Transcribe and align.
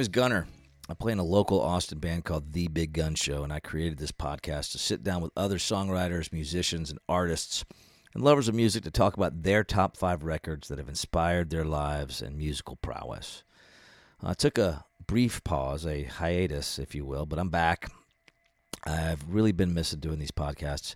name 0.00 0.04
is 0.04 0.08
Gunner. 0.08 0.46
I 0.88 0.94
play 0.94 1.12
in 1.12 1.18
a 1.18 1.22
local 1.22 1.60
Austin 1.60 1.98
band 1.98 2.24
called 2.24 2.54
The 2.54 2.68
Big 2.68 2.94
Gun 2.94 3.14
Show, 3.14 3.44
and 3.44 3.52
I 3.52 3.60
created 3.60 3.98
this 3.98 4.12
podcast 4.12 4.72
to 4.72 4.78
sit 4.78 5.02
down 5.02 5.20
with 5.20 5.30
other 5.36 5.58
songwriters, 5.58 6.32
musicians, 6.32 6.88
and 6.88 6.98
artists 7.06 7.66
and 8.14 8.24
lovers 8.24 8.48
of 8.48 8.54
music 8.54 8.82
to 8.84 8.90
talk 8.90 9.18
about 9.18 9.42
their 9.42 9.62
top 9.62 9.98
five 9.98 10.22
records 10.22 10.68
that 10.68 10.78
have 10.78 10.88
inspired 10.88 11.50
their 11.50 11.66
lives 11.66 12.22
and 12.22 12.38
musical 12.38 12.76
prowess. 12.76 13.44
I 14.22 14.32
took 14.32 14.56
a 14.56 14.86
brief 15.06 15.44
pause, 15.44 15.84
a 15.84 16.04
hiatus, 16.04 16.78
if 16.78 16.94
you 16.94 17.04
will, 17.04 17.26
but 17.26 17.38
I'm 17.38 17.50
back. 17.50 17.92
I've 18.86 19.28
really 19.28 19.52
been 19.52 19.74
missing 19.74 20.00
doing 20.00 20.18
these 20.18 20.30
podcasts. 20.30 20.94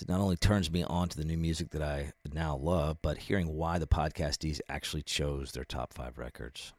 It 0.00 0.08
not 0.08 0.20
only 0.20 0.36
turns 0.36 0.70
me 0.70 0.84
on 0.84 1.08
to 1.08 1.16
the 1.16 1.24
new 1.24 1.38
music 1.38 1.70
that 1.70 1.82
I 1.82 2.12
now 2.32 2.54
love, 2.54 2.98
but 3.02 3.18
hearing 3.18 3.56
why 3.56 3.80
the 3.80 3.88
podcastees 3.88 4.60
actually 4.68 5.02
chose 5.02 5.50
their 5.50 5.64
top 5.64 5.92
five 5.92 6.18
records. 6.18 6.72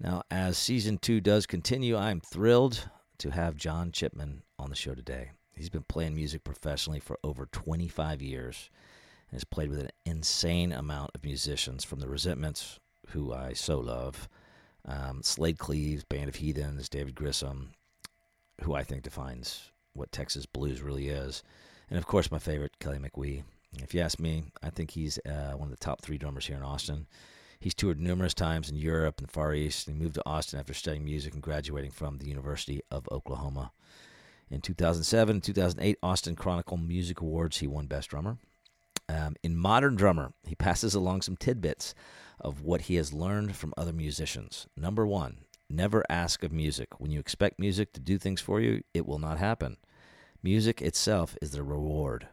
Now, 0.00 0.22
as 0.30 0.56
season 0.56 0.98
two 0.98 1.20
does 1.20 1.46
continue, 1.46 1.96
I'm 1.96 2.20
thrilled 2.20 2.88
to 3.18 3.30
have 3.30 3.56
John 3.56 3.90
Chipman 3.90 4.42
on 4.58 4.70
the 4.70 4.76
show 4.76 4.94
today. 4.94 5.32
He's 5.56 5.70
been 5.70 5.82
playing 5.82 6.14
music 6.14 6.44
professionally 6.44 7.00
for 7.00 7.18
over 7.24 7.46
25 7.46 8.22
years 8.22 8.70
and 9.28 9.36
has 9.36 9.44
played 9.44 9.70
with 9.70 9.80
an 9.80 9.90
insane 10.06 10.72
amount 10.72 11.10
of 11.16 11.24
musicians 11.24 11.82
from 11.82 11.98
the 11.98 12.08
Resentments, 12.08 12.78
who 13.08 13.32
I 13.32 13.54
so 13.54 13.80
love, 13.80 14.28
um, 14.84 15.20
Slaid 15.24 15.58
Cleaves, 15.58 16.04
Band 16.04 16.28
of 16.28 16.36
Heathens, 16.36 16.88
David 16.88 17.16
Grissom, 17.16 17.72
who 18.62 18.74
I 18.74 18.84
think 18.84 19.02
defines 19.02 19.72
what 19.94 20.12
Texas 20.12 20.46
blues 20.46 20.80
really 20.80 21.08
is, 21.08 21.42
and 21.90 21.98
of 21.98 22.06
course 22.06 22.30
my 22.30 22.38
favorite, 22.38 22.78
Kelly 22.78 22.98
Mickwee. 22.98 23.42
If 23.82 23.94
you 23.94 24.00
ask 24.00 24.20
me, 24.20 24.44
I 24.62 24.70
think 24.70 24.92
he's 24.92 25.18
uh, 25.26 25.54
one 25.56 25.66
of 25.66 25.70
the 25.70 25.84
top 25.84 26.02
three 26.02 26.18
drummers 26.18 26.46
here 26.46 26.56
in 26.56 26.62
Austin. 26.62 27.08
He's 27.60 27.74
toured 27.74 28.00
numerous 28.00 28.34
times 28.34 28.70
in 28.70 28.76
Europe 28.76 29.18
and 29.18 29.26
the 29.26 29.32
Far 29.32 29.52
East, 29.52 29.88
and 29.88 29.96
he 29.96 30.02
moved 30.02 30.14
to 30.14 30.26
Austin 30.26 30.60
after 30.60 30.74
studying 30.74 31.04
music 31.04 31.34
and 31.34 31.42
graduating 31.42 31.90
from 31.90 32.18
the 32.18 32.28
University 32.28 32.82
of 32.90 33.08
Oklahoma. 33.10 33.72
In 34.50 34.60
2007 34.60 35.36
and 35.36 35.42
2008 35.42 35.98
Austin 36.02 36.36
Chronicle 36.36 36.76
Music 36.76 37.20
Awards, 37.20 37.58
he 37.58 37.66
won 37.66 37.86
Best 37.86 38.10
Drummer. 38.10 38.38
Um, 39.08 39.36
in 39.42 39.56
Modern 39.56 39.96
Drummer, 39.96 40.32
he 40.46 40.54
passes 40.54 40.94
along 40.94 41.22
some 41.22 41.36
tidbits 41.36 41.94
of 42.40 42.62
what 42.62 42.82
he 42.82 42.94
has 42.94 43.12
learned 43.12 43.56
from 43.56 43.74
other 43.76 43.92
musicians. 43.92 44.68
Number 44.76 45.06
one, 45.06 45.38
never 45.68 46.04
ask 46.08 46.44
of 46.44 46.52
music. 46.52 47.00
When 47.00 47.10
you 47.10 47.18
expect 47.18 47.58
music 47.58 47.92
to 47.94 48.00
do 48.00 48.18
things 48.18 48.40
for 48.40 48.60
you, 48.60 48.82
it 48.94 49.06
will 49.06 49.18
not 49.18 49.38
happen. 49.38 49.78
Music 50.42 50.80
itself 50.80 51.36
is 51.42 51.50
the 51.50 51.62
reward. 51.62 52.28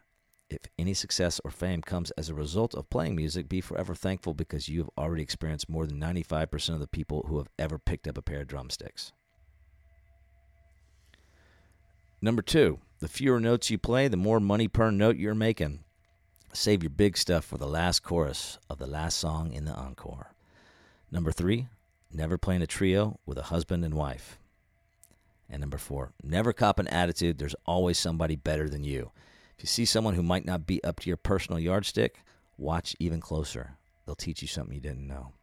If 0.49 0.59
any 0.77 0.93
success 0.93 1.41
or 1.43 1.49
fame 1.49 1.81
comes 1.81 2.11
as 2.11 2.29
a 2.29 2.35
result 2.35 2.75
of 2.75 2.89
playing 2.89 3.15
music, 3.15 3.49
be 3.49 3.61
forever 3.61 3.95
thankful 3.95 4.33
because 4.33 4.69
you 4.69 4.79
have 4.79 4.89
already 4.97 5.23
experienced 5.23 5.69
more 5.69 5.87
than 5.87 5.99
95% 5.99 6.73
of 6.73 6.79
the 6.79 6.87
people 6.87 7.25
who 7.27 7.37
have 7.39 7.49
ever 7.57 7.79
picked 7.79 8.07
up 8.07 8.17
a 8.17 8.21
pair 8.21 8.41
of 8.41 8.47
drumsticks. 8.47 9.11
Number 12.21 12.41
two, 12.41 12.79
the 12.99 13.07
fewer 13.07 13.39
notes 13.39 13.69
you 13.69 13.77
play, 13.77 14.07
the 14.07 14.17
more 14.17 14.39
money 14.39 14.67
per 14.67 14.91
note 14.91 15.17
you're 15.17 15.35
making. 15.35 15.83
Save 16.53 16.83
your 16.83 16.89
big 16.91 17.17
stuff 17.17 17.43
for 17.43 17.57
the 17.57 17.67
last 17.67 18.01
chorus 18.03 18.59
of 18.69 18.77
the 18.77 18.87
last 18.87 19.17
song 19.17 19.51
in 19.51 19.65
the 19.65 19.73
encore. 19.73 20.31
Number 21.11 21.31
three, 21.31 21.67
never 22.11 22.37
play 22.37 22.55
in 22.55 22.61
a 22.61 22.67
trio 22.67 23.19
with 23.25 23.37
a 23.37 23.43
husband 23.43 23.83
and 23.83 23.95
wife. 23.95 24.37
And 25.49 25.59
number 25.59 25.77
four, 25.77 26.13
never 26.23 26.53
cop 26.53 26.79
an 26.79 26.87
attitude. 26.87 27.37
There's 27.37 27.55
always 27.65 27.97
somebody 27.97 28.35
better 28.35 28.69
than 28.69 28.83
you. 28.83 29.11
If 29.57 29.63
you 29.63 29.67
see 29.67 29.85
someone 29.85 30.15
who 30.15 30.23
might 30.23 30.45
not 30.45 30.67
be 30.67 30.83
up 30.83 30.99
to 31.01 31.09
your 31.09 31.17
personal 31.17 31.59
yardstick, 31.59 32.23
watch 32.57 32.95
even 32.99 33.21
closer. 33.21 33.77
They'll 34.05 34.15
teach 34.15 34.41
you 34.41 34.47
something 34.47 34.75
you 34.75 34.81
didn't 34.81 35.07
know. 35.07 35.33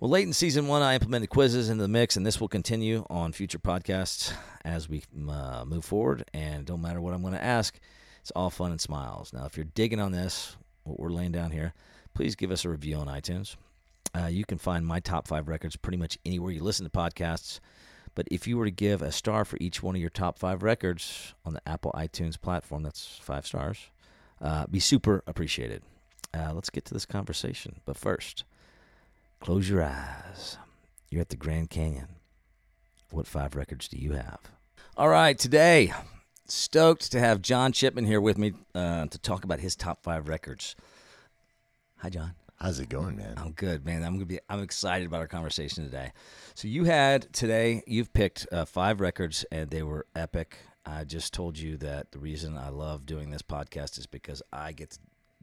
Well, 0.00 0.10
late 0.10 0.26
in 0.26 0.32
season 0.32 0.66
one, 0.66 0.82
I 0.82 0.94
implemented 0.94 1.30
quizzes 1.30 1.68
into 1.68 1.82
the 1.82 1.88
mix, 1.88 2.16
and 2.16 2.26
this 2.26 2.40
will 2.40 2.48
continue 2.48 3.06
on 3.08 3.32
future 3.32 3.58
podcasts 3.58 4.32
as 4.64 4.88
we 4.88 5.02
uh, 5.28 5.64
move 5.64 5.84
forward. 5.84 6.24
And 6.34 6.66
don't 6.66 6.82
matter 6.82 7.00
what 7.00 7.14
I'm 7.14 7.22
going 7.22 7.34
to 7.34 7.42
ask, 7.42 7.78
it's 8.20 8.32
all 8.32 8.50
fun 8.50 8.70
and 8.70 8.80
smiles. 8.80 9.32
Now, 9.32 9.46
if 9.46 9.56
you're 9.56 9.64
digging 9.64 10.00
on 10.00 10.12
this, 10.12 10.56
what 10.82 10.98
we're 10.98 11.10
laying 11.10 11.32
down 11.32 11.50
here, 11.50 11.74
please 12.12 12.34
give 12.34 12.50
us 12.50 12.64
a 12.64 12.68
review 12.68 12.96
on 12.96 13.06
iTunes. 13.06 13.56
Uh, 14.16 14.26
you 14.26 14.44
can 14.44 14.58
find 14.58 14.86
my 14.86 15.00
top 15.00 15.26
five 15.26 15.48
records 15.48 15.76
pretty 15.76 15.98
much 15.98 16.18
anywhere 16.24 16.52
you 16.52 16.62
listen 16.62 16.84
to 16.84 16.90
podcasts. 16.90 17.60
But 18.14 18.28
if 18.30 18.46
you 18.46 18.56
were 18.56 18.64
to 18.64 18.70
give 18.70 19.02
a 19.02 19.10
star 19.10 19.44
for 19.44 19.56
each 19.60 19.82
one 19.82 19.94
of 19.94 20.00
your 20.00 20.10
top 20.10 20.38
five 20.38 20.62
records 20.62 21.34
on 21.44 21.54
the 21.54 21.68
Apple 21.68 21.92
iTunes 21.94 22.40
platform, 22.40 22.82
that's 22.82 23.18
five 23.20 23.46
stars, 23.46 23.78
uh, 24.40 24.66
be 24.66 24.80
super 24.80 25.22
appreciated. 25.26 25.82
Uh, 26.32 26.52
let's 26.52 26.70
get 26.70 26.84
to 26.86 26.94
this 26.94 27.06
conversation. 27.06 27.80
But 27.84 27.96
first, 27.96 28.44
close 29.40 29.68
your 29.68 29.82
eyes. 29.82 30.58
You're 31.10 31.20
at 31.20 31.28
the 31.28 31.36
Grand 31.36 31.70
Canyon. 31.70 32.08
What 33.10 33.26
five 33.26 33.54
records 33.54 33.88
do 33.88 33.96
you 33.96 34.12
have? 34.12 34.40
All 34.96 35.08
right, 35.08 35.38
today, 35.38 35.92
stoked 36.46 37.10
to 37.12 37.20
have 37.20 37.42
John 37.42 37.72
Chipman 37.72 38.06
here 38.06 38.20
with 38.20 38.38
me 38.38 38.52
uh, 38.74 39.06
to 39.06 39.18
talk 39.18 39.44
about 39.44 39.60
his 39.60 39.76
top 39.76 40.02
five 40.02 40.28
records. 40.28 40.76
Hi, 41.98 42.10
John. 42.10 42.34
How's 42.56 42.78
it 42.80 42.88
going, 42.88 43.16
man? 43.16 43.34
I'm 43.36 43.52
good, 43.52 43.84
man. 43.84 44.02
I'm 44.02 44.14
gonna 44.14 44.26
be. 44.26 44.38
I'm 44.48 44.62
excited 44.62 45.06
about 45.06 45.20
our 45.20 45.26
conversation 45.26 45.84
today. 45.84 46.12
So 46.54 46.68
you 46.68 46.84
had 46.84 47.32
today. 47.32 47.82
You've 47.86 48.12
picked 48.12 48.46
uh, 48.52 48.64
five 48.64 49.00
records, 49.00 49.44
and 49.50 49.70
they 49.70 49.82
were 49.82 50.06
epic. 50.14 50.58
I 50.86 51.04
just 51.04 51.34
told 51.34 51.58
you 51.58 51.76
that 51.78 52.12
the 52.12 52.18
reason 52.18 52.56
I 52.56 52.68
love 52.68 53.06
doing 53.06 53.30
this 53.30 53.42
podcast 53.42 53.98
is 53.98 54.06
because 54.06 54.42
I 54.52 54.72
get 54.72 54.90
to 54.92 54.98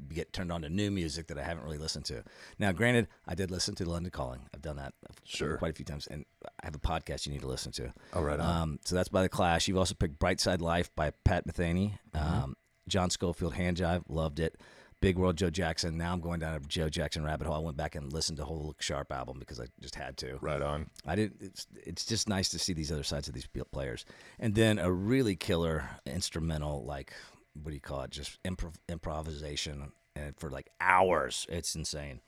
get 0.10 0.34
turned 0.34 0.52
on 0.52 0.62
to 0.64 0.70
new 0.70 0.90
music 0.90 1.28
that 1.28 1.38
I 1.38 1.44
haven't 1.44 1.64
really 1.64 1.78
listened 1.78 2.06
to. 2.06 2.24
Now, 2.58 2.72
granted, 2.72 3.08
I 3.28 3.36
did 3.36 3.52
listen 3.52 3.76
to 3.76 3.86
London 3.90 4.10
Calling. 4.12 4.42
I've 4.54 4.62
done 4.62 4.78
that 4.78 4.94
Sure. 5.26 5.58
quite 5.58 5.72
a 5.72 5.76
few 5.76 5.86
times, 5.86 6.08
and 6.08 6.26
I 6.46 6.66
have 6.66 6.74
a 6.76 6.80
podcast 6.80 7.28
you 7.28 7.34
need 7.34 7.42
to 7.42 7.48
listen 7.48 7.72
to. 7.74 7.94
Oh, 8.14 8.22
right. 8.24 8.40
Um, 8.40 8.80
so 8.84 8.96
that's 8.96 9.10
by 9.10 9.22
the 9.22 9.30
Clash. 9.30 9.68
You've 9.68 9.78
also 9.78 9.94
picked 9.94 10.18
Bright 10.18 10.40
Size 10.40 10.60
Life 10.60 10.90
by 10.96 11.12
Pat 11.24 11.46
Metheny. 11.46 12.00
Mm-hmm. 12.16 12.44
Um, 12.44 12.58
John 12.88 13.10
Scofield, 13.12 13.54
Hand 13.54 13.78
Jive, 13.78 14.04
loved 14.10 14.40
it. 14.40 14.60
Big 15.02 15.18
World 15.18 15.36
Joe 15.36 15.50
Jackson. 15.50 15.98
Now 15.98 16.14
I'm 16.14 16.22
going 16.22 16.40
down 16.40 16.56
a 16.56 16.60
Joe 16.60 16.88
Jackson 16.90 17.24
rabbit 17.26 17.48
hole. 17.48 17.56
I 17.56 17.60
went 17.60 17.76
back 17.76 17.96
and 17.96 18.14
listened 18.14 18.38
to 18.38 18.46
whole 18.46 18.68
Look 18.68 18.82
Sharp 18.82 19.12
album 19.12 19.40
because 19.40 19.60
I 19.60 19.66
just 19.82 19.96
had 19.96 20.16
to. 20.18 20.38
Right 20.42 20.62
on. 20.62 20.90
I 21.06 21.16
did. 21.16 21.34
It's, 21.42 21.68
it's 21.76 22.06
just 22.06 22.30
nice 22.30 22.50
to 22.50 22.60
see 22.60 22.74
these 22.74 22.92
other 22.92 23.04
sides 23.04 23.28
of 23.28 23.34
these 23.34 23.48
players, 23.72 24.06
and 24.40 24.54
then 24.56 24.78
a 24.80 24.92
really 24.92 25.36
killer 25.36 25.90
instrumental, 26.06 26.86
like 26.86 27.14
what 27.54 27.70
do 27.70 27.74
you 27.74 27.82
call 27.82 28.02
it? 28.04 28.12
Just 28.12 28.42
improv- 28.44 28.76
improvisation, 28.88 29.92
and 30.16 30.36
for 30.38 30.50
like 30.50 30.70
hours. 30.80 31.46
It's 31.50 31.76
insane. 31.76 32.22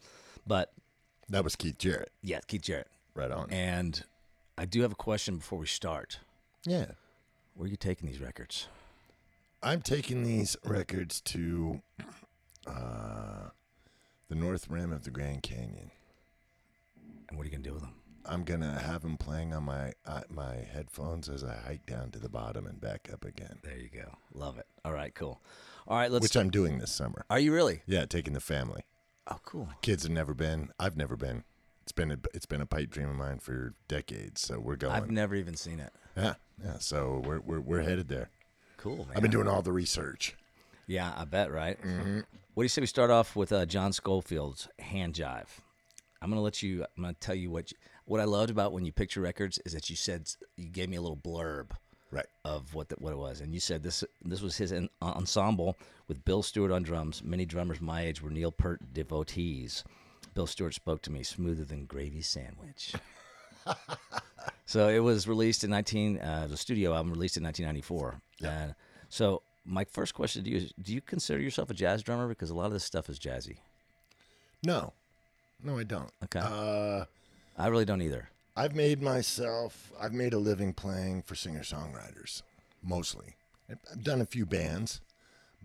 But 0.45 0.73
That 1.29 1.43
was 1.45 1.55
Keith 1.55 1.77
Jarrett. 1.77 2.11
yeah, 2.21 2.39
Keith 2.47 2.63
Jarrett. 2.63 2.87
Right 3.15 3.31
on. 3.31 3.49
And 3.51 4.03
I 4.57 4.65
do 4.65 4.81
have 4.81 4.91
a 4.91 4.95
question 4.95 5.37
before 5.37 5.59
we 5.59 5.67
start. 5.67 6.19
yeah. 6.65 6.85
Where 7.55 7.67
are 7.67 7.69
you 7.69 7.77
taking 7.77 8.09
these 8.09 8.19
records? 8.19 8.67
I'm 9.61 9.81
taking 9.83 10.23
these 10.23 10.57
records 10.65 11.21
to 11.21 11.81
uh, 12.67 13.49
the 14.29 14.35
North 14.35 14.69
Rim 14.69 14.91
of 14.91 15.03
the 15.03 15.11
Grand 15.11 15.43
Canyon. 15.43 15.91
And 17.29 17.37
what 17.37 17.43
are 17.43 17.49
you 17.49 17.51
gonna 17.51 17.63
do 17.63 17.73
with 17.73 17.81
them? 17.81 17.93
I'm 18.25 18.43
gonna 18.43 18.79
have 18.79 19.01
them 19.01 19.17
playing 19.17 19.53
on 19.53 19.63
my 19.63 19.93
uh, 20.05 20.21
my 20.29 20.55
headphones 20.71 21.27
as 21.29 21.43
I 21.43 21.55
hike 21.55 21.85
down 21.85 22.11
to 22.11 22.19
the 22.19 22.29
bottom 22.29 22.65
and 22.65 22.79
back 22.79 23.09
up 23.11 23.25
again, 23.25 23.59
There 23.63 23.77
you 23.77 23.89
go. 23.89 24.15
Love 24.33 24.57
it. 24.57 24.65
All 24.85 24.93
right, 24.93 25.13
cool. 25.13 25.41
All 25.87 25.97
right, 25.97 26.09
let's. 26.11 26.23
which 26.23 26.37
I'm 26.37 26.49
doing 26.49 26.79
this 26.79 26.91
summer. 26.91 27.25
are 27.29 27.39
you 27.39 27.53
really? 27.53 27.81
Yeah, 27.85 28.05
taking 28.05 28.33
the 28.33 28.39
family. 28.39 28.83
Oh, 29.27 29.39
cool. 29.43 29.69
Kids 29.81 30.03
have 30.03 30.11
never 30.11 30.33
been. 30.33 30.69
I've 30.79 30.95
never 30.97 31.15
been. 31.17 31.43
It's 31.81 31.91
been 31.91 32.11
a, 32.11 32.17
it's 32.33 32.45
been 32.45 32.61
a 32.61 32.65
pipe 32.65 32.89
dream 32.89 33.09
of 33.09 33.15
mine 33.15 33.39
for 33.39 33.73
decades. 33.89 34.39
So 34.41 34.59
we're 34.59 34.77
going. 34.77 34.93
I've 34.93 35.11
never 35.11 35.35
even 35.35 35.55
seen 35.55 35.79
it. 35.81 35.91
yeah, 36.15 36.35
yeah. 36.63 36.77
So 36.79 37.21
we're 37.25 37.39
we're 37.41 37.59
we're 37.59 37.81
headed 37.81 38.07
there. 38.07 38.29
Cool, 38.77 38.97
man. 38.97 39.07
I've 39.15 39.21
been 39.21 39.31
doing 39.31 39.47
all 39.47 39.61
the 39.61 39.71
research. 39.73 40.35
Yeah, 40.87 41.13
I 41.15 41.25
bet, 41.25 41.51
right? 41.51 41.81
Mm-hmm. 41.81 42.19
What 42.53 42.61
do 42.61 42.65
you 42.65 42.69
say 42.69 42.81
we 42.81 42.87
start 42.87 43.09
off 43.09 43.35
with 43.35 43.51
uh, 43.51 43.65
John 43.65 43.93
Scofield's 43.93 44.67
Hand 44.79 45.15
Jive? 45.15 45.47
I'm 46.21 46.29
gonna 46.29 46.41
let 46.41 46.61
you. 46.61 46.83
I'm 46.95 47.03
gonna 47.03 47.15
tell 47.19 47.35
you 47.35 47.49
what 47.49 47.71
you, 47.71 47.77
what 48.05 48.21
I 48.21 48.25
loved 48.25 48.49
about 48.51 48.73
when 48.73 48.85
you 48.85 48.91
picked 48.91 49.15
your 49.15 49.23
records 49.23 49.59
is 49.65 49.73
that 49.73 49.89
you 49.89 49.95
said 49.95 50.29
you 50.55 50.69
gave 50.69 50.87
me 50.89 50.97
a 50.97 51.01
little 51.01 51.17
blurb 51.17 51.71
Right. 52.11 52.27
of 52.45 52.75
what 52.75 52.89
the, 52.89 52.95
what 52.99 53.11
it 53.11 53.17
was, 53.17 53.41
and 53.41 53.55
you 53.55 53.59
said 53.59 53.81
this 53.81 54.03
this 54.23 54.41
was 54.41 54.55
his 54.55 54.71
en- 54.71 54.89
ensemble 55.01 55.77
with 56.07 56.23
Bill 56.25 56.43
Stewart 56.43 56.71
on 56.71 56.83
drums. 56.83 57.23
Many 57.23 57.45
drummers 57.45 57.81
my 57.81 58.03
age 58.05 58.21
were 58.21 58.29
Neil 58.29 58.51
Peart 58.51 58.93
devotees. 58.93 59.83
Bill 60.35 60.45
Stewart 60.45 60.75
spoke 60.75 61.01
to 61.01 61.11
me 61.11 61.23
smoother 61.23 61.65
than 61.65 61.85
gravy 61.85 62.21
sandwich. 62.21 62.93
so 64.65 64.89
it 64.89 64.99
was 64.99 65.27
released 65.27 65.63
in 65.63 65.71
19 65.71 66.19
uh, 66.19 66.47
the 66.47 66.57
studio 66.57 66.93
album 66.93 67.11
released 67.11 67.35
in 67.37 67.43
1994. 67.43 68.21
And 68.47 68.75
so 69.09 69.41
my 69.65 69.83
first 69.85 70.13
question 70.13 70.43
to 70.43 70.49
you 70.49 70.57
is: 70.57 70.73
Do 70.81 70.93
you 70.93 71.01
consider 71.01 71.41
yourself 71.41 71.69
a 71.69 71.73
jazz 71.73 72.03
drummer? 72.03 72.27
Because 72.27 72.49
a 72.49 72.55
lot 72.55 72.67
of 72.67 72.73
this 72.73 72.83
stuff 72.83 73.09
is 73.09 73.19
jazzy. 73.19 73.57
No, 74.63 74.93
no, 75.63 75.77
I 75.77 75.83
don't. 75.83 76.11
Okay. 76.23 76.39
Uh, 76.39 77.05
I 77.57 77.67
really 77.67 77.85
don't 77.85 78.01
either. 78.01 78.29
I've 78.55 78.75
made 78.75 79.01
myself. 79.01 79.91
I've 79.99 80.13
made 80.13 80.33
a 80.33 80.39
living 80.39 80.73
playing 80.73 81.23
for 81.23 81.35
singer 81.35 81.61
songwriters, 81.61 82.41
mostly. 82.83 83.35
I've 83.69 83.79
I've 83.91 84.03
done 84.03 84.21
a 84.21 84.25
few 84.25 84.45
bands, 84.45 85.01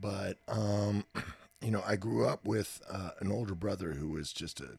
but 0.01 0.37
um, 0.49 1.05
you 1.61 1.71
know, 1.71 1.83
I 1.87 1.97
grew 1.97 2.27
up 2.27 2.47
with 2.47 2.81
uh, 2.91 3.11
an 3.21 3.31
older 3.31 3.55
brother 3.55 3.93
who 3.93 4.09
was 4.09 4.33
just 4.33 4.61
a 4.61 4.79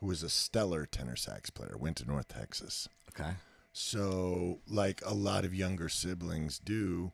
who 0.00 0.06
was 0.06 0.22
a 0.22 0.28
stellar 0.28 0.86
tenor 0.86 1.16
sax 1.16 1.50
player, 1.50 1.76
went 1.78 1.96
to 1.98 2.06
North 2.06 2.28
Texas. 2.28 2.88
Okay. 3.10 3.30
So, 3.72 4.58
like 4.68 5.02
a 5.04 5.14
lot 5.14 5.44
of 5.44 5.54
younger 5.54 5.88
siblings 5.88 6.58
do, 6.58 7.12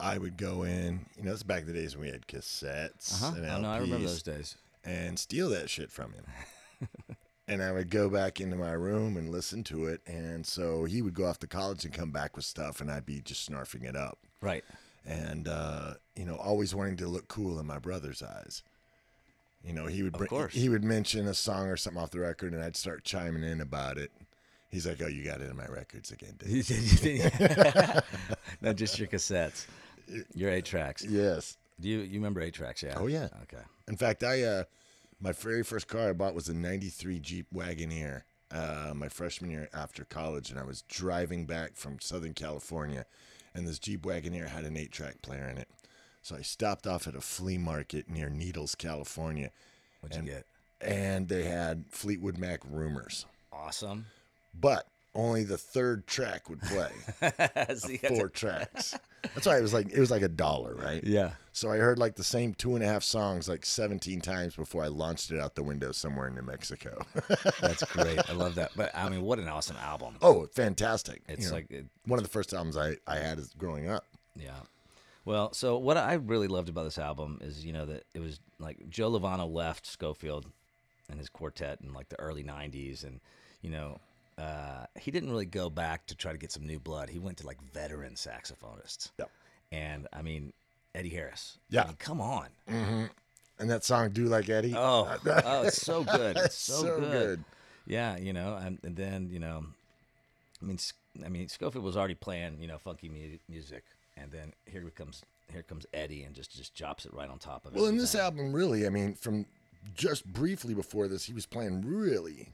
I 0.00 0.18
would 0.18 0.36
go 0.36 0.62
in. 0.64 1.06
You 1.16 1.24
know, 1.24 1.32
it's 1.32 1.42
back 1.42 1.62
in 1.62 1.66
the 1.66 1.72
days 1.72 1.96
when 1.96 2.06
we 2.06 2.12
had 2.12 2.26
cassettes 2.26 3.22
Uh 3.22 3.30
huh. 3.30 3.36
and 3.36 3.46
Oh, 3.46 3.60
no, 3.60 3.68
I 3.68 3.78
remember 3.78 4.06
LPs, 4.06 4.08
those 4.10 4.22
days. 4.22 4.56
and 4.84 5.18
steal 5.18 5.48
that 5.50 5.70
shit 5.70 5.90
from 5.90 6.12
him. 6.14 6.24
and 7.48 7.62
I 7.62 7.72
would 7.72 7.90
go 7.90 8.08
back 8.08 8.40
into 8.40 8.56
my 8.56 8.72
room 8.72 9.16
and 9.16 9.30
listen 9.30 9.62
to 9.64 9.86
it. 9.86 10.00
And 10.06 10.44
so 10.46 10.84
he 10.84 11.00
would 11.02 11.14
go 11.14 11.26
off 11.26 11.38
to 11.40 11.46
college 11.46 11.84
and 11.84 11.94
come 11.94 12.10
back 12.10 12.36
with 12.36 12.44
stuff, 12.44 12.80
and 12.80 12.90
I'd 12.90 13.06
be 13.06 13.20
just 13.20 13.48
snarfing 13.50 13.84
it 13.84 13.96
up. 13.96 14.18
Right. 14.40 14.64
And 15.06 15.46
uh, 15.48 15.94
you 16.16 16.24
know, 16.24 16.36
always 16.36 16.74
wanting 16.74 16.96
to 16.98 17.06
look 17.06 17.28
cool 17.28 17.58
in 17.60 17.66
my 17.66 17.78
brother's 17.78 18.22
eyes. 18.22 18.62
You 19.62 19.72
know, 19.72 19.86
he 19.86 20.02
would 20.02 20.12
bring, 20.12 20.48
he 20.50 20.68
would 20.68 20.84
mention 20.84 21.26
a 21.26 21.32
song 21.34 21.68
or 21.68 21.76
something 21.76 22.02
off 22.02 22.10
the 22.10 22.20
record, 22.20 22.52
and 22.52 22.62
I'd 22.62 22.76
start 22.76 23.04
chiming 23.04 23.42
in 23.44 23.60
about 23.62 23.96
it. 23.96 24.10
He's 24.70 24.86
like, 24.86 25.00
"Oh, 25.02 25.06
you 25.06 25.24
got 25.24 25.40
it 25.40 25.48
in 25.48 25.56
my 25.56 25.66
records 25.66 26.10
again, 26.10 26.34
Dave." 26.38 26.68
Not 28.60 28.76
just 28.76 28.98
your 28.98 29.08
cassettes, 29.08 29.66
your 30.34 30.50
eight 30.50 30.64
tracks. 30.64 31.04
yes. 31.04 31.56
Do 31.80 31.88
you 31.88 31.98
you 32.00 32.14
remember 32.14 32.40
eight 32.40 32.54
tracks? 32.54 32.82
Yeah. 32.82 32.94
Oh, 32.96 33.06
yeah. 33.08 33.28
Okay. 33.42 33.62
In 33.88 33.96
fact, 33.96 34.22
I 34.22 34.42
uh, 34.42 34.64
my 35.20 35.32
very 35.32 35.64
first 35.64 35.88
car 35.88 36.08
I 36.10 36.12
bought 36.12 36.34
was 36.34 36.48
a 36.48 36.54
'93 36.54 37.18
Jeep 37.20 37.46
Wagoneer. 37.54 38.22
Uh, 38.50 38.92
my 38.94 39.08
freshman 39.08 39.50
year 39.50 39.68
after 39.74 40.04
college, 40.04 40.50
and 40.50 40.60
I 40.60 40.62
was 40.62 40.82
driving 40.82 41.44
back 41.44 41.74
from 41.74 41.98
Southern 41.98 42.34
California, 42.34 43.04
and 43.52 43.66
this 43.66 43.80
Jeep 43.80 44.02
Wagoneer 44.02 44.46
had 44.46 44.62
an 44.64 44.76
eight-track 44.76 45.22
player 45.22 45.48
in 45.48 45.58
it. 45.58 45.66
So 46.22 46.36
I 46.36 46.42
stopped 46.42 46.86
off 46.86 47.08
at 47.08 47.16
a 47.16 47.20
flea 47.20 47.58
market 47.58 48.08
near 48.08 48.28
Needles, 48.28 48.76
California, 48.76 49.50
What'd 50.00 50.18
And- 50.18 50.28
you 50.28 50.34
get? 50.34 50.46
and 50.80 51.28
they 51.28 51.44
had 51.44 51.86
Fleetwood 51.90 52.38
Mac 52.38 52.60
Rumors, 52.64 53.26
Awesome. 53.52 54.06
but 54.54 54.86
only 55.14 55.44
the 55.44 55.58
third 55.58 56.06
track 56.06 56.48
would 56.50 56.60
play. 56.62 56.90
See, 57.76 57.96
Four 57.98 58.28
tracks. 58.28 58.94
That's 59.34 59.46
why 59.46 59.58
it 59.58 59.62
was 59.62 59.72
like 59.72 59.90
it 59.92 59.98
was 60.00 60.10
like 60.10 60.22
a 60.22 60.28
dollar, 60.28 60.74
right? 60.74 61.02
Yeah. 61.04 61.32
So 61.52 61.70
I 61.70 61.76
heard 61.78 61.98
like 61.98 62.16
the 62.16 62.24
same 62.24 62.52
two 62.54 62.74
and 62.74 62.84
a 62.84 62.86
half 62.86 63.02
songs 63.02 63.48
like 63.48 63.64
17 63.64 64.20
times 64.20 64.56
before 64.56 64.82
I 64.84 64.88
launched 64.88 65.30
it 65.30 65.40
out 65.40 65.54
the 65.54 65.62
window 65.62 65.92
somewhere 65.92 66.26
in 66.28 66.34
New 66.34 66.42
Mexico. 66.42 67.00
That's 67.60 67.84
great. 67.84 68.18
I 68.28 68.32
love 68.32 68.56
that. 68.56 68.72
But 68.76 68.90
I 68.94 69.08
mean, 69.08 69.22
what 69.22 69.38
an 69.38 69.48
awesome 69.48 69.76
album. 69.76 70.16
oh, 70.20 70.46
fantastic. 70.52 71.22
You 71.28 71.34
It's 71.34 71.48
know, 71.48 71.54
like, 71.54 71.70
it, 71.70 71.86
one 72.06 72.18
of 72.18 72.24
the 72.24 72.30
first 72.30 72.52
albums 72.52 72.76
I, 72.76 72.96
I 73.06 73.16
had 73.16 73.38
as 73.38 73.50
growing 73.54 73.88
up. 73.88 74.04
yeah. 74.36 74.60
Well, 75.26 75.54
so 75.54 75.78
what 75.78 75.96
I 75.96 76.14
really 76.14 76.48
loved 76.48 76.68
about 76.68 76.84
this 76.84 76.98
album 76.98 77.38
is, 77.40 77.64
you 77.64 77.72
know, 77.72 77.86
that 77.86 78.04
it 78.12 78.20
was 78.20 78.40
like 78.58 78.90
Joe 78.90 79.10
Lovano 79.10 79.50
left 79.50 79.86
Scofield 79.86 80.44
and 81.08 81.18
his 81.18 81.30
quartet 81.30 81.78
in 81.82 81.94
like 81.94 82.10
the 82.10 82.20
early 82.20 82.44
90s. 82.44 83.04
And, 83.04 83.20
you 83.62 83.70
know, 83.70 84.00
uh, 84.38 84.86
he 84.98 85.10
didn't 85.10 85.30
really 85.30 85.46
go 85.46 85.70
back 85.70 86.06
to 86.06 86.14
try 86.14 86.32
to 86.32 86.38
get 86.38 86.52
some 86.52 86.66
new 86.66 86.78
blood. 86.78 87.08
He 87.08 87.18
went 87.18 87.38
to 87.38 87.46
like 87.46 87.60
veteran 87.72 88.14
saxophonists. 88.14 89.10
And 89.72 90.06
I 90.12 90.22
mean, 90.22 90.52
Eddie 90.94 91.10
Harris. 91.10 91.58
Yeah. 91.70 91.82
I 91.82 91.86
mean, 91.86 91.96
come 91.96 92.20
on. 92.20 92.48
And 93.58 93.70
that 93.70 93.84
song 93.84 94.10
"Do 94.10 94.24
Like 94.24 94.48
Eddie." 94.48 94.74
Oh, 94.76 95.16
oh, 95.26 95.62
it's 95.66 95.80
so 95.80 96.02
good. 96.02 96.36
It's 96.36 96.56
so, 96.56 96.82
so 96.82 97.00
good. 97.00 97.12
good. 97.12 97.44
Yeah, 97.86 98.16
you 98.16 98.32
know, 98.32 98.56
and, 98.56 98.78
and 98.82 98.96
then 98.96 99.28
you 99.30 99.38
know, 99.38 99.64
I 100.60 100.64
mean, 100.64 100.78
I 101.24 101.28
mean, 101.28 101.48
Scofield 101.48 101.84
was 101.84 101.96
already 101.96 102.14
playing, 102.14 102.56
you 102.60 102.66
know, 102.66 102.78
funky 102.78 103.08
mu- 103.08 103.38
music, 103.48 103.84
and 104.16 104.32
then 104.32 104.52
here 104.66 104.82
comes 104.90 105.22
here 105.52 105.62
comes 105.62 105.86
Eddie 105.94 106.24
and 106.24 106.34
just 106.34 106.56
just 106.56 106.74
drops 106.74 107.06
it 107.06 107.14
right 107.14 107.28
on 107.28 107.38
top 107.38 107.64
of 107.64 107.74
it. 107.74 107.78
Well, 107.78 107.86
in 107.86 107.96
this 107.96 108.14
album, 108.14 108.52
really, 108.52 108.86
I 108.86 108.90
mean, 108.90 109.14
from 109.14 109.46
just 109.94 110.26
briefly 110.26 110.74
before 110.74 111.06
this, 111.06 111.24
he 111.24 111.32
was 111.32 111.46
playing 111.46 111.82
really 111.86 112.48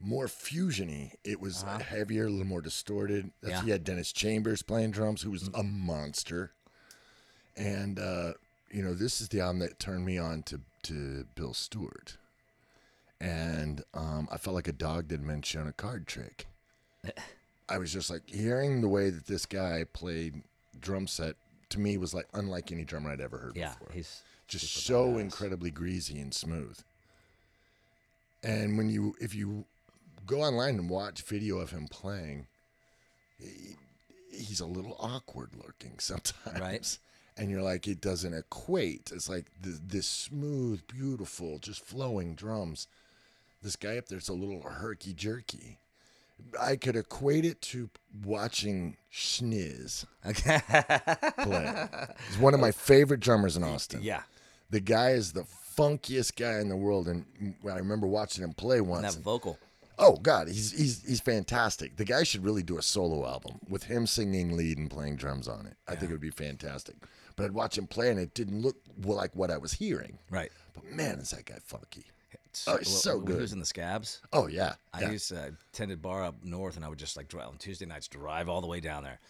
more 0.00 0.26
fusiony. 0.26 1.12
It 1.24 1.40
was 1.40 1.64
uh, 1.64 1.78
heavier, 1.78 2.26
a 2.26 2.30
little 2.30 2.46
more 2.46 2.60
distorted. 2.60 3.30
That's, 3.42 3.52
Uh-huh. 3.54 3.60
Yeah. 3.60 3.64
He 3.64 3.70
had 3.70 3.84
Dennis 3.84 4.12
Chambers 4.12 4.62
playing 4.62 4.92
drums, 4.92 5.22
who 5.22 5.30
was 5.30 5.50
a 5.54 5.62
monster. 5.62 6.52
And 7.56 7.98
uh, 7.98 8.32
you 8.70 8.82
know, 8.82 8.94
this 8.94 9.20
is 9.20 9.28
the 9.28 9.40
album 9.40 9.58
that 9.60 9.78
turned 9.78 10.04
me 10.04 10.18
on 10.18 10.42
to 10.44 10.60
to 10.84 11.26
Bill 11.34 11.54
Stewart. 11.54 12.16
And 13.20 13.82
um, 13.94 14.28
I 14.30 14.36
felt 14.36 14.54
like 14.54 14.68
a 14.68 14.72
dog 14.72 15.08
that 15.08 15.18
had 15.18 15.26
been 15.26 15.42
shown 15.42 15.66
a 15.66 15.72
card 15.72 16.06
trick. 16.06 16.46
I 17.68 17.78
was 17.78 17.92
just 17.92 18.10
like 18.10 18.22
hearing 18.26 18.80
the 18.80 18.88
way 18.88 19.10
that 19.10 19.26
this 19.26 19.44
guy 19.44 19.84
played 19.92 20.42
drum 20.80 21.06
set 21.06 21.34
to 21.70 21.80
me 21.80 21.98
was 21.98 22.14
like 22.14 22.26
unlike 22.32 22.70
any 22.72 22.84
drummer 22.84 23.10
I'd 23.10 23.20
ever 23.20 23.36
heard 23.38 23.56
yeah, 23.56 23.72
before 23.72 23.88
he's 23.92 24.22
just 24.46 24.72
so 24.86 25.08
badass. 25.08 25.20
incredibly 25.20 25.70
greasy 25.70 26.18
and 26.20 26.32
smooth. 26.32 26.78
And 28.42 28.78
when 28.78 28.88
you, 28.88 29.14
if 29.20 29.34
you 29.34 29.64
go 30.28 30.42
online 30.42 30.76
and 30.76 30.88
watch 30.88 31.22
video 31.22 31.58
of 31.58 31.70
him 31.70 31.88
playing, 31.90 32.46
he, 33.38 33.74
he's 34.32 34.60
a 34.60 34.66
little 34.66 34.96
awkward 35.00 35.50
looking 35.56 35.94
sometimes. 35.98 36.60
Right. 36.60 36.98
And 37.36 37.50
you're 37.50 37.62
like, 37.62 37.86
it 37.88 38.00
doesn't 38.00 38.34
equate. 38.34 39.10
It's 39.14 39.28
like 39.28 39.46
th- 39.62 39.76
this 39.86 40.06
smooth, 40.06 40.82
beautiful, 40.88 41.58
just 41.58 41.80
flowing 41.84 42.34
drums. 42.34 42.88
This 43.62 43.76
guy 43.76 43.96
up 43.98 44.06
there's 44.06 44.28
a 44.28 44.32
little 44.34 44.60
herky 44.62 45.12
jerky. 45.12 45.78
I 46.60 46.76
could 46.76 46.94
equate 46.94 47.44
it 47.44 47.60
to 47.62 47.90
watching 48.24 48.96
Schniz 49.12 50.04
okay. 50.24 50.60
play. 51.42 51.88
He's 52.28 52.38
one 52.38 52.54
of 52.54 52.60
my 52.60 52.70
favorite 52.70 53.18
drummers 53.20 53.56
in 53.56 53.64
Austin. 53.64 54.00
yeah, 54.02 54.22
The 54.70 54.78
guy 54.80 55.10
is 55.10 55.32
the 55.32 55.44
funkiest 55.76 56.36
guy 56.36 56.60
in 56.60 56.68
the 56.68 56.76
world, 56.76 57.08
and 57.08 57.24
I 57.68 57.76
remember 57.78 58.06
watching 58.06 58.44
him 58.44 58.52
play 58.52 58.78
and 58.78 58.88
once. 58.88 59.02
that 59.02 59.14
and- 59.16 59.24
vocal. 59.24 59.58
Oh 59.98 60.16
God, 60.16 60.48
he's 60.48 60.72
he's 60.72 61.02
he's 61.06 61.20
fantastic. 61.20 61.96
The 61.96 62.04
guy 62.04 62.22
should 62.22 62.44
really 62.44 62.62
do 62.62 62.78
a 62.78 62.82
solo 62.82 63.26
album 63.26 63.58
with 63.68 63.84
him 63.84 64.06
singing 64.06 64.56
lead 64.56 64.78
and 64.78 64.90
playing 64.90 65.16
drums 65.16 65.48
on 65.48 65.66
it. 65.66 65.76
I 65.86 65.94
think 65.94 66.10
it 66.10 66.14
would 66.14 66.20
be 66.20 66.30
fantastic. 66.30 66.96
But 67.36 67.44
I'd 67.44 67.52
watch 67.52 67.78
him 67.78 67.86
play, 67.86 68.10
and 68.10 68.18
it 68.18 68.34
didn't 68.34 68.62
look 68.62 68.76
like 69.02 69.34
what 69.36 69.50
I 69.50 69.58
was 69.58 69.72
hearing. 69.74 70.18
Right. 70.30 70.50
But 70.74 70.84
man, 70.92 71.18
is 71.18 71.30
that 71.30 71.44
guy 71.44 71.58
funky? 71.64 72.04
So, 72.52 72.72
Oh, 72.72 72.76
he's 72.78 72.88
so 72.88 73.18
when 73.18 73.26
He 73.26 73.32
good. 73.34 73.40
was 73.42 73.52
in 73.52 73.60
the 73.60 73.66
Scabs. 73.66 74.20
Oh 74.32 74.48
yeah, 74.48 74.74
I 74.92 75.02
yeah. 75.02 75.10
used 75.10 75.28
to 75.28 75.40
uh, 75.40 75.50
tended 75.72 76.02
bar 76.02 76.24
up 76.24 76.34
north, 76.42 76.76
and 76.76 76.84
I 76.84 76.88
would 76.88 76.98
just 76.98 77.16
like 77.16 77.28
drive 77.28 77.48
on 77.48 77.56
Tuesday 77.58 77.86
nights, 77.86 78.08
drive 78.08 78.48
all 78.48 78.60
the 78.60 78.66
way 78.66 78.80
down 78.80 79.04
there, 79.04 79.20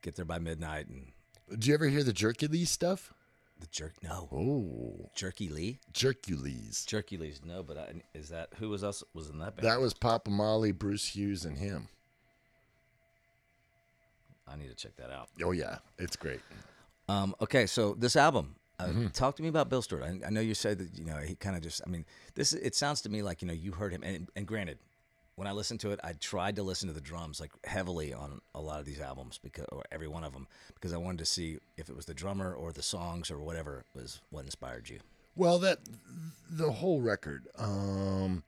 get 0.00 0.14
there 0.16 0.24
by 0.24 0.38
midnight, 0.38 0.86
and 0.88 1.12
Did 1.50 1.66
you 1.66 1.74
ever 1.74 1.86
hear 1.88 2.02
the 2.04 2.12
Jerky 2.14 2.46
Lee 2.46 2.64
stuff? 2.64 3.12
The 3.60 3.66
jerk. 3.68 3.94
No, 4.02 4.28
Oh, 4.32 5.10
Jerky 5.16 5.48
Lee. 5.48 5.80
Jerkules. 5.92 6.86
Jerky 6.86 7.16
Lee's 7.16 7.40
no, 7.44 7.62
but 7.62 7.76
I, 7.76 7.92
is 8.14 8.28
that 8.28 8.50
who 8.58 8.68
was 8.68 8.84
us? 8.84 9.02
was 9.14 9.28
in 9.30 9.38
that 9.40 9.56
band? 9.56 9.66
That 9.66 9.80
was 9.80 9.94
Papa 9.94 10.30
Mali, 10.30 10.70
Bruce 10.72 11.06
Hughes, 11.06 11.44
and 11.44 11.58
him. 11.58 11.88
I 14.46 14.56
need 14.56 14.68
to 14.68 14.74
check 14.74 14.96
that 14.96 15.10
out. 15.10 15.28
Oh 15.44 15.52
yeah, 15.52 15.78
it's 15.98 16.16
great. 16.16 16.40
Um, 17.08 17.34
okay, 17.40 17.66
so 17.66 17.94
this 17.94 18.16
album. 18.16 18.54
Uh, 18.80 18.86
Mm-hmm. 18.86 19.06
Talk 19.08 19.34
to 19.36 19.42
me 19.42 19.48
about 19.48 19.68
Bill 19.68 19.82
Stewart. 19.82 20.04
I, 20.04 20.20
I 20.24 20.30
know 20.30 20.40
you 20.40 20.54
said 20.54 20.78
that 20.78 20.96
you 20.96 21.04
know 21.04 21.16
he 21.16 21.34
kind 21.34 21.56
of 21.56 21.62
just. 21.62 21.82
I 21.84 21.90
mean, 21.90 22.04
this. 22.36 22.52
It 22.52 22.76
sounds 22.76 23.00
to 23.02 23.08
me 23.08 23.22
like 23.22 23.42
you 23.42 23.48
know 23.48 23.54
you 23.54 23.72
heard 23.72 23.92
him. 23.92 24.04
And, 24.04 24.28
and 24.36 24.46
granted, 24.46 24.78
when 25.38 25.46
I 25.46 25.52
listened 25.52 25.78
to 25.80 25.92
it, 25.92 26.00
I 26.02 26.14
tried 26.14 26.56
to 26.56 26.64
listen 26.64 26.88
to 26.88 26.92
the 26.92 27.00
drums 27.00 27.38
like 27.38 27.52
heavily 27.64 28.12
on 28.12 28.40
a 28.56 28.60
lot 28.60 28.80
of 28.80 28.86
these 28.86 29.00
albums 29.00 29.38
because, 29.40 29.66
or 29.70 29.84
every 29.92 30.08
one 30.08 30.24
of 30.24 30.32
them, 30.32 30.48
because 30.74 30.92
I 30.92 30.96
wanted 30.96 31.18
to 31.18 31.26
see 31.26 31.58
if 31.76 31.88
it 31.88 31.94
was 31.94 32.06
the 32.06 32.12
drummer 32.12 32.52
or 32.52 32.72
the 32.72 32.82
songs 32.82 33.30
or 33.30 33.38
whatever 33.38 33.84
was 33.94 34.20
what 34.30 34.44
inspired 34.44 34.88
you. 34.88 34.98
Well, 35.36 35.60
that 35.60 35.78
the 36.50 36.72
whole 36.72 37.00
record, 37.00 37.46
um, 37.56 38.42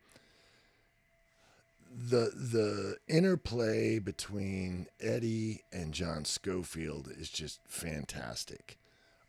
the 1.97 2.33
the 2.35 2.97
interplay 3.07 4.01
between 4.01 4.89
Eddie 5.01 5.63
and 5.73 5.95
John 5.95 6.25
Scofield 6.25 7.09
is 7.17 7.31
just 7.31 7.61
fantastic. 7.69 8.79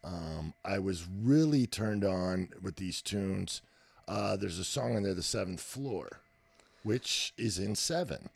Um, 0.04 0.56
I 0.66 0.80
was 0.80 1.06
really 1.08 1.68
turned 1.68 2.04
on 2.04 2.50
with 2.60 2.78
these 2.78 3.04
tunes. 3.04 3.62
Uh, 4.08 4.36
there's 4.36 4.58
a 4.58 4.64
song 4.64 4.98
in 4.98 5.04
there, 5.04 5.14
"The 5.14 5.22
Seventh 5.22 5.62
Floor," 5.62 6.22
which 6.84 7.34
is 7.38 7.58
in 7.60 7.76
seven, 7.76 8.30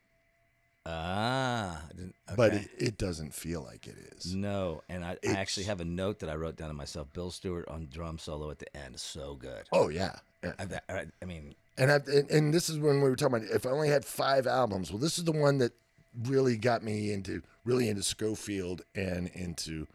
Ah, 0.87 1.81
okay. 1.93 2.11
but 2.35 2.53
it, 2.53 2.69
it 2.77 2.97
doesn't 2.97 3.33
feel 3.33 3.61
like 3.63 3.87
it 3.87 3.95
is. 4.15 4.35
no, 4.35 4.83
and 4.87 5.03
I, 5.03 5.17
I 5.27 5.31
actually 5.31 5.65
have 5.65 5.81
a 5.81 5.85
note 5.85 6.19
that 6.19 6.29
I 6.29 6.35
wrote 6.35 6.57
down 6.57 6.67
to 6.67 6.73
myself. 6.75 7.11
Bill 7.11 7.31
Stewart 7.31 7.67
on 7.67 7.87
drum 7.91 8.19
solo 8.19 8.51
at 8.51 8.59
the 8.59 8.77
end, 8.77 8.99
so 8.99 9.33
good. 9.35 9.63
Oh 9.71 9.89
yeah, 9.89 10.15
I, 10.43 10.65
I, 10.89 11.05
I 11.21 11.25
mean, 11.25 11.55
And, 11.77 11.91
I, 11.91 11.95
and 12.07 12.29
and 12.29 12.53
this 12.53 12.69
is 12.69 12.77
when 12.77 13.01
we 13.01 13.09
were 13.09 13.15
talking 13.15 13.37
about 13.37 13.49
if 13.49 13.65
I 13.65 13.71
only 13.71 13.89
had 13.89 14.05
five 14.05 14.45
albums. 14.45 14.91
Well, 14.91 14.99
this 14.99 15.17
is 15.17 15.23
the 15.23 15.31
one 15.31 15.57
that 15.57 15.71
really 16.23 16.55
got 16.55 16.83
me 16.83 17.11
into 17.11 17.41
really 17.63 17.89
into 17.89 18.03
Scofield 18.03 18.83
and 18.93 19.27
into 19.33 19.87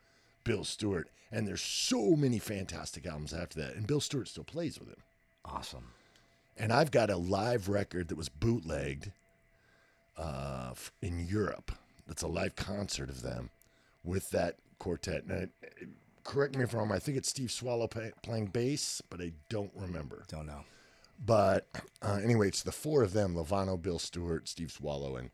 Bill 0.43 0.65
Stewart. 0.65 1.09
And 1.33 1.47
there's 1.47 1.63
so 1.63 2.17
many 2.17 2.41
fantastic 2.41 3.07
albums 3.07 3.33
after 3.33 3.61
that. 3.61 3.77
And 3.77 3.87
Bill 3.87 4.01
Stewart 4.01 4.27
still 4.27 4.43
plays 4.43 4.81
with 4.81 4.89
him. 4.89 4.97
awesome. 5.45 5.93
And 6.61 6.75
I've 6.75 6.91
got 6.91 7.09
a 7.09 7.17
live 7.17 7.71
record 7.71 8.09
that 8.09 8.17
was 8.17 8.29
bootlegged 8.29 9.13
uh, 10.19 10.75
in 11.01 11.27
Europe. 11.27 11.73
That's 12.07 12.23
a 12.23 12.29
live 12.29 12.55
concert 12.55 13.09
of 13.09 13.23
them 13.23 13.49
with 14.05 14.29
that 14.31 14.57
quartet. 14.79 15.25
And 15.25 15.33
it, 15.33 15.51
correct 16.23 16.57
me 16.57 16.65
if 16.65 16.75
I'm 16.75 16.81
wrong. 16.81 16.93
I 16.93 16.99
think 16.99 17.17
it's 17.17 17.31
Steve 17.31 17.51
Swallow 17.51 17.87
pay, 17.87 18.11
playing 18.23 18.49
bass, 18.49 19.01
but 19.09 19.23
I 19.23 19.33
don't 19.49 19.73
remember. 19.75 20.25
Don't 20.29 20.47
know. 20.47 20.65
But 21.25 21.67
uh, 22.03 22.21
anyway, 22.23 22.49
it's 22.49 22.63
the 22.63 22.73
four 22.73 23.03
of 23.03 23.15
them: 23.15 23.35
Lovano, 23.35 23.81
Bill 23.81 23.99
Stewart, 23.99 24.47
Steve 24.47 24.71
Swallow, 24.71 25.17
and 25.17 25.31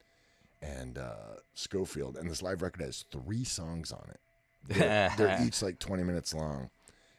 and 0.62 0.97
uh, 0.97 1.40
Scofield. 1.54 2.16
And 2.16 2.30
this 2.30 2.42
live 2.42 2.62
record 2.62 2.83
has 2.83 3.04
three 3.11 3.45
songs 3.45 3.90
on 3.90 4.06
it. 4.11 4.21
They're, 4.68 5.12
they're 5.16 5.42
each 5.45 5.61
like 5.61 5.80
20 5.80 6.04
minutes 6.04 6.33
long. 6.35 6.71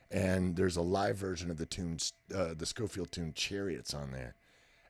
And 0.09 0.55
there's 0.55 0.77
a 0.77 0.81
live 0.81 1.17
version 1.17 1.51
of 1.51 1.57
the 1.57 1.65
tune, 1.65 1.97
uh, 2.33 2.53
the 2.57 2.65
Scofield 2.65 3.11
tune 3.11 3.33
"Chariots" 3.33 3.93
on 3.93 4.11
there, 4.11 4.35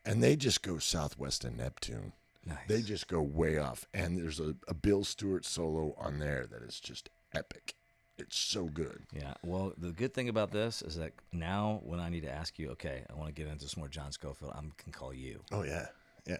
and 0.05 0.21
they 0.21 0.36
just 0.36 0.62
go 0.62 0.77
Southwest 0.77 1.43
and 1.43 1.57
Neptune. 1.57 2.13
Nice. 2.45 2.57
They 2.67 2.81
just 2.81 3.07
go 3.07 3.21
way 3.21 3.57
off. 3.57 3.86
And 3.93 4.17
there's 4.17 4.39
a, 4.39 4.55
a 4.67 4.74
Bill 4.74 5.03
Stewart 5.03 5.43
solo 5.43 5.95
on 5.97 6.19
there 6.19 6.45
that 6.50 6.62
is 6.62 6.79
just 6.79 7.09
epic. 7.33 7.74
It's 8.17 8.38
so 8.38 8.65
good. 8.65 9.03
Yeah. 9.13 9.33
Well, 9.43 9.74
the 9.77 9.91
good 9.91 10.13
thing 10.13 10.29
about 10.29 10.51
this 10.51 10.81
is 10.81 10.95
that 10.95 11.13
now 11.31 11.81
when 11.83 12.00
I 12.00 12.09
need 12.09 12.24
to 12.24 12.31
ask 12.31 12.57
you, 12.57 12.69
okay, 12.71 13.03
I 13.09 13.13
want 13.13 13.27
to 13.27 13.33
get 13.33 13.51
into 13.51 13.67
some 13.67 13.81
more 13.81 13.89
John 13.89 14.12
Scofield, 14.12 14.53
I 14.55 14.62
can 14.77 14.91
call 14.91 15.13
you. 15.13 15.41
Oh 15.51 15.63
yeah, 15.63 15.88
yeah. 16.25 16.38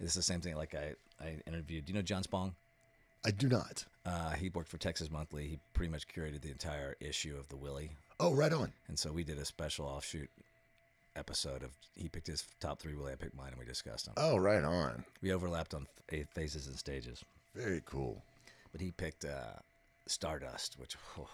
It's 0.00 0.14
the 0.14 0.22
same 0.22 0.40
thing. 0.40 0.56
Like 0.56 0.74
I, 0.74 0.94
I 1.24 1.36
interviewed. 1.46 1.84
Do 1.84 1.92
you 1.92 1.98
know 1.98 2.02
John 2.02 2.22
Spong? 2.22 2.54
I 3.24 3.30
do 3.30 3.48
not. 3.48 3.84
Uh, 4.04 4.30
he 4.30 4.48
worked 4.48 4.68
for 4.68 4.78
Texas 4.78 5.10
Monthly. 5.10 5.46
He 5.46 5.58
pretty 5.74 5.92
much 5.92 6.08
curated 6.08 6.42
the 6.42 6.50
entire 6.50 6.96
issue 6.98 7.36
of 7.38 7.48
the 7.48 7.56
Willie, 7.56 7.92
Oh, 8.22 8.32
right 8.32 8.52
on. 8.52 8.72
and 8.86 8.96
so 8.96 9.10
we 9.10 9.24
did 9.24 9.38
a 9.38 9.44
special 9.44 9.84
offshoot 9.86 10.30
episode 11.16 11.64
of. 11.64 11.72
He 11.96 12.08
picked 12.08 12.28
his 12.28 12.46
top 12.60 12.78
three 12.80 12.94
Willie, 12.94 13.12
I 13.12 13.16
picked 13.16 13.34
mine, 13.36 13.48
and 13.48 13.58
we 13.58 13.64
discussed 13.64 14.04
them. 14.04 14.14
Oh, 14.16 14.36
right 14.36 14.62
on. 14.62 15.04
We 15.22 15.32
overlapped 15.32 15.74
on 15.74 15.88
th- 16.08 16.26
phases 16.32 16.68
and 16.68 16.78
stages, 16.78 17.24
Very 17.56 17.82
cool. 17.84 18.22
but 18.70 18.80
he 18.80 18.92
picked 18.92 19.24
uh, 19.24 19.58
Stardust, 20.06 20.78
which. 20.78 20.96
oh, 21.18 21.28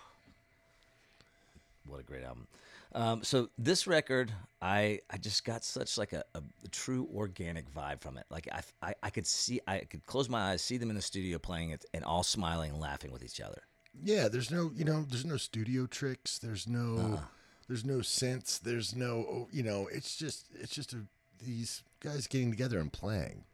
what 1.87 2.01
a 2.01 2.05
great 2.05 2.23
album! 2.25 2.47
Um, 2.95 3.23
so 3.23 3.51
this 3.59 3.87
record, 3.87 4.33
I 4.63 5.01
I 5.11 5.19
just 5.19 5.45
got 5.45 5.65
such 5.65 5.99
like 5.99 6.15
a, 6.15 6.25
a, 6.35 6.43
true 6.71 7.07
organic 7.15 7.71
vibe 7.73 8.01
from 8.01 8.17
it. 8.17 8.25
Like 8.31 8.49
I, 8.51 8.63
I 8.83 8.95
I 9.03 9.11
could 9.11 9.27
see, 9.27 9.61
I 9.69 9.81
could 9.81 10.07
close 10.07 10.29
my 10.31 10.53
eyes, 10.53 10.63
see 10.63 10.79
them 10.79 10.89
in 10.89 10.97
the 10.97 11.03
studio 11.03 11.39
playing 11.39 11.71
it, 11.71 11.85
and 11.93 12.03
all 12.03 12.23
smiling 12.23 12.71
and 12.73 12.81
laughing 12.81 13.13
with 13.13 13.23
each 13.23 13.41
other. 13.43 13.63
Yeah, 14.03 14.29
there's 14.29 14.51
no, 14.51 14.71
you 14.75 14.85
know, 14.85 15.05
there's 15.09 15.25
no 15.25 15.37
studio 15.37 15.87
tricks. 15.87 16.39
There's 16.39 16.67
no, 16.69 17.21
there's 17.69 17.85
no 17.85 18.01
sense. 18.03 18.59
There's 18.59 18.95
no, 18.95 19.27
oh, 19.29 19.49
you 19.53 19.63
know, 19.63 19.89
it's 19.93 20.17
just, 20.17 20.47
it's 20.55 20.75
just 20.75 20.93
a, 20.93 20.99
these 21.45 21.83
guys 22.01 22.27
getting 22.27 22.51
together 22.51 22.79
and 22.79 22.93
playing. 22.93 23.45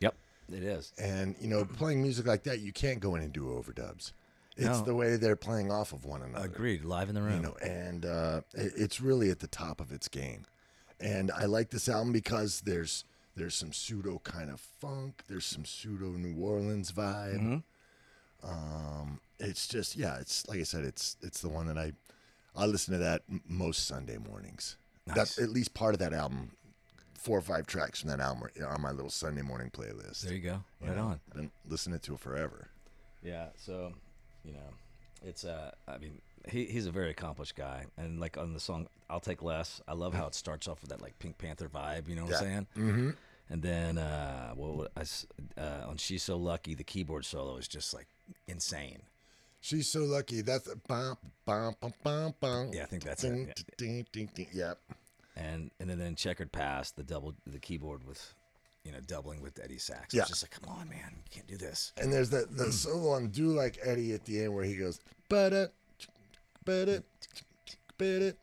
Yep, 0.00 0.14
it 0.52 0.62
is. 0.62 0.92
And 0.98 1.34
you 1.40 1.48
know, 1.48 1.64
playing 1.64 2.02
music 2.02 2.26
like 2.26 2.42
that, 2.44 2.60
you 2.60 2.72
can't 2.72 3.00
go 3.00 3.14
in 3.14 3.22
and 3.22 3.32
do 3.32 3.44
overdubs. 3.46 4.12
It's 4.56 4.66
No. 4.80 4.82
the 4.84 4.94
way 4.94 5.16
they're 5.16 5.36
playing 5.36 5.70
off 5.70 5.92
of 5.92 6.04
one 6.04 6.22
another. 6.22 6.44
Agreed. 6.44 6.84
Live 6.84 7.08
in 7.08 7.14
the 7.14 7.22
room. 7.22 7.36
You 7.36 7.42
know, 7.42 7.56
and 7.62 8.04
uh, 8.04 8.40
it- 8.54 8.72
it's 8.76 9.00
really 9.00 9.30
at 9.30 9.38
the 9.40 9.46
top 9.46 9.80
of 9.80 9.90
its 9.92 10.08
game. 10.08 10.44
And 10.98 11.30
I 11.30 11.46
like 11.46 11.70
this 11.70 11.88
album 11.88 12.12
because 12.12 12.62
there's 12.62 13.04
there's 13.36 13.54
some 13.54 13.72
pseudo 13.72 14.18
kind 14.24 14.50
of 14.50 14.60
funk. 14.60 15.22
There's 15.28 15.46
some 15.46 15.64
pseudo 15.64 16.06
New 16.10 16.36
Orleans 16.42 16.92
vibe. 16.92 17.40
Mm-hmm. 17.40 17.56
Um, 18.50 19.19
it's 19.50 19.66
just 19.68 19.96
yeah. 19.96 20.16
It's 20.20 20.46
like 20.48 20.60
I 20.60 20.62
said. 20.64 20.84
It's 20.84 21.16
it's 21.22 21.40
the 21.42 21.48
one 21.48 21.66
that 21.66 21.76
I 21.78 21.92
I 22.56 22.66
listen 22.66 22.92
to 22.94 22.98
that 23.00 23.22
m- 23.30 23.42
most 23.48 23.86
Sunday 23.86 24.16
mornings. 24.18 24.76
That's 25.06 25.38
Nice. 25.38 25.44
at 25.44 25.50
least 25.50 25.74
part 25.74 25.94
of 25.94 25.98
that 26.00 26.12
album. 26.12 26.52
Four 27.18 27.36
or 27.36 27.42
five 27.42 27.66
tracks 27.66 28.00
from 28.00 28.08
that 28.10 28.20
album 28.20 28.44
are 28.62 28.68
on 28.68 28.80
my 28.80 28.92
little 28.92 29.10
Sunday 29.10 29.42
morning 29.42 29.68
playlist. 29.70 30.22
there 30.22 30.32
you 30.32 30.40
go. 30.40 30.64
You 30.80 30.88
Right 30.88 30.96
know, 30.96 31.04
on. 31.08 31.20
I've 31.30 31.36
been 31.36 31.50
listening 31.68 31.98
to 32.00 32.14
it 32.14 32.20
forever. 32.20 32.68
Yeah. 33.22 33.48
So, 33.56 33.92
you 34.42 34.52
know, 34.54 34.70
it's 35.22 35.44
uh, 35.44 35.72
I 35.86 35.98
mean, 35.98 36.22
he 36.48 36.64
he's 36.64 36.86
a 36.86 36.90
very 36.90 37.10
accomplished 37.10 37.56
guy, 37.56 37.84
and 37.98 38.18
like 38.20 38.38
on 38.38 38.54
the 38.54 38.60
song 38.60 38.86
"I'll 39.10 39.20
Take 39.20 39.42
Less," 39.42 39.82
I 39.86 39.92
love 39.92 40.14
how 40.14 40.26
it 40.28 40.34
starts 40.34 40.66
off 40.66 40.80
with 40.80 40.88
that 40.90 41.02
like 41.02 41.18
Pink 41.18 41.36
Panther 41.36 41.68
vibe. 41.68 42.08
You 42.08 42.16
know 42.16 42.24
what 42.24 42.34
I'm 42.36 42.40
saying? 42.40 42.66
Mm-hmm. 42.78 43.10
And 43.50 43.62
then 43.62 43.98
uh, 43.98 44.52
what 44.54 44.90
I 44.96 45.02
uh, 45.60 45.88
on 45.88 45.98
"She's 45.98 46.22
So 46.22 46.38
Lucky," 46.38 46.74
the 46.74 46.84
keyboard 46.84 47.26
solo 47.26 47.56
is 47.58 47.68
just 47.68 47.92
like 47.92 48.06
insane. 48.48 49.02
She's 49.60 49.88
so 49.88 50.00
lucky. 50.04 50.40
That's 50.42 50.66
a 50.68 50.76
bum, 50.76 51.16
bum, 51.44 51.74
bum, 51.80 51.92
bum, 52.02 52.34
bum. 52.40 52.70
Yeah, 52.72 52.82
I 52.82 52.86
think 52.86 53.04
that's 53.04 53.24
it, 53.24 53.28
Ding, 53.30 53.46
yeah. 53.46 53.52
ding, 53.76 54.06
ding, 54.12 54.30
ding. 54.34 54.48
Yep. 54.52 54.78
And 55.36 55.70
and 55.78 55.88
then, 55.88 55.98
then 55.98 56.14
"Checkered 56.16 56.50
Past," 56.52 56.96
the 56.96 57.02
double 57.02 57.34
the 57.46 57.58
keyboard 57.58 58.06
with. 58.06 58.34
You 58.82 58.92
know, 58.92 58.98
doubling 59.06 59.42
with 59.42 59.60
Eddie 59.62 59.76
sax. 59.76 60.14
Yeah. 60.14 60.22
It's 60.22 60.30
just 60.30 60.42
like, 60.42 60.52
come 60.52 60.74
on, 60.74 60.88
man, 60.88 61.12
you 61.14 61.30
can't 61.30 61.46
do 61.46 61.58
this. 61.58 61.92
And 62.00 62.10
there's 62.10 62.30
that 62.30 62.56
the 62.56 62.72
solo 62.72 63.10
on 63.10 63.28
"Do 63.28 63.48
Like 63.48 63.78
Eddie" 63.84 64.14
at 64.14 64.24
the 64.24 64.42
end 64.42 64.54
where 64.54 64.64
he 64.64 64.74
goes, 64.74 65.00
"But 65.28 65.52
it, 65.52 65.74
but 66.64 66.88
it, 66.88 67.04
but 67.98 68.06
it, 68.06 68.38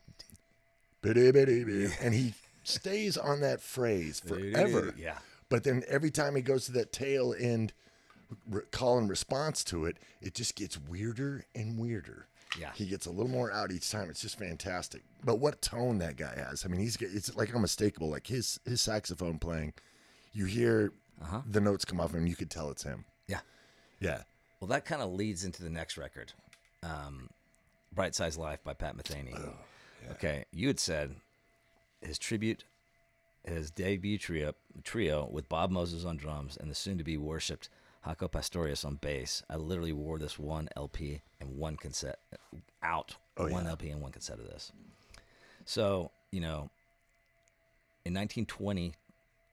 bitty, 1.02 1.32
bitty," 1.32 1.88
and 2.00 2.14
he 2.14 2.34
stays 2.62 3.16
on 3.16 3.40
that 3.40 3.60
phrase 3.60 4.20
forever. 4.24 4.94
Yeah. 4.96 5.18
But 5.48 5.64
then 5.64 5.82
every 5.88 6.12
time 6.12 6.36
he 6.36 6.42
goes 6.42 6.66
to 6.66 6.72
that 6.72 6.92
tail 6.92 7.34
end 7.36 7.72
re- 8.48 8.62
call 8.70 8.98
and 8.98 9.08
response 9.08 9.64
to 9.64 9.84
it, 9.86 9.96
it 10.20 10.34
just 10.34 10.54
gets 10.54 10.78
weirder 10.78 11.44
and 11.54 11.78
weirder. 11.78 12.26
Yeah. 12.58 12.70
He 12.74 12.86
gets 12.86 13.06
a 13.06 13.10
little 13.10 13.30
more 13.30 13.52
out 13.52 13.70
each 13.72 13.90
time. 13.90 14.08
It's 14.10 14.22
just 14.22 14.38
fantastic. 14.38 15.02
But 15.24 15.38
what 15.38 15.60
tone 15.60 15.98
that 15.98 16.16
guy 16.16 16.34
has. 16.36 16.64
I 16.64 16.68
mean, 16.68 16.80
he's 16.80 16.96
it's 16.96 17.34
like 17.36 17.54
unmistakable. 17.54 18.08
Like 18.08 18.26
his 18.26 18.58
his 18.64 18.80
saxophone 18.80 19.38
playing, 19.38 19.74
you 20.32 20.46
hear 20.46 20.92
Uh-huh. 21.20 21.42
the 21.50 21.60
notes 21.60 21.84
come 21.84 22.00
off 22.00 22.14
him, 22.14 22.26
you 22.26 22.36
could 22.36 22.50
tell 22.50 22.70
it's 22.70 22.84
him. 22.84 23.04
Yeah. 23.26 23.40
Yeah. 24.00 24.22
Well, 24.60 24.68
that 24.68 24.84
kind 24.86 25.02
of 25.02 25.12
leads 25.12 25.44
into 25.44 25.62
the 25.62 25.70
next 25.70 25.96
record, 25.98 26.32
um, 26.82 27.28
"Bright 27.92 28.14
Size 28.14 28.36
Life" 28.38 28.62
by 28.64 28.72
Pat 28.74 28.96
Metheny. 28.96 29.36
Okay, 30.12 30.44
you 30.52 30.68
had 30.68 30.80
said 30.80 31.16
his 32.00 32.18
tribute, 32.18 32.64
his 33.44 33.70
debut 33.70 34.16
trio, 34.18 34.54
trio 34.84 35.28
with 35.30 35.48
Bob 35.48 35.70
Moses 35.70 36.04
on 36.04 36.16
drums 36.16 36.56
and 36.56 36.70
the 36.70 36.74
soon-to-be 36.74 37.16
worshipped 37.18 37.68
Jaco 38.06 38.30
Pastorius 38.30 38.84
on 38.84 38.96
bass. 38.96 39.42
I 39.50 39.56
literally 39.56 39.92
wore 39.92 40.18
this 40.18 40.38
one 40.38 40.68
LP 40.76 41.20
and 41.40 41.56
one 41.58 41.76
cassette 41.76 42.18
out, 42.82 43.16
Oh, 43.36 43.48
one 43.48 43.64
yeah. 43.64 43.70
LP 43.70 43.90
and 43.90 44.00
one 44.00 44.12
cassette 44.12 44.38
of 44.38 44.46
this. 44.46 44.72
So 45.64 46.10
you 46.30 46.40
know, 46.40 46.70
in 48.04 48.14
1920, 48.14 48.94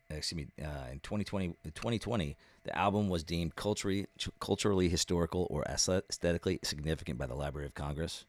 excuse 0.10 0.38
me, 0.38 0.48
uh, 0.64 0.92
in 0.92 1.00
2020, 1.00 1.56
2020, 1.74 2.36
the 2.64 2.78
album 2.78 3.10
was 3.10 3.24
deemed 3.24 3.56
culturally, 3.56 4.08
culturally 4.40 4.90
historical 4.90 5.48
or 5.50 5.64
aesthetically 5.64 6.60
significant 6.64 7.18
by 7.18 7.26
the 7.28 7.36
Library 7.36 7.66
of 7.68 7.74
Congress. 7.76 8.26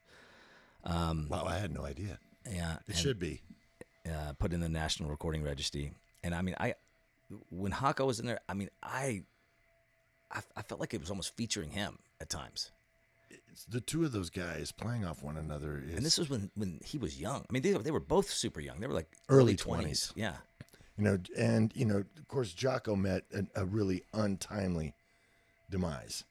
Um, 0.85 1.26
Wow, 1.28 1.44
I 1.46 1.58
had 1.58 1.73
no 1.73 1.85
idea. 1.85 2.18
yeah, 2.50 2.76
It 2.88 2.96
should 2.96 3.18
be. 3.18 3.42
uh, 4.08 4.32
put 4.38 4.52
in 4.52 4.61
the 4.61 4.68
National 4.68 5.11
Recording 5.11 5.42
Registry. 5.42 5.92
And 6.23 6.35
I 6.35 6.42
mean, 6.42 6.54
I 6.61 6.75
when 7.50 7.73
Hako 7.73 8.06
was 8.06 8.20
in 8.20 8.26
there, 8.26 8.38
I 8.49 8.54
mean, 8.54 8.70
I, 8.82 9.23
I 10.33 10.40
I 10.56 10.62
felt 10.62 10.80
like 10.80 10.95
it 10.95 11.00
was 11.00 11.11
almost 11.11 11.37
featuring 11.37 11.71
him 11.71 11.99
at 12.21 12.28
times. 12.30 12.71
It's 13.50 13.64
the 13.64 13.80
two 13.80 14.04
of 14.04 14.12
those 14.12 14.28
guys 14.30 14.71
playing 14.71 15.04
off 15.04 15.23
one 15.23 15.37
another 15.38 15.83
is 15.87 15.97
And 15.97 16.04
this 16.04 16.18
was 16.18 16.28
when 16.28 16.50
when 16.56 16.80
he 16.85 16.99
was 16.99 17.21
young. 17.21 17.45
I 17.49 17.52
mean, 17.52 17.62
they 17.62 17.73
they 17.73 17.90
were 17.90 18.00
both 18.00 18.30
super 18.30 18.61
young. 18.61 18.80
They 18.80 18.87
were 18.87 18.95
like 18.95 19.11
Early 19.28 19.40
early 19.40 19.56
twenties. 19.56 20.12
Yeah. 20.14 20.37
you 20.99 21.04
know, 21.04 21.18
and 21.38 21.73
you 21.75 21.85
know, 21.87 21.99
of 22.18 22.28
course, 22.28 22.52
Jaco 22.54 22.97
met 22.99 23.25
a, 23.35 23.62
a 23.62 23.64
really 23.64 24.02
untimely 24.12 24.95
demise, 25.71 26.25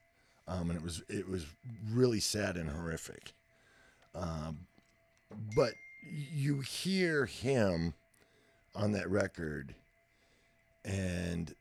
um, 0.47 0.69
and 0.69 0.77
it 0.79 0.83
was 0.83 1.03
it 1.09 1.27
was 1.27 1.45
really 1.91 2.19
sad 2.19 2.57
and 2.57 2.69
horrific. 2.69 3.33
Um, 4.13 4.67
but 5.55 5.73
you 6.33 6.59
hear 6.61 7.25
him 7.25 7.93
on 8.75 8.91
that 8.93 9.09
record, 9.09 9.73
and 10.83 11.53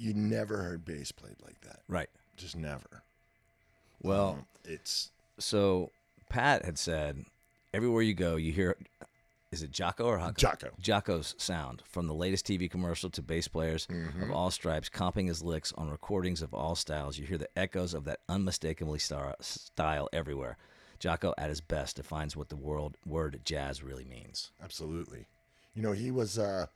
you 0.00 0.14
never 0.14 0.58
heard 0.62 0.84
bass 0.84 1.12
played 1.12 1.36
like 1.44 1.60
that. 1.60 1.80
Right. 1.88 2.08
Just 2.36 2.56
never. 2.56 3.02
Well, 4.02 4.30
Um, 4.30 4.46
it's 4.64 5.10
so 5.38 5.90
Pat 6.28 6.64
had 6.64 6.78
said, 6.78 7.24
everywhere 7.74 8.02
you 8.02 8.14
go, 8.14 8.36
you 8.36 8.52
hear. 8.52 8.76
Is 9.52 9.64
it 9.64 9.72
Jaco 9.72 10.04
or 10.04 10.18
Hako? 10.20 10.32
Jaco. 10.40 10.68
Jaco's 10.80 11.34
sound, 11.36 11.82
from 11.84 12.06
the 12.06 12.14
latest 12.14 12.46
TV 12.46 12.70
commercial 12.70 13.10
to 13.10 13.20
bass 13.20 13.48
players 13.48 13.88
of 14.22 14.30
all 14.30 14.52
stripes, 14.52 14.88
comping 14.88 15.26
his 15.26 15.42
licks 15.42 15.72
on 15.72 15.90
recordings 15.90 16.40
of 16.40 16.54
all 16.54 16.76
styles. 16.76 17.18
You 17.18 17.26
hear 17.26 17.36
the 17.36 17.48
echoes 17.58 17.92
of 17.92 18.04
that 18.04 18.20
unmistakably 18.28 19.00
star- 19.00 19.34
style 19.40 20.08
everywhere. 20.12 20.56
Jaco, 21.00 21.34
at 21.36 21.48
his 21.48 21.60
best, 21.60 21.96
defines 21.96 22.36
what 22.36 22.48
the 22.48 22.54
world 22.56 22.96
word 23.04 23.40
jazz 23.44 23.82
really 23.82 24.04
means. 24.04 24.52
Absolutely. 24.62 25.26
You 25.74 25.82
know, 25.82 25.92
he 25.92 26.12
was 26.12 26.38
uh 26.38 26.66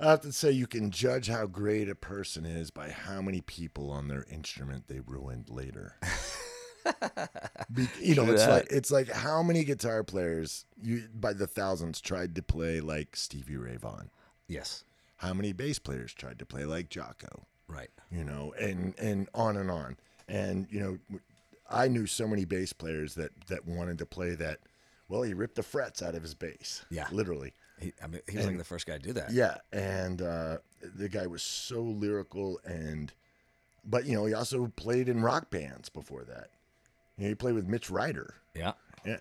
I 0.00 0.10
have 0.10 0.20
to 0.22 0.32
say 0.32 0.50
you 0.50 0.66
can 0.66 0.90
judge 0.90 1.28
how 1.28 1.46
great 1.46 1.88
a 1.88 1.94
person 1.94 2.44
is 2.44 2.70
by 2.70 2.90
how 2.90 3.22
many 3.22 3.40
people 3.40 3.90
on 3.90 4.08
their 4.08 4.24
instrument 4.30 4.88
they 4.88 5.00
ruined 5.00 5.48
later. 5.50 5.96
Be, 7.72 7.88
you 8.00 8.14
know, 8.14 8.24
True 8.24 8.34
it's 8.34 8.44
that. 8.44 8.50
like 8.50 8.66
it's 8.70 8.90
like 8.90 9.08
how 9.10 9.42
many 9.42 9.64
guitar 9.64 10.04
players 10.04 10.66
you 10.82 11.04
by 11.14 11.32
the 11.32 11.46
thousands 11.46 12.00
tried 12.00 12.34
to 12.34 12.42
play 12.42 12.80
like 12.80 13.16
Stevie 13.16 13.56
Ray 13.56 13.76
Vaughan. 13.76 14.10
Yes, 14.48 14.84
How 15.16 15.32
many 15.32 15.52
bass 15.54 15.78
players 15.78 16.12
tried 16.12 16.38
to 16.40 16.46
play 16.46 16.64
like 16.66 16.90
Jaco? 16.90 17.44
right. 17.68 17.88
you 18.10 18.22
know, 18.24 18.52
and 18.60 18.94
and 18.98 19.28
on 19.34 19.56
and 19.56 19.70
on. 19.70 19.96
And 20.28 20.66
you 20.70 20.80
know, 20.80 21.18
I 21.70 21.88
knew 21.88 22.06
so 22.06 22.28
many 22.28 22.44
bass 22.44 22.74
players 22.74 23.14
that 23.14 23.30
that 23.48 23.66
wanted 23.66 23.96
to 23.98 24.06
play 24.06 24.34
that 24.34 24.58
Well, 25.08 25.22
he 25.22 25.32
ripped 25.32 25.54
the 25.56 25.62
frets 25.62 26.02
out 26.02 26.14
of 26.14 26.22
his 26.22 26.34
bass. 26.34 26.84
Yeah. 26.90 27.06
literally. 27.10 27.54
He, 27.80 27.92
I 28.02 28.06
mean, 28.06 28.20
he 28.28 28.36
was 28.36 28.46
like 28.46 28.58
the 28.58 28.64
first 28.64 28.86
guy 28.86 28.96
to 28.98 29.02
do 29.02 29.12
that. 29.14 29.32
Yeah, 29.32 29.56
and 29.72 30.22
uh, 30.22 30.58
the 30.94 31.08
guy 31.08 31.26
was 31.26 31.42
so 31.42 31.80
lyrical, 31.82 32.60
and 32.64 33.12
but 33.84 34.06
you 34.06 34.14
know 34.14 34.26
he 34.26 34.34
also 34.34 34.68
played 34.76 35.08
in 35.08 35.20
rock 35.22 35.50
bands 35.50 35.88
before 35.88 36.24
that. 36.24 36.50
You 37.18 37.24
know, 37.24 37.28
he 37.30 37.34
played 37.34 37.54
with 37.54 37.66
Mitch 37.66 37.90
Ryder. 37.90 38.34
Yeah. 38.54 38.72
Yeah, 39.04 39.18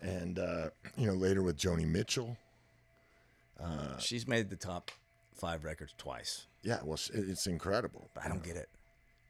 and 0.00 0.38
uh, 0.38 0.70
you 0.96 1.06
know 1.06 1.12
later 1.14 1.42
with 1.42 1.56
Joni 1.58 1.86
Mitchell. 1.86 2.36
She's 3.98 4.26
made 4.26 4.50
the 4.50 4.56
top 4.56 4.90
five 5.34 5.64
records 5.64 5.94
twice, 5.96 6.46
Yeah, 6.62 6.80
well, 6.82 6.94
it's- 6.94 7.10
it's 7.10 7.46
incredible. 7.46 8.10
but 8.14 8.24
I 8.24 8.28
don't 8.28 8.42
get 8.42 8.56
it. 8.56 8.68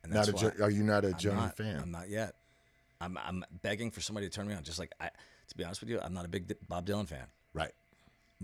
And 0.03 0.13
Not 0.13 0.29
a 0.29 0.33
why 0.33 0.41
jo- 0.41 0.53
are 0.65 0.71
you 0.71 0.83
not 0.83 1.05
a 1.05 1.09
I'm 1.09 1.15
Joni 1.15 1.35
not, 1.37 1.57
fan? 1.57 1.81
I'm 1.81 1.91
not 1.91 2.09
yet. 2.09 2.35
I'm 3.01 3.17
I'm 3.19 3.45
begging 3.63 3.91
for 3.91 4.01
somebody 4.01 4.29
to 4.29 4.35
turn 4.35 4.47
me 4.49 4.55
on. 4.55 4.63
Just 4.65 4.79
like 4.79 4.93
I, 5.01 5.11
to 5.49 5.57
be 5.57 5.65
honest 5.65 5.81
with 5.81 5.91
you, 5.91 6.01
I'm 6.01 6.13
not 6.15 6.25
a 6.25 6.29
big 6.29 6.53
Bob 6.69 6.87
Dylan 6.87 7.07
fan, 7.09 7.27
right. 7.55 7.73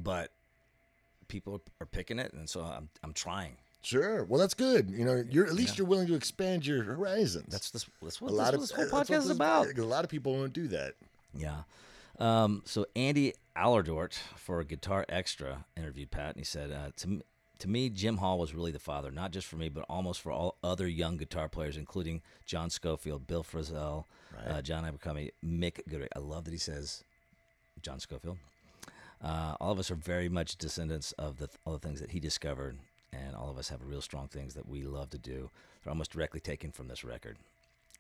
But 0.00 0.31
people 1.26 1.61
are 1.81 1.87
picking 1.87 2.19
it, 2.19 2.33
and 2.33 2.49
so 2.49 2.62
I'm 2.62 2.88
I'm 3.02 3.12
trying. 3.12 3.57
Sure. 3.83 4.25
Well, 4.25 4.40
that's 4.40 4.55
good. 4.55 4.90
You 4.90 5.05
know, 5.05 5.25
you're 5.31 5.47
at 5.47 5.55
least 5.55 5.78
you're 5.78 5.87
willing 5.87 6.09
to 6.09 6.14
expand 6.14 6.67
your 6.67 6.83
horizons. 6.83 7.47
That's 7.50 7.71
this. 7.71 7.87
That's 8.02 8.21
a 8.21 8.25
what, 8.25 8.33
lot 8.33 8.52
this, 8.52 8.71
of 8.71 8.78
what 8.78 8.85
this 8.85 8.90
whole 8.90 9.00
podcast 9.00 9.25
is 9.25 9.31
about. 9.31 9.78
A 9.78 9.85
lot 9.85 10.05
of 10.05 10.11
people 10.11 10.35
won't 10.35 10.52
do 10.52 10.69
that. 10.69 10.95
Yeah. 11.35 11.62
Um, 12.19 12.62
so 12.64 12.87
Andy 12.97 13.35
Aledort 13.57 14.19
for 14.37 14.62
Guitar 14.64 15.05
Extra 15.09 15.64
interviewed 15.76 16.11
Pat, 16.11 16.31
and 16.31 16.38
he 16.38 16.45
said, 16.45 16.73
uh, 16.73 16.90
to, 16.97 17.07
m- 17.07 17.23
to 17.61 17.69
me, 17.69 17.88
Jim 17.90 18.17
Hall 18.17 18.38
was 18.38 18.55
really 18.55 18.73
the 18.73 18.78
father, 18.81 19.11
not 19.12 19.31
just 19.31 19.47
for 19.47 19.57
me, 19.57 19.69
but 19.69 19.85
almost 19.88 20.21
for 20.21 20.33
all 20.33 20.57
other 20.62 20.88
young 20.88 21.17
guitar 21.17 21.49
players, 21.49 21.76
including 21.76 22.23
John 22.45 22.71
Scofield, 22.71 23.26
Bill 23.26 23.45
Frisell, 23.45 24.05
uh, 24.49 24.62
John 24.62 24.85
Abercrombie, 24.85 25.33
Mick 25.45 25.81
Goodrick. 25.88 26.09
I 26.14 26.19
love 26.19 26.45
that 26.45 26.52
he 26.52 26.59
says 26.59 27.05
John 27.83 28.00
Scofield. 28.00 28.38
Uh, 29.23 29.55
all 29.61 29.73
of 29.73 29.79
us 29.79 29.91
are 29.91 29.97
very 29.97 30.29
much 30.29 30.57
descendants 30.57 31.13
of 31.13 31.39
the 31.39 31.49
all 31.65 31.73
the 31.73 31.79
things 31.79 32.01
that 32.01 32.13
he 32.13 32.21
discovered, 32.21 32.79
and 33.13 33.35
all 33.35 33.51
of 33.51 33.59
us 33.59 33.69
have 33.69 33.83
real 33.83 34.01
strong 34.01 34.29
things 34.29 34.55
that 34.55 34.69
we 34.69 34.85
love 34.85 35.11
to 35.11 35.19
do. 35.19 35.51
They're 35.83 35.91
almost 35.91 36.13
directly 36.13 36.41
taken 36.41 36.71
from 36.71 36.89
this 36.89 37.05
record 37.05 37.37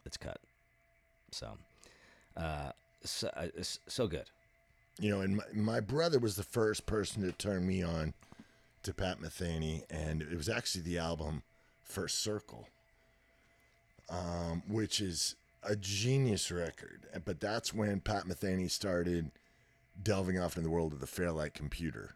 that's 0.04 0.16
cut. 0.16 0.40
So, 1.30 1.58
uh, 2.36 2.70
so, 3.04 3.28
uh, 3.36 3.48
so 3.62 4.06
good. 4.06 4.30
You 5.00 5.10
know, 5.10 5.20
and 5.20 5.36
my, 5.36 5.44
my 5.54 5.80
brother 5.80 6.18
was 6.18 6.36
the 6.36 6.42
first 6.42 6.86
person 6.86 7.22
to 7.22 7.32
turn 7.32 7.66
me 7.66 7.82
on 7.82 8.14
to 8.82 8.94
Pat 8.94 9.20
Metheny, 9.20 9.82
and 9.90 10.22
it 10.22 10.36
was 10.36 10.48
actually 10.48 10.82
the 10.82 10.98
album 10.98 11.42
First 11.82 12.20
Circle, 12.20 12.68
um, 14.08 14.62
which 14.68 15.00
is 15.00 15.36
a 15.62 15.76
genius 15.76 16.50
record. 16.50 17.06
But 17.24 17.40
that's 17.40 17.74
when 17.74 18.00
Pat 18.00 18.24
Metheny 18.24 18.70
started 18.70 19.30
delving 20.02 20.38
off 20.38 20.56
into 20.56 20.68
the 20.68 20.70
world 20.74 20.92
of 20.92 21.00
the 21.00 21.06
Fairlight 21.06 21.54
computer. 21.54 22.14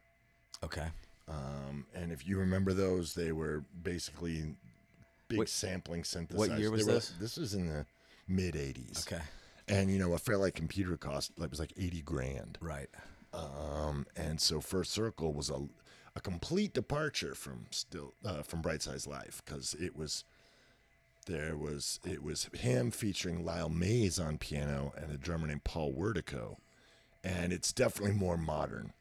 Okay. 0.62 0.88
Um, 1.28 1.86
and 1.94 2.12
if 2.12 2.26
you 2.26 2.38
remember 2.38 2.72
those, 2.72 3.14
they 3.14 3.32
were 3.32 3.64
basically 3.82 4.54
big 5.28 5.38
What- 5.38 5.48
sampling 5.48 6.02
synthesizers. 6.02 6.34
what 6.34 6.58
year 6.58 6.70
was 6.70 6.84
They 6.86 6.92
were- 6.92 6.98
this? 6.98 7.14
This 7.18 7.36
was 7.36 7.54
in 7.54 7.68
the 7.68 7.86
mid 8.28 8.54
'80s. 8.54 9.06
Okay. 9.06 9.22
And 9.68 9.90
you 9.90 9.98
know, 9.98 10.12
a 10.14 10.18
Fairlight 10.18 10.54
computer 10.54 10.96
cost 10.96 11.32
like 11.38 11.46
it 11.46 11.50
was 11.50 11.60
like 11.60 11.72
eighty 11.76 12.02
grand. 12.02 12.58
Right. 12.60 12.90
Um, 13.32 14.06
and 14.16 14.40
so 14.40 14.60
First 14.60 14.90
Circle 14.92 15.32
was 15.32 15.48
a 15.50 15.68
a 16.14 16.20
complete 16.20 16.74
departure 16.74 17.34
from 17.34 17.66
still 17.70 18.12
uh, 18.24 18.42
from 18.42 18.60
Bright 18.60 18.82
Size 18.82 19.06
Life 19.06 19.40
because 19.44 19.74
it 19.74 19.96
was 19.96 20.24
there 21.26 21.56
was 21.56 22.00
it 22.04 22.22
was 22.22 22.44
him 22.52 22.90
featuring 22.90 23.44
Lyle 23.44 23.68
Mays 23.70 24.18
on 24.18 24.36
piano 24.38 24.92
and 24.96 25.10
a 25.12 25.16
drummer 25.16 25.46
named 25.46 25.64
Paul 25.64 25.94
Wertico, 25.94 26.58
and 27.24 27.52
it's 27.52 27.72
definitely 27.72 28.14
more 28.14 28.36
modern. 28.36 28.92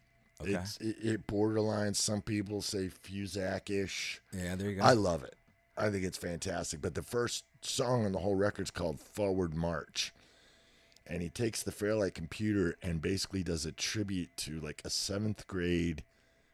Okay. 0.41 0.53
It's 0.53 0.77
it, 0.77 0.95
it 1.01 1.27
borderline. 1.27 1.93
Some 1.93 2.21
people 2.21 2.61
say 2.61 2.89
Fusak-ish. 2.89 4.21
Yeah. 4.33 4.55
There 4.55 4.69
you 4.69 4.75
go. 4.77 4.83
I 4.83 4.93
love 4.93 5.23
it. 5.23 5.35
I 5.77 5.89
think 5.89 6.03
it's 6.03 6.17
fantastic. 6.17 6.81
But 6.81 6.95
the 6.95 7.03
first 7.03 7.45
song 7.61 8.05
on 8.05 8.11
the 8.11 8.19
whole 8.19 8.35
record 8.35 8.63
is 8.63 8.71
called 8.71 8.99
Forward 8.99 9.53
March. 9.55 10.13
And 11.07 11.21
he 11.21 11.29
takes 11.29 11.63
the 11.63 11.71
Fairlight 11.71 12.13
computer 12.13 12.75
and 12.81 13.01
basically 13.01 13.43
does 13.43 13.65
a 13.65 13.71
tribute 13.71 14.29
to 14.37 14.59
like 14.59 14.81
a 14.85 14.89
seventh 14.89 15.47
grade 15.47 16.03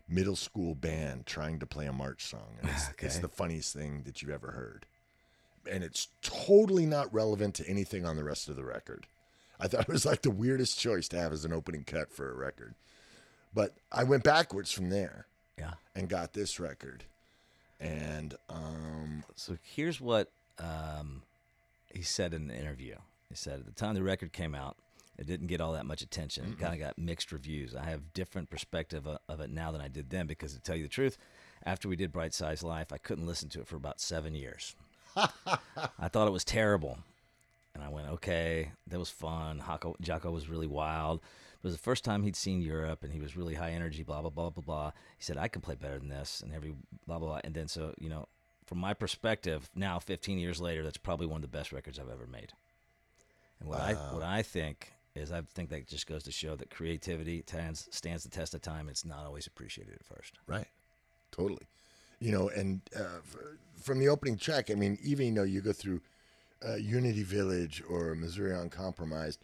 middle 0.09 0.35
school 0.35 0.73
band 0.73 1.25
trying 1.25 1.59
to 1.59 1.65
play 1.65 1.85
a 1.85 1.93
march 1.93 2.25
song. 2.25 2.57
And 2.61 2.69
it's, 2.69 2.89
it's 2.99 3.19
the 3.19 3.27
funniest 3.27 3.73
thing 3.73 4.03
that 4.05 4.21
you've 4.21 4.31
ever 4.31 4.51
heard. 4.51 4.85
And 5.69 5.83
it's 5.83 6.07
totally 6.21 6.85
not 6.85 7.13
relevant 7.13 7.55
to 7.55 7.67
anything 7.67 8.05
on 8.05 8.15
the 8.15 8.23
rest 8.23 8.47
of 8.47 8.55
the 8.55 8.63
record. 8.63 9.05
I 9.59 9.67
thought 9.67 9.81
it 9.81 9.87
was 9.87 10.05
like 10.05 10.21
the 10.21 10.31
weirdest 10.31 10.79
choice 10.79 11.07
to 11.09 11.19
have 11.19 11.33
as 11.33 11.45
an 11.45 11.53
opening 11.53 11.83
cut 11.83 12.11
for 12.11 12.29
a 12.29 12.35
record. 12.35 12.75
But 13.53 13.73
I 13.91 14.03
went 14.03 14.23
backwards 14.23 14.71
from 14.71 14.89
there 14.89 15.25
yeah. 15.57 15.73
and 15.95 16.07
got 16.07 16.33
this 16.33 16.59
record. 16.59 17.03
And 17.79 18.35
um, 18.49 19.23
So 19.35 19.57
here's 19.63 19.99
what 19.99 20.29
um, 20.59 21.23
he 21.93 22.01
said 22.01 22.33
in 22.33 22.47
the 22.47 22.55
interview. 22.55 22.95
He 23.29 23.35
said 23.35 23.59
at 23.59 23.65
the 23.65 23.71
time 23.71 23.95
the 23.95 24.03
record 24.03 24.31
came 24.31 24.55
out, 24.55 24.77
it 25.17 25.25
didn't 25.25 25.47
get 25.47 25.61
all 25.61 25.73
that 25.73 25.85
much 25.85 26.01
attention. 26.01 26.45
It 26.45 26.59
kind 26.59 26.73
of 26.73 26.79
got 26.79 26.97
mixed 26.97 27.31
reviews. 27.31 27.75
I 27.75 27.85
have 27.85 28.13
different 28.13 28.51
perspective 28.51 29.07
of, 29.07 29.17
of 29.27 29.41
it 29.41 29.49
now 29.49 29.71
than 29.71 29.81
I 29.81 29.87
did 29.87 30.11
then 30.11 30.27
because 30.27 30.53
to 30.53 30.59
tell 30.59 30.75
you 30.75 30.83
the 30.83 30.89
truth, 30.89 31.17
after 31.65 31.89
we 31.89 31.95
did 31.95 32.11
Bright 32.11 32.35
Size 32.35 32.61
Life, 32.61 32.93
I 32.93 32.99
couldn't 32.99 33.25
listen 33.25 33.49
to 33.49 33.61
it 33.61 33.67
for 33.67 33.75
about 33.75 33.99
seven 33.99 34.35
years. 34.35 34.75
I 35.15 36.07
thought 36.09 36.27
it 36.27 36.31
was 36.31 36.45
terrible. 36.45 36.99
And 37.77 37.85
I 37.85 37.89
went, 37.89 38.07
okay, 38.07 38.71
that 38.87 38.97
was 38.97 39.11
fun. 39.11 39.61
Jaco, 39.61 39.93
Jocko 40.01 40.31
was 40.31 40.49
really 40.49 40.65
wild. 40.65 41.19
It 41.19 41.63
was 41.63 41.73
the 41.73 41.79
first 41.79 42.03
time 42.03 42.23
he'd 42.23 42.35
seen 42.35 42.59
Europe, 42.59 43.03
and 43.03 43.13
he 43.13 43.19
was 43.19 43.37
really 43.37 43.53
high 43.53 43.69
energy. 43.69 44.01
Blah 44.01 44.21
blah 44.21 44.31
blah 44.31 44.49
blah 44.49 44.63
blah. 44.63 44.91
He 45.17 45.23
said 45.23 45.37
I 45.37 45.47
can 45.47 45.61
play 45.61 45.75
better 45.75 45.99
than 45.99 46.09
this, 46.09 46.41
and 46.41 46.53
every 46.55 46.73
blah 47.05 47.19
blah 47.19 47.27
blah. 47.27 47.41
And 47.43 47.53
then 47.53 47.67
so 47.67 47.93
you 47.99 48.09
know, 48.09 48.27
from 48.65 48.79
my 48.79 48.95
perspective, 48.95 49.69
now 49.75 49.99
15 49.99 50.39
years 50.39 50.59
later, 50.59 50.83
that's 50.83 50.97
probably 50.97 51.27
one 51.27 51.37
of 51.43 51.51
the 51.51 51.55
best 51.55 51.71
records 51.71 51.99
I've 51.99 52.09
ever 52.09 52.25
made. 52.25 52.51
And 53.59 53.69
what 53.69 53.79
I 53.79 53.93
what 53.93 54.23
I 54.23 54.41
think 54.41 54.93
is, 55.13 55.31
I 55.31 55.41
think 55.41 55.69
that 55.69 55.87
just 55.87 56.07
goes 56.07 56.23
to 56.23 56.31
show 56.31 56.55
that 56.55 56.71
creativity 56.71 57.43
stands 57.45 57.87
stands 57.91 58.23
the 58.23 58.31
test 58.31 58.55
of 58.55 58.63
time. 58.63 58.89
It's 58.89 59.05
not 59.05 59.23
always 59.23 59.45
appreciated 59.45 59.93
at 59.93 60.03
first. 60.03 60.39
Right. 60.47 60.67
Totally. 61.31 61.67
You 62.19 62.31
know, 62.31 62.49
and 62.49 62.81
uh, 62.95 63.19
f- 63.19 63.37
from 63.79 63.99
the 63.99 64.09
opening 64.09 64.37
track, 64.37 64.71
I 64.71 64.73
mean, 64.73 64.97
even 65.03 65.35
though 65.35 65.43
you 65.43 65.61
go 65.61 65.73
through 65.73 66.01
uh, 66.65 66.75
Unity 66.75 67.23
Village 67.23 67.83
or 67.89 68.15
Missouri 68.15 68.53
Uncompromised, 68.57 69.39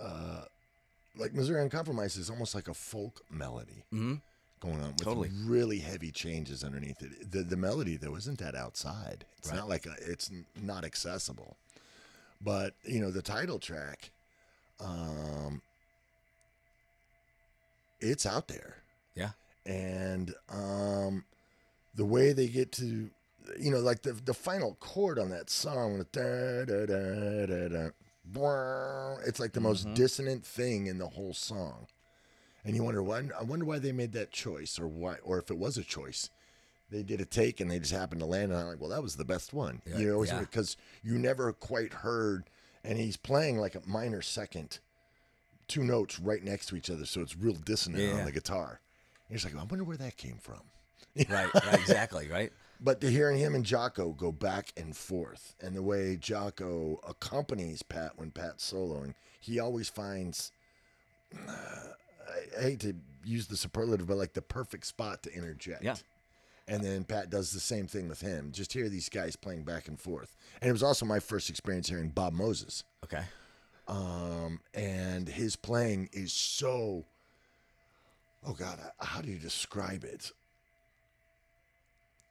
uh, 0.00 0.42
like 1.16 1.34
Missouri 1.34 1.62
Uncompromised 1.62 2.18
is 2.18 2.30
almost 2.30 2.54
like 2.54 2.68
a 2.68 2.74
folk 2.74 3.20
melody 3.30 3.84
Mm-hmm. 3.92 4.14
going 4.60 4.80
on 4.80 4.90
with 4.90 5.02
Totally. 5.02 5.30
really 5.44 5.78
heavy 5.80 6.10
changes 6.10 6.62
underneath 6.64 7.02
it. 7.02 7.30
The, 7.30 7.42
the 7.42 7.56
melody, 7.56 7.96
though, 7.96 8.16
isn't 8.16 8.38
that 8.38 8.54
outside. 8.54 9.24
It's 9.38 9.48
Right. 9.50 9.56
not 9.56 9.68
like 9.68 9.86
a, 9.86 9.94
it's 10.00 10.30
not 10.60 10.84
accessible. 10.84 11.56
But, 12.40 12.74
you 12.84 13.00
know, 13.00 13.10
the 13.10 13.22
title 13.22 13.58
track, 13.58 14.10
um, 14.80 15.60
it's 18.00 18.24
out 18.24 18.48
there 18.48 18.76
Yeah. 19.14 19.30
and 19.66 20.34
um, 20.48 21.24
the 21.94 22.04
way 22.06 22.32
they 22.32 22.48
get 22.48 22.72
to, 22.72 23.10
you 23.58 23.70
know, 23.70 23.78
like 23.78 24.02
the 24.02 24.12
the 24.12 24.34
final 24.34 24.76
chord 24.80 25.18
on 25.18 25.30
that 25.30 25.50
song, 25.50 26.04
da 26.12 26.64
da 26.64 26.86
da 26.86 27.46
da 27.46 27.68
da, 27.68 29.16
it's 29.26 29.40
like 29.40 29.52
the 29.52 29.60
most 29.60 29.84
mm-hmm. 29.84 29.94
dissonant 29.94 30.44
thing 30.44 30.86
in 30.86 30.98
the 30.98 31.08
whole 31.08 31.34
song, 31.34 31.86
and 32.64 32.76
you 32.76 32.82
wonder 32.82 33.02
why. 33.02 33.22
I 33.38 33.42
wonder 33.42 33.64
why 33.64 33.78
they 33.78 33.92
made 33.92 34.12
that 34.12 34.30
choice, 34.30 34.78
or 34.78 34.88
why, 34.88 35.16
or 35.22 35.38
if 35.38 35.50
it 35.50 35.58
was 35.58 35.76
a 35.76 35.84
choice. 35.84 36.30
They 36.90 37.04
did 37.04 37.20
a 37.20 37.24
take 37.24 37.60
and 37.60 37.70
they 37.70 37.78
just 37.78 37.92
happened 37.92 38.20
to 38.20 38.26
land 38.26 38.52
on 38.52 38.66
it. 38.66 38.68
Like, 38.68 38.80
well, 38.80 38.90
that 38.90 39.00
was 39.00 39.14
the 39.14 39.24
best 39.24 39.52
one, 39.52 39.80
Yeah, 39.86 39.98
you 39.98 40.08
know, 40.08 40.24
yeah. 40.24 40.40
because 40.40 40.76
you 41.04 41.18
never 41.18 41.52
quite 41.52 41.92
heard, 41.92 42.50
and 42.82 42.98
he's 42.98 43.16
playing 43.16 43.58
like 43.58 43.76
a 43.76 43.80
minor 43.86 44.22
second, 44.22 44.80
two 45.68 45.84
notes 45.84 46.18
right 46.18 46.42
next 46.42 46.66
to 46.66 46.76
each 46.76 46.90
other, 46.90 47.06
so 47.06 47.20
it's 47.20 47.36
real 47.36 47.54
dissonant 47.54 48.02
Yeah, 48.02 48.18
on 48.18 48.24
the 48.24 48.32
guitar. 48.32 48.80
And 49.28 49.38
he's 49.38 49.44
like, 49.44 49.54
I 49.54 49.62
wonder 49.62 49.84
where 49.84 49.96
that 49.98 50.16
came 50.16 50.38
from. 50.42 50.62
Right. 51.28 51.48
right. 51.54 51.74
Exactly. 51.74 52.28
Right. 52.28 52.52
But 52.82 53.00
to 53.02 53.10
hearing 53.10 53.38
him 53.38 53.54
and 53.54 53.64
Jaco 53.64 54.16
go 54.16 54.32
back 54.32 54.72
and 54.76 54.96
forth, 54.96 55.54
and 55.60 55.76
the 55.76 55.82
way 55.82 56.16
Jaco 56.16 56.96
accompanies 57.08 57.82
Pat 57.82 58.12
when 58.16 58.30
Pat's 58.30 58.72
soloing, 58.72 59.14
he 59.40 59.58
always 59.60 59.88
finds. 59.88 60.52
I, 61.36 62.58
I 62.58 62.62
hate 62.62 62.80
to 62.80 62.94
use 63.24 63.48
the 63.48 63.56
superlative, 63.56 64.06
but 64.06 64.16
like 64.16 64.32
the 64.32 64.42
perfect 64.42 64.86
spot 64.86 65.22
to 65.24 65.34
interject. 65.34 65.84
Yeah. 65.84 65.96
And 66.68 66.84
then 66.84 67.04
Pat 67.04 67.30
does 67.30 67.52
the 67.52 67.60
same 67.60 67.86
thing 67.86 68.08
with 68.08 68.20
him. 68.20 68.52
Just 68.52 68.72
hear 68.72 68.88
these 68.88 69.08
guys 69.08 69.34
playing 69.34 69.64
back 69.64 69.88
and 69.88 69.98
forth. 69.98 70.36
And 70.60 70.68
it 70.68 70.72
was 70.72 70.84
also 70.84 71.04
my 71.04 71.18
first 71.18 71.50
experience 71.50 71.88
hearing 71.88 72.10
Bob 72.10 72.32
Moses. 72.32 72.84
Okay. 73.04 73.24
Um, 73.88 74.60
and 74.72 75.28
his 75.28 75.56
playing 75.56 76.08
is 76.12 76.32
so. 76.32 77.04
Oh 78.46 78.52
God, 78.52 78.78
how 79.00 79.20
do 79.20 79.28
you 79.28 79.38
describe 79.38 80.04
it? 80.04 80.30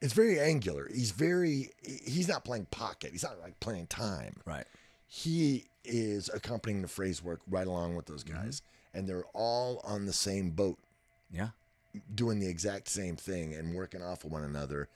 It's 0.01 0.13
very 0.13 0.39
angular. 0.39 0.87
He's 0.93 1.11
very. 1.11 1.71
He's 1.83 2.27
not 2.27 2.45
playing 2.45 2.67
pocket. 2.71 3.11
He's 3.11 3.23
not 3.23 3.39
like 3.41 3.59
playing 3.59 3.87
time. 3.87 4.37
Right. 4.45 4.65
He 5.07 5.65
is 5.83 6.29
accompanying 6.33 6.81
the 6.81 6.87
phrase 6.87 7.23
work 7.23 7.41
right 7.49 7.67
along 7.67 7.95
with 7.95 8.05
those 8.05 8.23
guys, 8.23 8.61
and 8.93 9.07
they're 9.09 9.25
all 9.33 9.81
on 9.83 10.05
the 10.05 10.13
same 10.13 10.51
boat, 10.51 10.77
Yeah. 11.31 11.49
doing 12.13 12.39
the 12.39 12.47
exact 12.47 12.87
same 12.89 13.15
thing 13.15 13.53
and 13.53 13.73
working 13.75 14.01
off 14.03 14.23
of 14.23 14.31
one 14.31 14.43
another. 14.43 14.87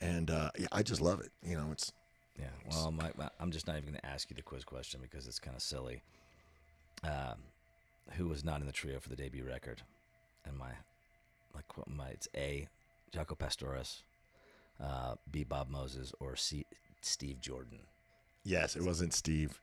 And 0.00 0.30
uh, 0.30 0.50
yeah, 0.58 0.66
I 0.72 0.82
just 0.82 1.00
love 1.00 1.20
it. 1.20 1.30
You 1.42 1.56
know, 1.56 1.68
it's 1.72 1.92
Yeah. 2.38 2.46
Well, 2.70 2.90
my, 2.92 3.12
my, 3.16 3.30
I'm 3.40 3.50
just 3.52 3.66
not 3.66 3.76
even 3.76 3.90
going 3.90 4.00
to 4.00 4.06
ask 4.06 4.28
you 4.30 4.36
the 4.36 4.42
quiz 4.42 4.64
question 4.64 5.00
because 5.00 5.26
it's 5.26 5.38
kind 5.38 5.56
of 5.56 5.62
silly. 5.62 6.02
Um, 7.04 7.36
who 8.12 8.28
was 8.28 8.44
not 8.44 8.60
in 8.60 8.66
the 8.66 8.72
trio 8.72 8.98
for 9.00 9.08
the 9.08 9.16
debut 9.16 9.44
record? 9.44 9.82
And 10.44 10.56
my, 10.58 10.70
like, 11.54 11.76
what 11.76 11.88
my 11.88 12.08
it's 12.08 12.28
A, 12.36 12.68
Jaco 13.12 13.38
Pastorius, 13.38 14.02
uh, 14.80 15.14
B, 15.30 15.44
Bob 15.44 15.68
Moses, 15.70 16.12
or 16.20 16.36
C, 16.36 16.66
Steve 17.00 17.40
Jordan. 17.40 17.80
yes, 18.44 18.76
it 18.76 18.82
wasn't 18.82 19.12
Steve, 19.14 19.60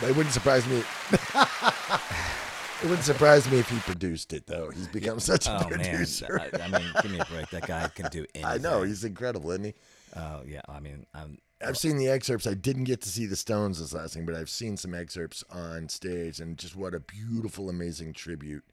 but 0.00 0.10
it 0.10 0.16
wouldn't 0.16 0.32
surprise 0.34 0.66
me. 0.66 0.82
it 1.12 2.84
wouldn't 2.84 3.04
surprise 3.04 3.50
me 3.50 3.58
if 3.58 3.68
he 3.68 3.78
produced 3.80 4.32
it, 4.32 4.46
though. 4.46 4.70
He's 4.70 4.88
become 4.88 5.20
such 5.20 5.46
a 5.46 5.50
Oh 5.56 5.68
man, 5.70 5.78
producer. 5.78 6.40
I, 6.54 6.62
I 6.62 6.68
mean, 6.68 6.86
give 7.02 7.10
me 7.10 7.18
a 7.18 7.24
break. 7.26 7.50
That 7.50 7.66
guy 7.66 7.88
can 7.88 8.06
do 8.10 8.24
anything. 8.34 8.44
I 8.44 8.56
know 8.58 8.82
he's 8.82 9.04
incredible, 9.04 9.50
isn't 9.50 9.64
he? 9.64 9.74
Oh 10.16 10.42
yeah. 10.46 10.62
I 10.68 10.80
mean, 10.80 11.06
I'm. 11.14 11.38
I've 11.62 11.76
seen 11.76 11.98
the 11.98 12.08
excerpts. 12.08 12.46
I 12.46 12.54
didn't 12.54 12.84
get 12.84 13.02
to 13.02 13.10
see 13.10 13.26
the 13.26 13.36
Stones 13.36 13.78
this 13.78 13.92
last 13.92 14.14
thing, 14.14 14.24
but 14.24 14.34
I've 14.34 14.48
seen 14.48 14.78
some 14.78 14.94
excerpts 14.94 15.44
on 15.50 15.90
stage, 15.90 16.40
and 16.40 16.56
just 16.56 16.74
what 16.74 16.94
a 16.94 17.00
beautiful, 17.00 17.68
amazing 17.68 18.14
tribute 18.14 18.64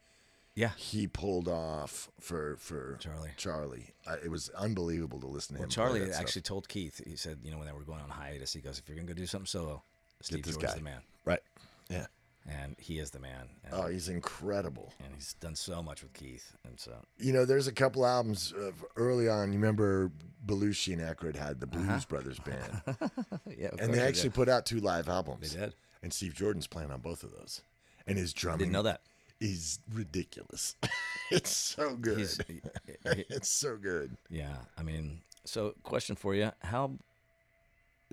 Yeah. 0.58 0.72
he 0.76 1.06
pulled 1.08 1.48
off 1.48 2.10
for 2.20 2.56
for 2.58 2.98
Charlie. 3.00 3.30
Charlie, 3.38 3.94
I, 4.08 4.16
it 4.16 4.32
was 4.32 4.50
unbelievable 4.50 5.20
to 5.22 5.28
listen 5.28 5.56
to 5.56 5.60
Well, 5.60 5.66
him. 5.66 5.70
play 5.70 5.76
Charlie 5.76 6.00
that 6.00 6.14
stuff. 6.14 6.22
actually 6.22 6.42
told 6.42 6.68
Keith. 6.68 7.00
He 7.06 7.16
said, 7.16 7.38
you 7.44 7.52
know, 7.52 7.58
when 7.60 7.68
they 7.68 7.74
were 7.74 7.84
going 7.84 8.02
on 8.02 8.10
hiatus, 8.10 8.54
he 8.54 8.60
goes, 8.62 8.80
"If 8.80 8.90
you're 8.90 8.96
gonna 8.98 9.08
go 9.08 9.14
do 9.14 9.28
something 9.28 9.46
solo, 9.46 9.84
Steve 10.22 10.44
this 10.44 10.54
Jordan's 10.56 10.74
guy. 10.74 10.78
the 10.80 10.84
man." 10.84 11.02
right, 11.26 11.42
yeah. 11.90 12.08
and 12.50 12.76
he 12.80 12.98
is 12.98 13.12
the 13.12 13.20
man. 13.20 13.50
And, 13.66 13.74
Oh, 13.76 13.88
he's 13.88 14.10
incredible. 14.10 14.94
and 15.04 15.14
he's 15.14 15.34
done 15.34 15.56
so 15.56 15.84
much 15.84 16.02
with 16.02 16.14
Keith, 16.14 16.54
and 16.66 16.80
so 16.80 16.92
You 17.20 17.34
know, 17.34 17.46
there's 17.46 17.68
a 17.68 17.72
couple 17.74 18.04
albums 18.06 18.52
of 18.58 18.84
early 18.96 19.30
on. 19.30 19.52
You 19.54 19.60
remember 19.60 20.12
Belushi 20.46 20.94
and 20.94 21.02
Aykroyd 21.04 21.36
had 21.36 21.60
the 21.60 21.68
Blues 21.68 21.88
Uh-huh. 21.88 22.00
Brothers 22.10 22.40
band, 22.40 22.82
yeah, 23.58 23.70
and 23.78 23.94
they 23.94 24.00
actually 24.00 24.30
put 24.32 24.50
out 24.50 24.66
two 24.66 24.80
live 24.80 25.08
albums. 25.08 25.54
They 25.54 25.60
did. 25.60 25.76
And 26.02 26.12
Steve 26.14 26.34
Jordan's 26.34 26.68
playing 26.68 26.92
on 26.92 27.02
both 27.02 27.24
of 27.24 27.32
those, 27.32 27.62
and 28.08 28.18
his 28.18 28.34
drumming 28.34 28.60
didn't 28.60 28.74
know 28.74 28.84
that. 28.84 29.02
Is 29.40 29.80
ridiculous. 29.94 30.76
it's 31.32 31.50
so 31.52 31.96
good. 31.96 32.28
He- 32.48 32.62
it's 33.06 33.50
so 33.50 33.78
good. 33.78 34.18
yeah, 34.30 34.56
I 34.78 34.84
mean, 34.84 35.22
so 35.46 35.74
question 35.84 36.16
for 36.16 36.34
you: 36.36 36.52
How 36.64 36.92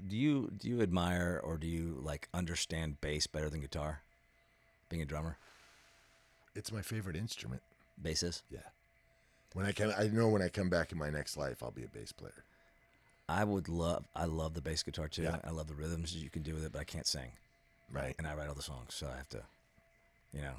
do 0.08 0.16
you 0.16 0.50
do 0.56 0.68
you 0.68 0.82
admire 0.82 1.40
or 1.42 1.56
do 1.56 1.66
you 1.66 1.98
like 2.02 2.28
understand 2.34 3.00
bass 3.00 3.26
better 3.26 3.48
than 3.50 3.60
guitar? 3.60 4.00
Being 4.90 5.02
a 5.02 5.06
drummer, 5.06 5.38
It's 6.54 6.70
my 6.70 6.82
favorite 6.82 7.16
instrument. 7.16 7.62
bass 8.00 8.22
is. 8.22 8.42
Yeah. 8.50 8.58
When 9.54 9.64
I 9.66 9.72
come, 9.72 9.92
I 9.96 10.08
know 10.08 10.28
when 10.28 10.42
I 10.42 10.48
come 10.48 10.68
back 10.68 10.92
in 10.92 10.98
my 10.98 11.10
next 11.10 11.36
life, 11.36 11.62
I'll 11.62 11.70
be 11.70 11.84
a 11.84 11.88
bass 11.88 12.12
player. 12.12 12.44
I 13.28 13.44
would 13.44 13.68
love. 13.68 14.04
I 14.14 14.26
love 14.26 14.52
the 14.54 14.60
bass 14.60 14.82
guitar 14.82 15.08
too. 15.08 15.22
Yeah. 15.22 15.38
I 15.44 15.50
love 15.50 15.68
the 15.68 15.74
rhythms 15.74 16.14
you 16.14 16.28
can 16.28 16.42
do 16.42 16.54
with 16.54 16.64
it, 16.64 16.72
but 16.72 16.80
I 16.80 16.84
can't 16.84 17.06
sing, 17.06 17.30
Right. 17.90 18.14
and 18.18 18.26
I 18.26 18.34
write 18.34 18.48
all 18.48 18.54
the 18.54 18.62
songs, 18.62 18.94
so 18.94 19.06
I 19.12 19.16
have 19.16 19.28
to, 19.30 19.42
you 20.34 20.42
know. 20.42 20.54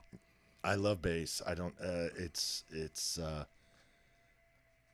I 0.66 0.76
love 0.76 1.02
bass. 1.02 1.42
I 1.46 1.54
don't. 1.54 1.76
Uh, 1.80 2.10
it's 2.18 2.64
it's. 2.72 3.20
Uh, 3.20 3.46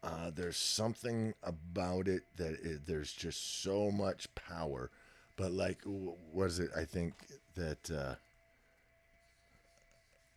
uh, 0.03 0.31
there's 0.36 0.57
something 0.57 1.34
about 1.43 2.07
it 2.07 2.23
that 2.36 2.53
it, 2.63 2.86
there's 2.88 3.13
just 3.13 3.62
so 3.63 3.91
much 3.91 4.34
power, 4.36 4.89
but 5.38 5.51
like, 5.51 5.79
was 5.86 6.60
it? 6.60 6.71
I 6.75 6.84
think 6.84 7.13
that 7.55 7.89
uh, 7.89 8.15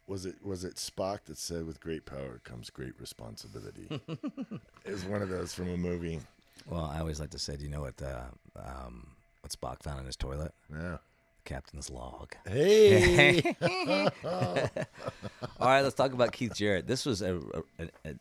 was 0.07 0.25
it 0.25 0.37
was 0.44 0.64
it 0.64 0.77
Spock 0.77 1.25
that 1.25 1.38
said, 1.38 1.66
"With 1.66 1.81
great 1.81 2.07
power 2.07 2.40
comes 2.44 2.70
great 2.70 2.99
responsibility." 3.01 3.88
it 4.09 4.92
was 4.92 5.05
one 5.05 5.20
of 5.20 5.31
those 5.31 5.53
from 5.53 5.68
a 5.70 5.77
movie. 5.77 6.20
Well, 6.66 6.85
I 6.85 7.01
always 7.01 7.18
like 7.18 7.31
to 7.31 7.38
say, 7.38 7.57
do 7.57 7.64
you 7.64 7.70
know 7.70 7.81
what 7.83 8.01
uh, 8.01 8.27
um, 8.57 9.09
what 9.40 9.51
Spock 9.51 9.83
found 9.83 9.99
in 9.99 10.07
his 10.07 10.16
toilet? 10.16 10.53
Yeah. 10.73 10.99
Captain's 11.45 11.91
log. 11.91 12.35
Hey. 12.47 13.57
All 14.25 15.69
right, 15.69 15.83
let's 15.83 15.95
talk 15.95 16.13
about 16.13 16.33
Keith 16.33 16.55
Jarrett. 16.55 16.87
This 16.87 17.05
was 17.07 17.23
a, 17.23 17.37
a, 17.79 17.85
a 18.05 18.15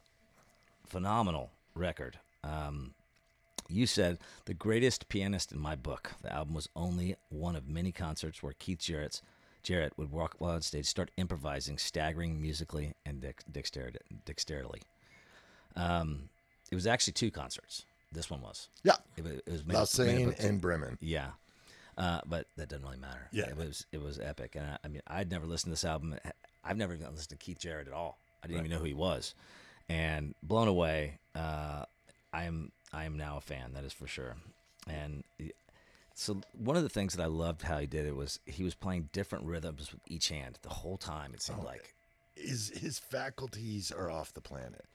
phenomenal 0.86 1.52
record. 1.76 2.18
Um, 2.44 2.94
you 3.70 3.88
said 3.88 4.20
the 4.46 4.54
greatest 4.54 5.08
pianist 5.10 5.52
in 5.52 5.60
my 5.60 5.76
book. 5.76 6.12
The 6.22 6.32
album 6.34 6.54
was 6.54 6.68
only 6.76 7.16
one 7.30 7.56
of 7.56 7.68
many 7.68 7.92
concerts 7.92 8.44
where 8.44 8.54
Keith 8.60 8.80
Jarrett's 8.80 9.22
Jarrett 9.64 9.94
would 9.98 10.12
walk 10.12 10.36
on 10.42 10.62
stage, 10.62 10.86
start 10.86 11.10
improvising, 11.16 11.78
staggering 11.78 12.42
musically 12.42 12.94
and 13.06 13.22
dex- 13.22 13.46
dexterity. 13.50 14.00
dexterity. 14.26 14.82
Um, 15.76 16.30
it 16.70 16.76
was 16.76 16.86
actually 16.86 17.14
two 17.14 17.32
concerts. 17.32 17.86
This 18.12 18.30
one 18.30 18.42
was. 18.42 18.68
yeah. 18.84 18.96
It, 19.18 19.24
wa- 19.24 19.32
it 19.32 19.44
was 19.50 19.66
made, 19.66 19.68
made 19.70 19.74
up 19.76 19.80
Lausanne 19.80 20.36
and 20.40 20.62
Bremen. 20.62 20.98
yeah, 21.02 21.30
uh, 21.97 22.21
but 22.25 22.47
that 22.58 22.69
doesn't 22.69 22.86
really 22.86 22.97
matter. 22.97 23.27
Yeah. 23.32 23.49
it 23.49 23.58
was 23.58 23.86
it 23.91 24.01
was 24.01 24.19
epic, 24.19 24.56
and 24.56 24.65
I, 24.65 24.77
I 24.84 24.88
mean, 24.88 25.01
I'd 25.08 25.29
never 25.32 25.45
listened 25.45 25.69
to 25.69 25.73
this 25.73 25.86
album. 25.86 26.15
I've 26.63 26.77
never 26.77 26.93
even 26.93 27.08
listened 27.12 27.38
to 27.39 27.43
Keith 27.45 27.60
Jarrett 27.60 27.88
at 27.88 27.93
all. 27.93 28.17
I 28.43 28.47
didn't 28.47 28.60
even 28.65 28.71
know 28.71 28.79
who 28.79 28.86
he 28.86 28.93
was, 28.93 29.36
and 29.89 30.36
blown 30.43 30.67
away. 30.67 31.19
Uh, 31.36 31.86
I 32.34 32.43
am 32.45 32.71
I 32.91 33.06
am 33.06 33.17
now 33.17 33.38
a 33.38 33.41
fan. 33.41 33.73
That 33.73 33.84
is 33.84 33.93
for 33.93 34.08
sure. 34.08 34.36
And 34.88 35.23
so 36.15 36.41
one 36.58 36.75
of 36.75 36.84
the 36.84 36.89
things 36.89 37.15
that 37.15 37.23
I 37.23 37.27
loved 37.27 37.62
how 37.63 37.79
he 37.79 37.88
did 37.88 38.06
it 38.06 38.15
was 38.15 38.39
he 38.45 38.63
was 38.63 38.75
playing 38.75 39.10
different 39.13 39.45
rhythms 39.45 39.91
with 39.91 40.01
each 40.08 40.29
hand 40.29 40.60
the 40.62 40.69
whole 40.69 40.97
time. 40.97 41.34
It 41.34 41.41
seemed 41.41 41.63
like 41.63 41.93
His 42.36 42.71
his 42.75 42.99
faculties 42.99 43.91
are 43.91 44.12
off 44.12 44.34
the 44.34 44.41
planet. 44.41 44.86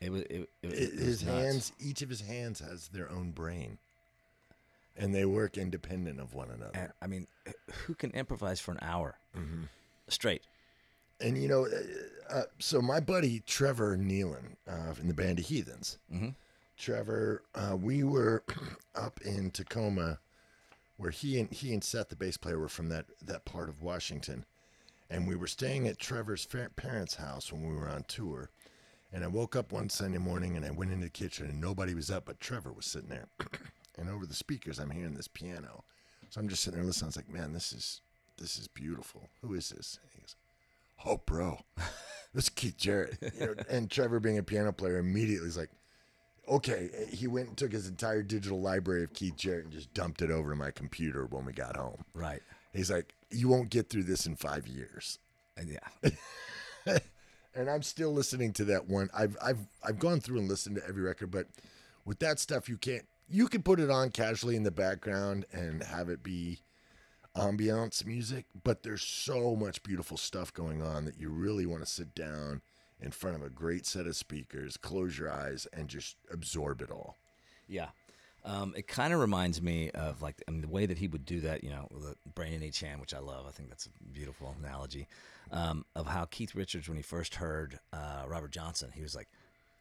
it 0.00 0.10
was 0.10 0.22
it, 0.22 0.48
it, 0.62 0.72
it 0.72 0.92
was 0.94 1.00
his 1.00 1.22
hands 1.22 1.72
each 1.78 2.02
of 2.02 2.08
his 2.08 2.22
hands 2.22 2.60
has 2.60 2.88
their 2.88 3.10
own 3.10 3.30
brain 3.32 3.78
and 4.96 5.14
they 5.14 5.24
work 5.24 5.56
independent 5.56 6.20
of 6.20 6.34
one 6.34 6.50
another 6.50 6.70
And, 6.74 6.92
I 7.00 7.06
mean, 7.06 7.26
who 7.86 7.94
can 7.94 8.10
improvise 8.12 8.60
for 8.60 8.72
an 8.72 8.78
hour 8.82 9.16
Mm-hmm. 9.36 9.64
straight? 10.08 10.42
and 11.20 11.40
you 11.40 11.46
know 11.48 11.66
uh, 11.66 12.34
uh, 12.34 12.42
so 12.58 12.82
my 12.82 12.98
buddy 12.98 13.40
trevor 13.46 13.96
nealon 13.96 14.56
uh, 14.68 14.92
in 15.00 15.06
the 15.08 15.14
band 15.14 15.38
of 15.38 15.46
heathens 15.46 15.98
Mhm. 16.12 16.34
trevor 16.76 17.44
uh, 17.54 17.76
we 17.76 18.02
were 18.02 18.42
up 18.96 19.20
in 19.22 19.50
tacoma 19.50 20.18
where 20.96 21.10
he 21.12 21.38
and 21.38 21.52
he 21.52 21.72
and 21.72 21.84
seth 21.84 22.08
the 22.08 22.16
bass 22.16 22.36
player 22.36 22.58
were 22.58 22.68
from 22.68 22.88
that 22.88 23.06
that 23.20 23.44
part 23.44 23.68
of 23.68 23.82
washington 23.82 24.44
and 25.10 25.28
we 25.28 25.36
were 25.36 25.46
staying 25.46 25.86
at 25.86 25.98
trevor's 25.98 26.44
fa- 26.44 26.70
parents 26.74 27.14
house 27.16 27.52
when 27.52 27.62
we 27.68 27.74
were 27.76 27.88
on 27.88 28.02
tour 28.08 28.50
and 29.12 29.22
i 29.22 29.26
woke 29.28 29.54
up 29.54 29.70
one 29.70 29.88
sunday 29.88 30.18
morning 30.18 30.56
and 30.56 30.64
i 30.64 30.70
went 30.70 30.90
into 30.90 31.04
the 31.04 31.10
kitchen 31.10 31.46
and 31.46 31.60
nobody 31.60 31.94
was 31.94 32.10
up 32.10 32.24
but 32.24 32.40
trevor 32.40 32.72
was 32.72 32.86
sitting 32.86 33.10
there 33.10 33.28
and 33.98 34.08
over 34.08 34.26
the 34.26 34.34
speakers 34.34 34.78
i'm 34.78 34.90
hearing 34.90 35.14
this 35.14 35.28
piano 35.28 35.84
so 36.30 36.40
i'm 36.40 36.48
just 36.48 36.62
sitting 36.62 36.78
there 36.78 36.86
listening 36.86 37.06
i 37.06 37.08
was 37.08 37.16
like 37.16 37.28
man 37.32 37.52
this 37.52 37.72
is 37.72 38.00
this 38.38 38.56
is 38.58 38.68
beautiful 38.68 39.28
who 39.42 39.54
is 39.54 39.68
this 39.70 39.98
and 40.02 40.10
he 40.12 40.20
goes 40.20 40.36
oh 41.04 41.20
bro 41.26 41.58
this 42.34 42.44
is 42.44 42.48
keith 42.48 42.76
jarrett 42.76 43.16
you 43.38 43.46
know, 43.46 43.54
and 43.70 43.90
trevor 43.90 44.20
being 44.20 44.38
a 44.38 44.42
piano 44.42 44.72
player 44.72 44.98
immediately 44.98 45.48
is 45.48 45.56
like 45.56 45.70
okay 46.48 46.88
he 47.12 47.26
went 47.26 47.48
and 47.48 47.56
took 47.56 47.72
his 47.72 47.86
entire 47.86 48.22
digital 48.22 48.60
library 48.60 49.04
of 49.04 49.12
keith 49.12 49.36
jarrett 49.36 49.64
and 49.64 49.72
just 49.72 49.92
dumped 49.94 50.22
it 50.22 50.30
over 50.30 50.50
to 50.50 50.56
my 50.56 50.70
computer 50.70 51.26
when 51.26 51.44
we 51.44 51.52
got 51.52 51.76
home 51.76 52.04
Right. 52.14 52.42
he's 52.72 52.90
like 52.90 53.14
you 53.30 53.48
won't 53.48 53.70
get 53.70 53.88
through 53.90 54.04
this 54.04 54.26
in 54.26 54.36
five 54.36 54.66
years 54.66 55.18
And 55.56 55.68
yeah. 55.68 56.10
and 57.54 57.68
I'm 57.70 57.82
still 57.82 58.12
listening 58.12 58.52
to 58.54 58.64
that 58.66 58.88
one. 58.88 59.10
I've 59.14 59.36
I've 59.42 59.58
I've 59.84 59.98
gone 59.98 60.20
through 60.20 60.38
and 60.38 60.48
listened 60.48 60.76
to 60.76 60.86
every 60.88 61.02
record, 61.02 61.30
but 61.30 61.46
with 62.06 62.18
that 62.20 62.38
stuff, 62.38 62.68
you 62.68 62.78
can't. 62.78 63.04
You 63.32 63.48
can 63.48 63.62
put 63.62 63.80
it 63.80 63.90
on 63.90 64.10
casually 64.10 64.56
in 64.56 64.62
the 64.62 64.70
background 64.70 65.46
and 65.52 65.82
have 65.82 66.10
it 66.10 66.22
be 66.22 66.60
ambiance 67.34 68.04
music, 68.04 68.44
but 68.62 68.82
there's 68.82 69.02
so 69.02 69.56
much 69.56 69.82
beautiful 69.82 70.18
stuff 70.18 70.52
going 70.52 70.82
on 70.82 71.06
that 71.06 71.18
you 71.18 71.30
really 71.30 71.64
want 71.64 71.82
to 71.82 71.90
sit 71.90 72.14
down 72.14 72.60
in 73.00 73.10
front 73.10 73.36
of 73.36 73.42
a 73.42 73.48
great 73.48 73.86
set 73.86 74.06
of 74.06 74.16
speakers, 74.16 74.76
close 74.76 75.18
your 75.18 75.32
eyes, 75.32 75.66
and 75.72 75.88
just 75.88 76.16
absorb 76.30 76.82
it 76.82 76.90
all. 76.90 77.16
Yeah. 77.66 77.88
Um, 78.44 78.74
it 78.76 78.86
kind 78.86 79.14
of 79.14 79.20
reminds 79.20 79.62
me 79.62 79.90
of 79.92 80.20
like 80.20 80.42
I 80.46 80.50
mean 80.50 80.60
the 80.60 80.68
way 80.68 80.84
that 80.84 80.98
he 80.98 81.08
would 81.08 81.24
do 81.24 81.40
that, 81.40 81.64
you 81.64 81.70
know, 81.70 81.88
the 81.90 82.42
in 82.42 82.62
each 82.62 82.80
hand, 82.80 83.00
which 83.00 83.14
I 83.14 83.18
love. 83.18 83.46
I 83.48 83.50
think 83.50 83.70
that's 83.70 83.86
a 83.86 84.12
beautiful 84.12 84.54
analogy 84.58 85.06
um, 85.50 85.86
of 85.94 86.06
how 86.06 86.26
Keith 86.26 86.54
Richards, 86.54 86.86
when 86.88 86.96
he 86.96 87.02
first 87.02 87.36
heard 87.36 87.78
uh, 87.92 88.24
Robert 88.26 88.50
Johnson, 88.50 88.90
he 88.92 89.00
was 89.00 89.14
like, 89.14 89.28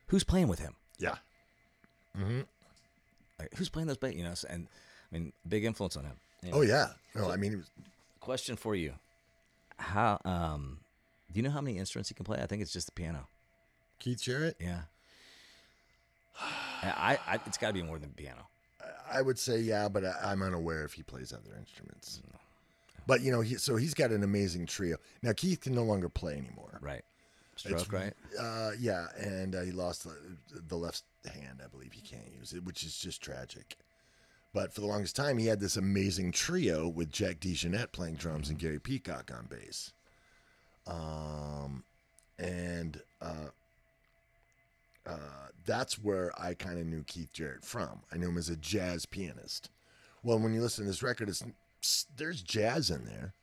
"Who's 0.08 0.24
playing 0.24 0.48
with 0.48 0.60
him? 0.60 0.76
Yeah. 1.00 1.16
Like, 3.41 3.56
who's 3.56 3.69
playing 3.69 3.88
those 3.88 3.97
bass?" 3.97 4.15
You 4.15 4.23
know, 4.23 4.34
and 4.49 4.67
I 5.12 5.17
mean, 5.17 5.34
big 5.47 5.65
influence 5.65 5.97
on 5.97 6.06
him. 6.06 6.15
Oh 6.51 6.62
yeah. 6.62 6.89
No, 7.15 7.30
I 7.30 7.36
mean, 7.36 7.54
it 7.54 7.58
was, 7.58 7.69
Question 8.21 8.56
for 8.56 8.75
you: 8.75 8.93
How 9.77 10.19
um, 10.25 10.77
do 11.32 11.39
you 11.39 11.43
know 11.43 11.49
how 11.49 11.62
many 11.62 11.80
instruments 11.80 12.10
he 12.10 12.15
can 12.15 12.23
play? 12.23 12.39
I 12.39 12.45
think 12.45 12.62
it's 12.62 12.71
just 12.71 12.86
the 12.86 12.91
piano. 12.91 13.27
Keith 13.97 14.21
Jarrett. 14.21 14.58
Yeah. 14.60 14.82
I, 16.84 17.17
I 17.27 17.39
it's 17.47 17.58
got 17.58 17.67
to 17.67 17.73
be 17.73 17.82
more 17.82 17.97
than 17.97 18.12
piano. 18.12 18.47
I 19.12 19.21
would 19.21 19.39
say 19.39 19.60
yeah, 19.60 19.89
but 19.89 20.06
I, 20.06 20.15
I'm 20.23 20.43
unaware 20.43 20.84
if 20.86 20.93
he 20.93 21.04
plays 21.04 21.34
other 21.34 21.56
instruments. 21.58 22.21
But 23.08 23.21
you 23.21 23.32
know, 23.32 23.41
he, 23.41 23.56
so 23.56 23.75
he's 23.75 23.95
got 23.95 24.12
an 24.12 24.23
amazing 24.23 24.67
trio. 24.67 24.97
Now 25.23 25.34
Keith 25.34 25.62
can 25.62 25.73
no 25.73 25.84
longer 25.84 26.10
play 26.10 26.34
anymore. 26.34 26.80
Right. 26.80 27.04
Stroke, 27.62 27.93
right? 27.93 28.13
Uh, 28.39 28.71
yeah, 28.80 29.08
and 29.17 29.56
uh, 29.56 29.62
he 29.62 29.71
lost 29.71 30.04
the, 30.04 30.15
the 30.67 30.76
left 30.76 31.04
hand. 31.26 31.62
I 31.63 31.67
believe 31.67 31.93
he 31.93 32.02
can't 32.02 32.32
use 32.38 32.54
it, 32.54 32.63
which 32.63 32.84
is 32.84 32.97
just 32.97 33.21
tragic. 33.21 33.78
But 34.54 34.74
for 34.74 34.82
the 34.82 34.88
longest 34.88 35.15
time, 35.15 35.38
he 35.38 35.47
had 35.47 35.60
this 35.62 35.78
amazing 35.78 36.34
trio 36.34 36.88
with 36.88 37.10
Jack 37.10 37.39
DeJohnette 37.39 37.91
playing 37.93 38.15
drums 38.15 38.50
and 38.50 38.60
Gary 38.60 38.80
Peacock 38.80 39.32
on 39.34 39.47
bass. 39.50 39.93
Um, 40.88 41.84
and 42.38 43.02
uh, 43.21 43.50
uh, 45.06 45.47
that's 45.65 46.00
where 46.00 46.32
I 46.38 46.54
kind 46.54 46.80
of 46.80 46.86
knew 46.86 47.04
Keith 47.04 47.32
Jarrett 47.34 47.63
from. 47.63 48.02
I 48.12 48.17
knew 48.17 48.30
him 48.30 48.38
as 48.38 48.50
a 48.50 48.58
jazz 48.58 49.06
pianist. 49.06 49.69
Well, 50.24 50.39
when 50.39 50.54
you 50.54 50.62
listen 50.62 50.84
to 50.86 50.89
this 50.89 51.02
record, 51.04 51.30
it's 51.30 51.43
there's 52.15 52.41
jazz 52.41 52.91
in 52.91 53.06
there, 53.06 53.34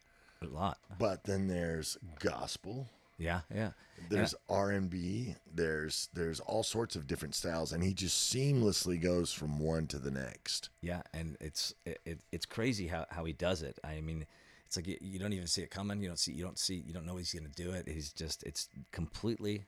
A 0.43 0.47
lot. 0.47 0.79
but 0.99 1.25
then 1.25 1.49
there's 1.49 1.97
gospel, 2.21 2.89
Yeah, 3.19 3.41
yeah. 3.53 3.71
there's 4.11 4.35
R 4.49 4.71
and 4.71 4.89
B, 4.89 5.35
there's 5.53 6.09
there's 6.15 6.39
all 6.41 6.63
sorts 6.63 6.95
of 6.95 7.07
different 7.07 7.35
styles, 7.35 7.73
and 7.73 7.83
he 7.83 7.93
just 7.93 8.33
seamlessly 8.33 9.01
goes 9.01 9.33
from 9.33 9.59
one 9.59 9.89
to 9.89 9.99
the 9.99 10.11
next. 10.11 10.71
Yeah, 10.81 11.03
and 11.13 11.37
it's 11.41 11.75
it, 11.85 12.01
it, 12.05 12.21
it's 12.31 12.47
crazy 12.47 12.87
how, 12.87 13.07
how 13.11 13.25
he 13.25 13.33
does 13.33 13.63
it. 13.63 13.79
I 13.83 14.01
mean, 14.01 14.25
it's 14.67 14.77
like 14.77 14.87
you, 14.87 14.99
you 15.01 15.19
don't 15.19 15.33
even 15.33 15.49
see 15.49 15.63
it 15.63 15.71
coming. 15.71 16.01
You 16.01 16.09
don't 16.09 16.19
see 16.19 16.33
you 16.33 16.45
don't 16.45 16.59
see 16.59 16.77
you 16.87 16.93
don't 16.95 17.07
know 17.07 17.17
he's 17.17 17.33
going 17.33 17.51
to 17.51 17.63
do 17.63 17.73
it. 17.73 17.89
He's 17.89 18.13
just 18.13 18.45
it's 18.45 18.69
completely 18.93 19.65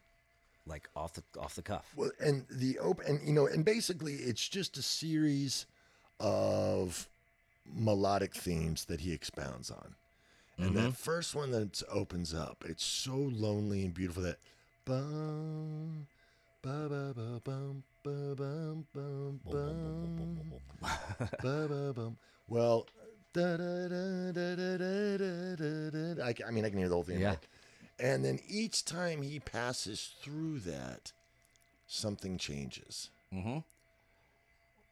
like 0.66 0.88
off 0.94 1.14
the 1.14 1.22
off 1.38 1.56
the 1.56 1.62
cuff. 1.62 1.92
Well, 1.96 2.12
and 2.20 2.46
the 2.50 2.78
open, 2.78 3.06
and 3.06 3.26
you 3.26 3.32
know, 3.32 3.46
and 3.46 3.64
basically, 3.64 4.14
it's 4.14 4.48
just 4.48 4.76
a 4.78 4.82
series 4.82 5.66
of 6.20 7.08
melodic 7.74 8.34
themes 8.34 8.84
that 8.86 9.00
he 9.00 9.12
expounds 9.12 9.70
on. 9.70 9.94
And 10.60 10.76
that 10.76 10.96
first 10.96 11.34
one 11.34 11.50
that 11.52 11.82
opens 11.90 12.34
up, 12.34 12.64
it's 12.68 12.84
so 12.84 13.14
lonely 13.14 13.84
and 13.84 13.94
beautiful 13.94 14.22
that 14.24 14.38
bum, 14.84 16.06
ba 16.62 16.88
ba 16.88 17.12
ba 17.14 17.40
bum, 17.42 17.82
ba 18.02 18.34
bum 18.34 18.86
bum 18.94 19.40
bum, 19.44 20.52
ba 21.42 21.68
ba 21.68 21.92
bum. 21.94 22.16
Well, 22.48 22.86
da 23.32 23.56
da 23.56 23.88
da 23.88 24.32
da 24.32 24.54
da 24.54 24.76
da 24.76 25.16
da 25.16 25.90
da. 25.90 26.14
da. 26.14 26.24
I, 26.24 26.34
I 26.46 26.50
mean, 26.50 26.64
I 26.64 26.70
can 26.70 26.78
hear 26.78 26.88
the 26.88 26.94
whole 26.94 27.04
thing. 27.04 27.20
Yeah. 27.20 27.36
And 27.98 28.24
then 28.24 28.40
each 28.48 28.84
time 28.84 29.22
he 29.22 29.38
passes 29.40 30.12
through 30.22 30.60
that, 30.60 31.12
something 31.86 32.38
changes. 32.38 33.10
Mm-hmm. 33.32 33.58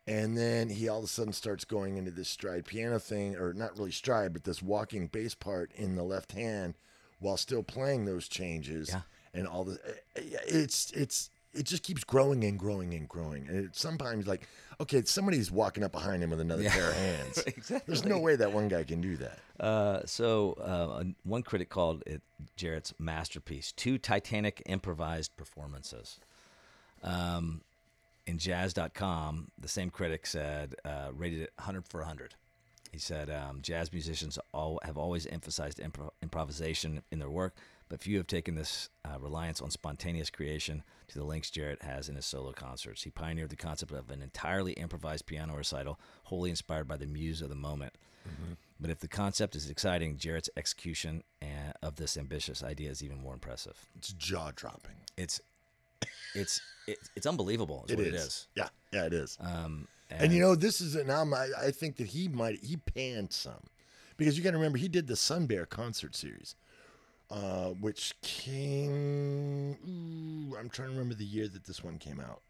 And 0.09 0.37
then 0.39 0.71
he 0.71 0.89
all 0.89 0.99
of 0.99 1.05
a 1.05 1.09
sudden 1.09 1.33
starts 1.33 1.65
going 1.65 1.97
into 1.99 2.11
this 2.11 2.29
stride 2.29 2.65
piano 2.65 2.99
thing, 2.99 3.37
or 3.37 3.53
not 3.53 3.77
really 3.79 3.91
stride, 3.93 4.33
but 4.33 4.45
this 4.45 4.63
walking 4.63 5.07
bass 5.07 5.35
part 5.35 5.71
in 5.75 5.97
the 5.97 6.03
left 6.03 6.33
hand, 6.33 6.77
while 7.21 7.37
still 7.37 7.63
playing 7.63 8.07
those 8.07 8.27
changes. 8.29 8.89
Yeah. 8.89 9.03
And 9.35 9.47
all 9.47 9.65
the, 9.65 9.79
it's 10.17 10.91
it's 10.93 11.31
it 11.53 11.65
just 11.67 11.83
keeps 11.83 12.05
growing 12.05 12.43
and 12.45 12.59
growing 12.59 12.95
and 12.95 13.09
growing. 13.09 13.47
And 13.49 13.67
it's 13.67 13.81
sometimes 13.81 14.27
like, 14.27 14.49
okay, 14.81 15.03
somebody's 15.03 15.51
walking 15.51 15.83
up 15.85 15.93
behind 15.93 16.23
him 16.23 16.31
with 16.31 16.41
another 16.41 16.63
Yeah. 16.63 16.73
pair 16.73 16.89
of 16.91 16.97
hands. 17.09 17.39
exactly. 17.47 17.81
There's 17.87 18.05
no 18.05 18.19
way 18.19 18.37
that 18.37 18.53
one 18.53 18.69
guy 18.69 18.85
can 18.85 19.01
do 19.01 19.17
that. 19.19 19.39
Uh, 19.61 20.01
so 20.07 20.53
uh, 20.55 21.05
one 21.25 21.43
critic 21.43 21.69
called 21.69 22.03
it 22.07 22.23
Jarrett's 22.57 22.95
masterpiece. 22.99 23.73
Two 23.73 23.99
Titanic 23.99 24.63
improvised 24.67 25.37
performances. 25.37 26.19
Um, 27.03 27.63
in 28.29 28.37
Jazz.com, 28.37 29.49
the 29.59 29.69
same 29.69 29.89
critic 29.89 30.27
said 30.27 30.75
uh, 30.85 31.09
rated 31.15 31.41
it 31.41 31.53
100 31.57 31.87
for 31.87 32.01
100. 32.01 32.35
He 32.93 32.99
said 32.99 33.31
um, 33.31 33.61
jazz 33.63 33.93
musicians 33.93 34.39
all, 34.53 34.81
have 34.83 34.99
always 34.99 35.27
emphasized 35.27 35.79
impro- 35.79 36.11
improvisation 36.23 37.03
in 37.11 37.19
their 37.19 37.31
work, 37.31 37.55
but 37.89 38.01
few 38.01 38.19
have 38.19 38.27
taken 38.27 38.55
this 38.55 38.91
uh, 39.05 39.19
reliance 39.19 39.61
on 39.61 39.71
spontaneous 39.71 40.31
creation 40.31 40.83
to 41.09 41.19
the 41.19 41.25
lengths 41.25 41.51
Jarrett 41.51 41.83
has 41.83 42.09
in 42.09 42.17
his 42.17 42.27
solo 42.27 42.53
concerts. 42.53 43.03
He 43.03 43.11
pioneered 43.11 43.51
the 43.51 43.57
concept 43.57 43.93
of 43.93 44.11
an 44.11 44.23
entirely 44.23 44.73
improvised 44.73 45.27
piano 45.27 45.57
recital, 45.57 45.99
wholly 46.25 46.51
inspired 46.51 46.87
by 46.87 46.99
the 46.99 47.07
muse 47.07 47.41
of 47.41 47.49
the 47.49 47.55
moment. 47.55 47.95
But 48.81 48.91
if 48.91 49.01
the 49.01 49.09
concept 49.09 49.57
is 49.57 49.71
exciting, 49.71 50.19
Jarrett's 50.19 50.51
execution 50.57 51.25
uh, 51.43 51.73
of 51.83 51.97
this 51.97 52.17
ambitious 52.17 52.63
idea 52.63 52.91
is 52.91 53.03
even 53.03 53.19
more 53.23 53.33
impressive. 53.33 53.89
It's 53.97 54.13
jaw 54.13 54.51
dropping. 54.55 54.97
It's 55.17 55.41
it's 56.35 56.61
it's, 56.87 57.11
it's 57.17 57.27
unbelievable. 57.27 57.85
Is 57.87 57.93
It 57.93 57.97
what 57.99 58.07
is. 58.07 58.15
it 58.15 58.17
is. 58.17 58.47
Yeah, 58.55 58.69
yeah, 58.93 59.05
it 59.07 59.13
is. 59.13 59.37
Um, 59.41 59.89
And 60.11 60.33
you 60.33 60.41
know, 60.41 60.55
this 60.55 60.81
is 60.81 60.95
an 60.95 61.11
album. 61.11 61.35
I, 61.35 61.49
I 61.67 61.71
think 61.71 61.97
that 61.97 62.07
he 62.09 62.29
might 62.29 62.63
he 62.65 62.77
panned 62.77 63.33
some, 63.33 63.63
because 64.17 64.37
you 64.39 64.45
got 64.45 64.53
to 64.53 64.57
remember 64.57 64.79
he 64.79 64.89
did 64.89 65.07
the 65.07 65.17
Sun 65.17 65.47
Bear 65.47 65.67
concert 65.67 66.15
series, 66.17 66.55
uh, 67.31 67.71
which 67.81 68.15
came. 68.23 69.73
Ooh, 69.87 70.57
I'm 70.57 70.69
trying 70.71 70.89
to 70.89 70.93
remember 70.95 71.15
the 71.15 71.25
year 71.27 71.47
that 71.49 71.65
this 71.65 71.85
one 71.85 71.99
came 71.99 72.21
out. 72.21 72.41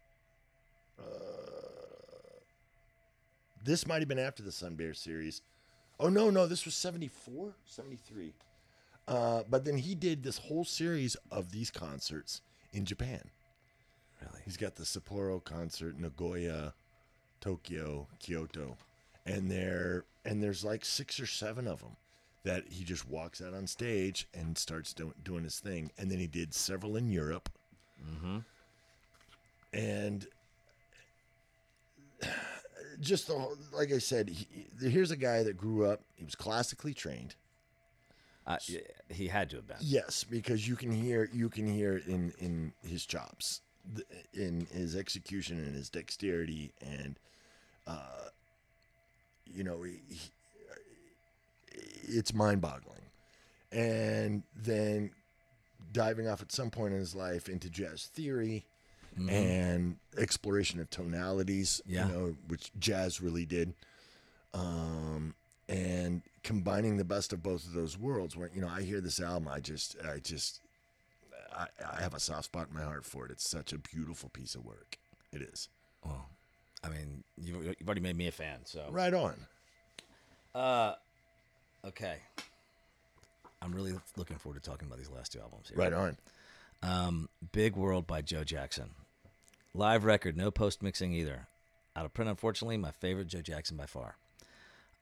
Uh, 0.97 1.03
this 3.63 3.85
might 3.87 3.99
have 3.99 4.07
been 4.07 4.19
after 4.19 4.43
the 4.43 4.51
Sun 4.51 4.75
Bear 4.75 4.93
series. 4.93 5.41
Oh 5.99 6.07
no, 6.09 6.29
no, 6.29 6.47
this 6.47 6.63
was 6.63 6.75
74, 6.75 7.53
73. 7.65 8.33
Uh, 9.07 9.43
but 9.49 9.65
then 9.65 9.77
he 9.77 9.95
did 9.95 10.23
this 10.23 10.37
whole 10.37 10.63
series 10.63 11.17
of 11.31 11.51
these 11.51 11.69
concerts 11.71 12.41
in 12.71 12.85
Japan. 12.85 13.21
Really, 14.21 14.41
He's 14.45 14.57
got 14.57 14.75
the 14.75 14.83
Sapporo 14.83 15.43
concert, 15.43 15.99
Nagoya, 15.99 16.73
Tokyo, 17.41 18.07
Kyoto, 18.19 18.77
and 19.25 19.49
there 19.51 20.05
and 20.25 20.41
there's 20.43 20.63
like 20.63 20.83
six 20.85 21.19
or 21.19 21.25
seven 21.25 21.67
of 21.67 21.79
them 21.79 21.95
that 22.43 22.63
he 22.69 22.83
just 22.83 23.07
walks 23.07 23.41
out 23.41 23.53
on 23.53 23.67
stage 23.67 24.27
and 24.33 24.57
starts 24.57 24.93
do, 24.93 25.13
doing 25.23 25.43
his 25.43 25.59
thing. 25.59 25.91
And 25.97 26.09
then 26.11 26.19
he 26.19 26.27
did 26.27 26.53
several 26.53 26.95
in 26.95 27.09
Europe, 27.09 27.49
and 29.73 30.27
just 32.99 33.27
the 33.27 33.33
whole- 33.33 33.57
like 33.71 33.91
I 33.91 33.97
said, 33.99 34.29
he, 34.29 34.47
here's 34.81 35.11
a 35.11 35.15
guy 35.17 35.43
that 35.43 35.57
grew 35.57 35.85
up. 35.85 36.01
He 36.15 36.25
was 36.25 36.35
classically 36.35 36.93
trained. 36.93 37.35
uh, 38.47 38.57
he 39.09 39.27
had 39.27 39.49
to 39.51 39.57
have 39.57 39.67
been. 39.67 39.77
Yes, 39.79 40.23
because 40.23 40.67
you 40.67 40.75
can 40.75 40.91
hear 40.91 41.29
you 41.31 41.49
can 41.49 41.67
hear 41.67 41.97
in 41.97 42.31
in 42.39 42.73
his 42.81 43.05
chops, 43.05 43.61
in 44.33 44.67
his 44.71 44.95
execution 44.95 45.57
and 45.59 45.75
his 45.75 45.89
dexterity, 45.89 46.71
and 46.81 47.17
uh, 47.87 48.27
you 49.45 49.63
know, 49.63 49.81
he, 49.83 49.99
he- 50.09 50.31
it's 52.17 52.33
mind-boggling. 52.33 53.01
And 53.71 54.43
then 54.55 55.11
diving 55.93 56.27
off 56.27 56.41
at 56.41 56.51
some 56.51 56.69
point 56.71 56.93
in 56.93 56.99
his 56.99 57.13
life 57.15 57.47
into 57.49 57.69
jazz 57.69 58.05
theory 58.13 58.65
and 59.29 59.97
exploration 60.17 60.79
of 60.79 60.89
tonalities, 60.89 61.81
Yeah. 61.85 62.07
you 62.07 62.13
know, 62.13 62.35
which 62.47 62.71
jazz 62.79 63.21
really 63.21 63.45
did 63.45 63.73
um, 64.53 65.33
and 65.67 66.21
combining 66.43 66.97
the 66.97 67.03
best 67.03 67.33
of 67.33 67.43
both 67.43 67.65
of 67.65 67.73
those 67.73 67.97
worlds. 67.97 68.35
Where 68.37 68.49
you 68.53 68.61
know, 68.61 68.69
I 68.69 68.81
hear 68.81 69.01
this 69.01 69.19
album, 69.19 69.47
I 69.49 69.59
just, 69.59 69.97
I 70.07 70.19
just, 70.19 70.61
I, 71.55 71.67
I 71.97 72.01
have 72.01 72.13
a 72.13 72.19
soft 72.19 72.45
spot 72.45 72.67
in 72.69 72.77
my 72.77 72.83
heart 72.83 73.05
for 73.05 73.25
it. 73.25 73.31
It's 73.31 73.49
such 73.49 73.73
a 73.73 73.77
beautiful 73.77 74.29
piece 74.29 74.55
of 74.55 74.65
work. 74.65 74.97
It 75.31 75.41
is. 75.41 75.69
Well, 76.05 76.25
I 76.83 76.89
mean, 76.89 77.23
you've, 77.37 77.65
you've 77.65 77.87
already 77.87 78.01
made 78.01 78.17
me 78.17 78.27
a 78.27 78.31
fan. 78.31 78.59
So 78.65 78.85
Right 78.89 79.13
on. 79.13 79.35
Uh, 80.55 80.93
okay. 81.85 82.17
I'm 83.61 83.73
really 83.73 83.93
looking 84.15 84.37
forward 84.37 84.61
to 84.61 84.69
talking 84.69 84.87
about 84.87 84.97
these 84.97 85.09
last 85.09 85.33
two 85.33 85.39
albums. 85.39 85.69
Here. 85.69 85.77
Right 85.77 85.93
on. 85.93 86.17
Um, 86.81 87.29
Big 87.51 87.75
World 87.75 88.07
by 88.07 88.21
Joe 88.21 88.43
Jackson. 88.43 88.91
Live 89.73 90.05
record, 90.05 90.37
no 90.37 90.49
post 90.49 90.81
mixing 90.81 91.13
either. 91.13 91.47
Out 91.95 92.05
of 92.05 92.13
print, 92.13 92.29
unfortunately, 92.29 92.77
my 92.77 92.91
favorite 92.91 93.27
Joe 93.27 93.41
Jackson 93.41 93.75
by 93.75 93.85
far. 93.85 94.15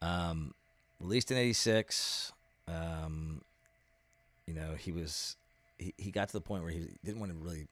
Um, 0.02 0.54
released 1.00 1.32
in 1.32 1.38
'86. 1.38 2.32
Um, 2.68 3.42
you 4.48 4.54
know, 4.54 4.74
he 4.78 4.92
was 4.92 5.36
he, 5.78 5.94
he 5.98 6.12
got 6.12 6.28
to 6.30 6.34
the 6.34 6.42
point 6.42 6.64
where 6.64 6.72
he 6.72 6.88
didn't 7.04 7.20
want 7.20 7.32
to 7.32 7.38
really 7.38 7.68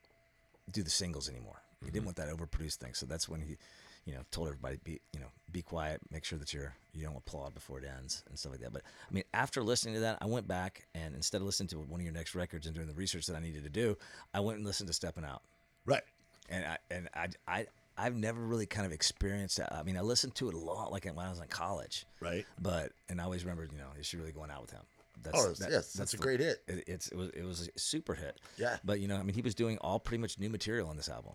do 0.72 0.84
the 0.84 0.90
singles 0.90 1.30
anymore. 1.30 1.62
He 1.80 1.92
didn't 1.92 2.06
mm-hmm. 2.06 2.06
want 2.06 2.18
that 2.18 2.30
overproduced 2.30 2.76
thing. 2.76 2.94
So 2.94 3.06
that's 3.06 3.30
when 3.30 3.42
he, 3.42 3.58
you 4.06 4.14
know, 4.14 4.22
told 4.32 4.48
everybody 4.48 4.80
be 4.84 5.00
you 5.14 5.20
know 5.20 5.28
be 5.52 5.62
quiet, 5.62 6.02
make 6.12 6.24
sure 6.26 6.40
that 6.40 6.54
you're 6.54 6.76
you 6.94 7.04
don't 7.04 7.16
applaud 7.16 7.54
before 7.54 7.80
it 7.80 7.86
ends 7.86 8.24
and 8.30 8.38
stuff 8.38 8.54
like 8.54 8.62
that. 8.62 8.74
But 8.74 8.84
I 8.84 9.14
mean, 9.14 9.24
after 9.34 9.62
listening 9.64 9.96
to 9.96 10.00
that, 10.02 10.18
I 10.22 10.26
went 10.26 10.48
back 10.48 10.88
and 10.96 11.16
instead 11.16 11.42
of 11.42 11.44
listening 11.44 11.68
to 11.70 11.80
one 11.80 12.00
of 12.00 12.04
your 12.04 12.14
next 12.14 12.36
records 12.36 12.66
and 12.66 12.76
doing 12.76 12.88
the 12.88 12.94
research 12.94 13.28
that 13.28 13.36
I 13.36 13.40
needed 13.40 13.64
to 13.64 13.70
do, 13.70 13.98
I 14.34 14.40
went 14.40 14.58
and 14.58 14.66
listened 14.66 14.88
to 14.88 14.94
Stepping 14.94 15.26
Out 15.26 15.42
Right. 15.86 16.04
and 16.50 16.66
I 16.66 16.78
and 16.90 17.10
I 17.14 17.28
I 17.48 17.68
I've 17.98 18.16
never 18.16 18.42
really 18.42 18.66
kind 18.66 18.86
of 18.86 18.92
experienced 18.92 19.58
that. 19.58 19.74
I 19.74 19.84
mean, 19.84 19.98
I 19.98 20.02
listened 20.02 20.36
to 20.36 20.50
it 20.50 20.54
a 20.56 20.58
lot, 20.60 20.92
like 20.92 21.06
when 21.06 21.26
I 21.26 21.30
was 21.30 21.40
in 21.40 21.48
college, 21.48 22.06
Right. 22.20 22.46
but 22.62 22.92
and 23.10 23.22
I 23.22 23.24
always 23.24 23.44
remembered, 23.44 23.72
you 23.72 23.78
know, 23.78 23.90
is 24.00 24.06
she 24.06 24.18
really 24.18 24.32
going 24.32 24.52
out 24.52 24.62
with 24.62 24.72
him? 24.72 24.82
That's, 25.24 25.38
Oh, 25.40 25.52
it's- 25.52 25.68
yes, 25.72 25.94
that's 25.94 26.14
a 26.14 26.18
the- 26.18 26.24
great 26.24 26.40
hit. 26.40 26.64
It, 26.68 26.84
it's 26.88 27.08
it 27.10 27.16
was 27.16 27.30
it 27.30 27.44
was 27.44 27.68
a 27.76 27.80
super 27.80 28.14
hit. 28.14 28.40
Yeah. 28.58 28.78
but 28.84 29.00
you 29.00 29.08
know, 29.08 29.16
I 29.18 29.24
mean, 29.24 29.34
he 29.36 29.42
was 29.42 29.56
doing 29.56 29.78
all 29.80 30.00
pretty 30.00 30.22
much 30.22 30.38
new 30.40 30.50
material 30.50 30.88
on 30.90 30.98
this 30.98 31.10
album. 31.10 31.34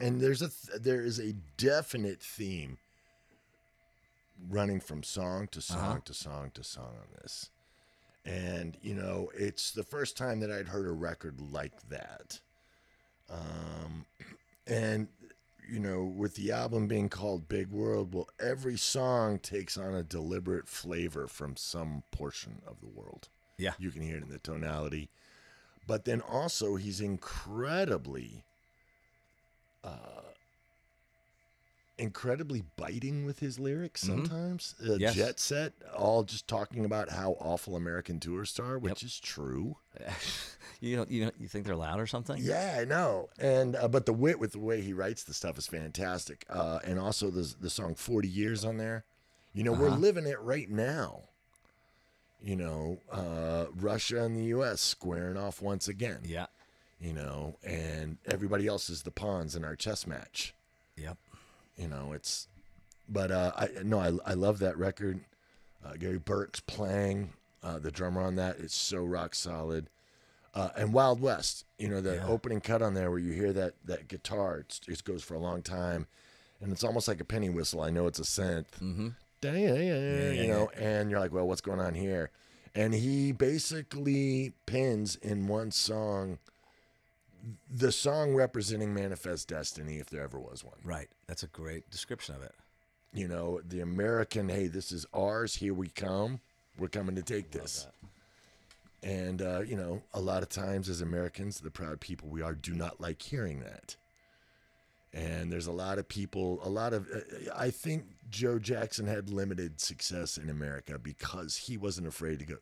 And 0.00 0.20
there's 0.20 0.40
a 0.42 0.48
th- 0.48 0.80
there 0.82 1.02
is 1.02 1.18
a 1.20 1.34
definite 1.58 2.20
theme 2.22 2.78
running 4.50 4.80
from 4.80 5.02
song 5.02 5.48
to 5.52 5.60
song 5.60 5.78
Uh-huh. 5.78 5.98
to 6.04 6.14
song 6.14 6.50
to 6.54 6.64
song 6.64 6.96
on 7.00 7.06
this. 7.22 7.50
And, 8.24 8.76
you 8.82 8.94
know, 8.94 9.30
it's 9.34 9.70
the 9.70 9.82
first 9.84 10.16
time 10.16 10.40
that 10.40 10.50
I'd 10.50 10.68
heard 10.68 10.86
a 10.88 10.92
record 10.92 11.40
like 11.40 11.88
that. 11.90 12.40
Um, 13.28 14.06
and, 14.66 15.08
you 15.68 15.78
know, 15.78 16.02
with 16.02 16.34
the 16.34 16.52
album 16.52 16.86
being 16.86 17.08
called 17.08 17.48
Big 17.48 17.68
World, 17.68 18.14
well, 18.14 18.28
every 18.40 18.76
song 18.76 19.38
takes 19.38 19.76
on 19.76 19.94
a 19.94 20.02
deliberate 20.02 20.68
flavor 20.68 21.26
from 21.26 21.56
some 21.56 22.02
portion 22.10 22.62
of 22.66 22.80
the 22.80 22.88
world. 22.88 23.28
Yeah. 23.58 23.72
You 23.78 23.90
can 23.90 24.02
hear 24.02 24.16
it 24.16 24.22
in 24.22 24.28
the 24.28 24.38
tonality. 24.38 25.08
But 25.86 26.04
then 26.04 26.20
also, 26.20 26.76
he's 26.76 27.00
incredibly, 27.00 28.44
uh, 29.82 30.32
incredibly 31.98 32.64
biting 32.76 33.24
with 33.24 33.38
his 33.38 33.58
lyrics 33.58 34.00
sometimes. 34.02 34.74
Uh, 34.84 34.94
Yes. 34.94 35.14
Jet 35.14 35.38
Set, 35.40 35.72
all 35.96 36.22
just 36.24 36.48
talking 36.48 36.84
about 36.84 37.10
how 37.10 37.32
awful 37.40 37.76
American 37.76 38.18
tourists 38.20 38.58
are, 38.58 38.78
which 38.78 39.02
is 39.02 39.18
true. 39.20 39.76
you 40.80 40.96
know, 40.96 41.06
you 41.08 41.24
know, 41.26 41.30
you 41.38 41.46
think 41.48 41.66
they're 41.66 41.76
loud 41.76 42.00
or 42.00 42.06
something? 42.06 42.36
Yeah, 42.42 42.78
I 42.80 42.84
know. 42.84 43.28
And 43.38 43.76
uh, 43.76 43.86
but 43.88 44.06
the 44.06 44.12
wit 44.12 44.38
with 44.40 44.52
the 44.52 44.58
way 44.58 44.80
he 44.80 44.92
writes 44.92 45.22
the 45.24 45.34
stuff 45.34 45.56
is 45.58 45.66
fantastic. 45.66 46.44
Uh, 46.50 46.80
and 46.84 46.98
also 46.98 47.30
the 47.30 47.54
the 47.60 47.70
song 47.70 47.94
"40 47.94 48.28
Years" 48.28 48.64
on 48.64 48.76
there. 48.76 49.04
You 49.52 49.62
know, 49.62 49.72
we're 49.72 49.86
Uh-huh. 49.88 49.98
living 49.98 50.26
it 50.26 50.40
right 50.40 50.68
now. 50.68 51.22
You 52.42 52.56
know, 52.56 52.98
uh, 53.10 53.66
Russia 53.74 54.22
and 54.24 54.36
the 54.36 54.44
U.S. 54.46 54.80
squaring 54.80 55.36
off 55.36 55.62
once 55.62 55.88
again. 55.88 56.20
Yeah. 56.24 56.46
You 57.00 57.12
know, 57.12 57.56
and 57.62 58.18
everybody 58.26 58.66
else 58.66 58.90
is 58.90 59.02
the 59.02 59.10
pawns 59.10 59.54
in 59.56 59.64
our 59.64 59.76
chess 59.76 60.06
match. 60.06 60.54
Yep. 60.96 61.16
You 61.76 61.88
know, 61.88 62.12
it's. 62.12 62.48
But 63.08 63.30
uh, 63.30 63.52
I 63.56 63.68
no, 63.82 63.98
I 64.00 64.12
I 64.24 64.34
love 64.34 64.58
that 64.60 64.78
record. 64.78 65.20
Uh, 65.84 65.92
Gary 65.94 66.18
Burke's 66.18 66.60
playing 66.60 67.30
uh, 67.62 67.78
the 67.78 67.90
drummer 67.90 68.22
on 68.22 68.36
that. 68.36 68.58
It's 68.58 68.74
so 68.74 69.04
rock 69.04 69.34
solid. 69.34 69.90
Uh, 70.54 70.70
and 70.76 70.92
Wild 70.92 71.20
West, 71.20 71.64
you 71.78 71.88
know, 71.88 72.00
the 72.00 72.14
Yeah. 72.14 72.26
opening 72.26 72.60
cut 72.60 72.80
on 72.80 72.94
there 72.94 73.10
where 73.10 73.18
you 73.18 73.32
hear 73.32 73.52
that 73.52 73.74
that 73.84 74.08
guitar, 74.08 74.58
it's, 74.60 74.80
it 74.88 75.02
goes 75.04 75.22
for 75.24 75.34
a 75.34 75.38
long 75.38 75.60
time, 75.62 76.06
and 76.60 76.70
it's 76.72 76.84
almost 76.84 77.08
like 77.08 77.20
a 77.20 77.24
penny 77.24 77.48
whistle. 77.50 77.80
I 77.82 77.90
know 77.90 78.06
it's 78.06 78.20
a 78.20 78.22
synth, 78.22 78.66
Mm-hmm. 78.80 79.08
you 79.42 80.46
know, 80.46 80.70
and 80.76 81.10
you're 81.10 81.18
like, 81.20 81.32
well, 81.32 81.46
what's 81.46 81.60
going 81.60 81.80
on 81.80 81.94
here? 81.94 82.30
And 82.74 82.94
he 82.94 83.32
basically 83.32 84.52
pins 84.64 85.16
in 85.16 85.48
one 85.48 85.70
song 85.70 86.38
the 87.70 87.92
song 87.92 88.34
representing 88.34 88.94
Manifest 88.94 89.48
Destiny, 89.48 89.98
if 89.98 90.08
there 90.10 90.22
ever 90.22 90.38
was 90.38 90.64
one. 90.64 90.78
Right. 90.84 91.08
That's 91.26 91.42
a 91.42 91.48
great 91.48 91.90
description 91.90 92.34
of 92.34 92.42
it. 92.42 92.54
You 93.12 93.28
know, 93.28 93.60
the 93.66 93.80
American, 93.80 94.48
hey, 94.48 94.66
this 94.66 94.90
is 94.90 95.06
ours. 95.14 95.54
Here 95.54 95.74
we 95.74 95.88
come. 95.88 96.40
We're 96.78 96.88
coming 96.88 97.14
to 97.16 97.22
take 97.22 97.50
this. 97.50 97.86
And, 99.02 99.42
uh, 99.42 99.60
you 99.60 99.76
know, 99.76 100.02
a 100.14 100.20
lot 100.20 100.42
of 100.42 100.48
times 100.48 100.88
as 100.88 101.00
Americans, 101.00 101.60
the 101.60 101.70
proud 101.70 102.00
people 102.00 102.28
we 102.28 102.42
are, 102.42 102.54
do 102.54 102.74
not 102.74 103.00
like 103.00 103.22
hearing 103.22 103.60
that. 103.60 103.96
And 105.12 105.52
there's 105.52 105.68
a 105.68 105.72
lot 105.72 105.98
of 105.98 106.08
people, 106.08 106.58
a 106.64 106.68
lot 106.68 106.92
of, 106.92 107.06
uh, 107.14 107.20
I 107.54 107.70
think 107.70 108.04
Joe 108.30 108.58
Jackson 108.58 109.06
had 109.06 109.30
limited 109.30 109.80
success 109.80 110.38
in 110.38 110.50
America 110.50 110.98
because 110.98 111.56
he 111.56 111.76
wasn't 111.76 112.08
afraid 112.08 112.40
to 112.40 112.44
go 112.46 112.56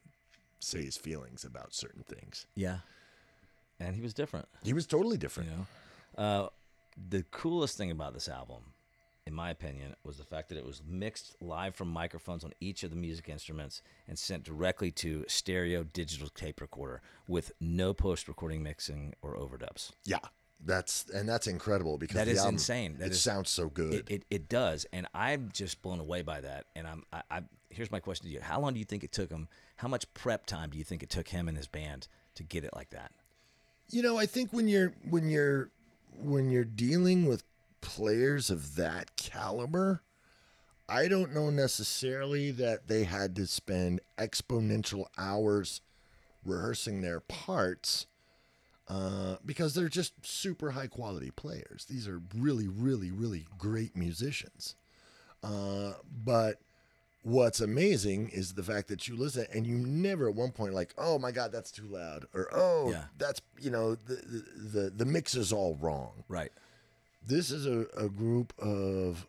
say 0.60 0.84
his 0.84 0.96
feelings 0.96 1.44
about 1.44 1.74
certain 1.74 2.02
things. 2.02 2.46
Yeah. 2.54 2.78
And 3.86 3.96
he 3.96 4.02
was 4.02 4.14
different. 4.14 4.46
He 4.62 4.72
was 4.72 4.86
totally 4.86 5.16
different. 5.16 5.50
You 5.50 5.56
know, 5.56 6.22
uh, 6.24 6.48
the 7.10 7.24
coolest 7.30 7.76
thing 7.76 7.90
about 7.90 8.14
this 8.14 8.28
album, 8.28 8.62
in 9.26 9.34
my 9.34 9.50
opinion, 9.50 9.94
was 10.04 10.18
the 10.18 10.24
fact 10.24 10.48
that 10.50 10.58
it 10.58 10.64
was 10.66 10.82
mixed 10.86 11.36
live 11.40 11.74
from 11.74 11.88
microphones 11.88 12.44
on 12.44 12.52
each 12.60 12.82
of 12.82 12.90
the 12.90 12.96
music 12.96 13.28
instruments 13.28 13.82
and 14.06 14.18
sent 14.18 14.44
directly 14.44 14.90
to 14.92 15.24
stereo 15.28 15.82
digital 15.84 16.28
tape 16.28 16.60
recorder 16.60 17.00
with 17.26 17.52
no 17.60 17.92
post 17.94 18.28
recording 18.28 18.62
mixing 18.62 19.14
or 19.22 19.36
overdubs. 19.36 19.90
Yeah. 20.04 20.18
That's, 20.64 21.06
and 21.12 21.28
that's 21.28 21.48
incredible 21.48 21.98
because 21.98 22.14
That 22.14 22.28
is 22.28 22.38
album, 22.38 22.54
insane. 22.54 22.96
That 22.98 23.06
it 23.06 23.12
is- 23.12 23.20
sounds 23.20 23.50
so 23.50 23.68
good. 23.68 23.94
It, 23.94 24.10
it, 24.10 24.24
it 24.30 24.48
does, 24.48 24.86
and 24.92 25.08
I'm 25.12 25.50
just 25.52 25.82
blown 25.82 25.98
away 25.98 26.22
by 26.22 26.40
that. 26.40 26.66
And 26.76 26.86
I'm 26.86 27.02
I, 27.12 27.22
I 27.32 27.42
here's 27.68 27.90
my 27.90 27.98
question 27.98 28.28
to 28.28 28.32
you: 28.32 28.40
How 28.40 28.60
long 28.60 28.72
do 28.72 28.78
you 28.78 28.84
think 28.84 29.02
it 29.02 29.10
took 29.10 29.28
him? 29.28 29.48
How 29.74 29.88
much 29.88 30.04
prep 30.14 30.46
time 30.46 30.70
do 30.70 30.78
you 30.78 30.84
think 30.84 31.02
it 31.02 31.10
took 31.10 31.26
him 31.26 31.48
and 31.48 31.56
his 31.56 31.66
band 31.66 32.06
to 32.36 32.44
get 32.44 32.62
it 32.62 32.70
like 32.76 32.90
that? 32.90 33.10
You 33.92 34.02
know, 34.02 34.16
I 34.16 34.24
think 34.24 34.52
when 34.52 34.68
you're 34.68 34.94
when 35.08 35.28
you're 35.28 35.70
when 36.18 36.50
you're 36.50 36.64
dealing 36.64 37.26
with 37.26 37.44
players 37.82 38.48
of 38.48 38.76
that 38.76 39.16
caliber, 39.16 40.02
I 40.88 41.08
don't 41.08 41.34
know 41.34 41.50
necessarily 41.50 42.50
that 42.52 42.88
they 42.88 43.04
had 43.04 43.36
to 43.36 43.46
spend 43.46 44.00
exponential 44.18 45.04
hours 45.18 45.82
rehearsing 46.44 47.02
their 47.02 47.20
parts 47.20 48.06
uh, 48.88 49.36
because 49.44 49.74
they're 49.74 49.88
just 49.90 50.14
super 50.24 50.70
high 50.70 50.86
quality 50.86 51.30
players. 51.30 51.86
These 51.88 52.08
are 52.08 52.22
really, 52.34 52.68
really, 52.68 53.10
really 53.10 53.46
great 53.58 53.94
musicians. 53.94 54.74
Uh, 55.42 55.92
but 56.24 56.60
what's 57.22 57.60
amazing 57.60 58.28
is 58.30 58.54
the 58.54 58.62
fact 58.62 58.88
that 58.88 59.06
you 59.08 59.16
listen 59.16 59.46
and 59.52 59.66
you 59.66 59.76
never 59.78 60.28
at 60.28 60.34
one 60.34 60.50
point 60.50 60.74
like, 60.74 60.92
oh 60.98 61.18
my 61.18 61.30
god, 61.30 61.52
that's 61.52 61.70
too 61.70 61.86
loud, 61.86 62.26
or 62.34 62.48
oh, 62.52 62.90
Yeah. 62.90 63.04
that's 63.18 63.40
you 63.60 63.70
know 63.70 63.94
the, 63.94 64.14
the 64.14 64.44
the 64.80 64.90
the 64.90 65.04
mix 65.04 65.34
is 65.34 65.52
all 65.52 65.76
wrong. 65.80 66.24
Right. 66.28 66.52
This 67.24 67.50
is 67.52 67.66
a, 67.66 67.86
a 67.96 68.08
group 68.08 68.52
of 68.58 69.26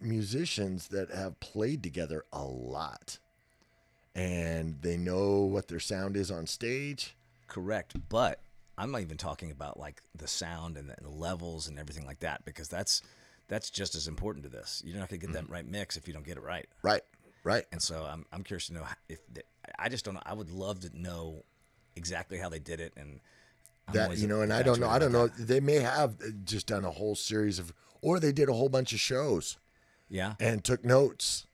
musicians 0.00 0.88
that 0.88 1.10
have 1.10 1.40
played 1.40 1.82
together 1.82 2.24
a 2.32 2.42
lot, 2.44 3.18
and 4.14 4.76
they 4.82 4.96
know 4.96 5.40
what 5.40 5.68
their 5.68 5.80
sound 5.80 6.16
is 6.16 6.30
on 6.30 6.46
stage. 6.46 7.16
Correct, 7.48 7.94
but 8.08 8.40
I'm 8.76 8.90
not 8.90 9.00
even 9.00 9.16
talking 9.16 9.50
about 9.50 9.78
like 9.78 10.02
the 10.14 10.28
sound 10.28 10.76
and 10.76 10.88
the, 10.90 10.96
and 10.96 11.06
the 11.06 11.10
levels 11.16 11.68
and 11.68 11.78
everything 11.78 12.06
like 12.06 12.20
that 12.20 12.44
because 12.44 12.68
that's 12.68 13.02
that's 13.48 13.70
just 13.70 13.94
as 13.94 14.08
important 14.08 14.44
to 14.44 14.50
this. 14.50 14.82
You're 14.84 14.98
not 14.98 15.08
gonna 15.08 15.18
get 15.18 15.32
that 15.32 15.48
right 15.48 15.66
mix 15.66 15.96
if 15.96 16.06
you 16.08 16.14
don't 16.14 16.24
get 16.24 16.36
it 16.36 16.42
right. 16.42 16.66
Right, 16.82 17.02
right. 17.44 17.64
And 17.72 17.82
so 17.82 18.04
I'm 18.04 18.26
I'm 18.32 18.42
curious 18.42 18.66
to 18.68 18.74
know 18.74 18.84
if 19.08 19.20
I 19.78 19.88
just 19.88 20.04
don't 20.04 20.14
know. 20.14 20.22
I 20.24 20.34
would 20.34 20.50
love 20.50 20.80
to 20.80 20.90
know 20.98 21.44
exactly 21.96 22.38
how 22.38 22.48
they 22.48 22.58
did 22.58 22.80
it 22.80 22.92
and 22.96 23.20
I'm 23.88 23.94
that 23.94 24.16
you 24.18 24.26
know, 24.26 24.40
and 24.40 24.52
I 24.52 24.62
don't 24.62 24.80
know. 24.80 24.88
I 24.88 24.98
don't 24.98 25.12
know. 25.12 25.24
about 25.24 25.36
They 25.38 25.60
may 25.60 25.76
have 25.76 26.16
just 26.44 26.66
done 26.66 26.84
a 26.84 26.90
whole 26.90 27.14
series 27.14 27.58
of, 27.58 27.72
or 28.00 28.18
they 28.18 28.32
did 28.32 28.48
a 28.48 28.52
whole 28.52 28.68
bunch 28.68 28.92
of 28.92 29.00
shows. 29.00 29.58
Yeah. 30.08 30.34
and 30.38 30.62
took 30.62 30.84
notes. 30.84 31.46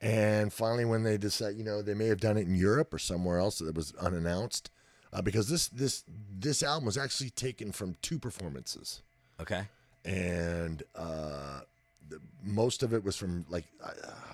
And 0.00 0.52
finally, 0.52 0.84
when 0.84 1.04
they 1.04 1.16
decide, 1.16 1.54
you 1.56 1.62
know, 1.62 1.82
they 1.82 1.94
may 1.94 2.06
have 2.06 2.18
done 2.20 2.36
it 2.36 2.46
in 2.48 2.56
Europe 2.56 2.92
or 2.92 2.98
somewhere 2.98 3.38
else 3.38 3.58
that 3.60 3.76
was 3.76 3.94
unannounced, 3.94 4.70
uh, 5.12 5.22
because 5.22 5.48
this 5.48 5.68
this 5.68 6.02
this 6.08 6.62
album 6.64 6.86
was 6.86 6.98
actually 6.98 7.30
taken 7.30 7.70
from 7.70 7.96
two 8.02 8.18
performances, 8.18 9.02
Okay. 9.40 9.68
And 10.04 10.82
uh, 10.94 11.60
the, 12.08 12.20
most 12.44 12.82
of 12.82 12.92
it 12.92 13.04
was 13.04 13.16
from 13.16 13.44
like 13.48 13.64
I, 13.84 13.90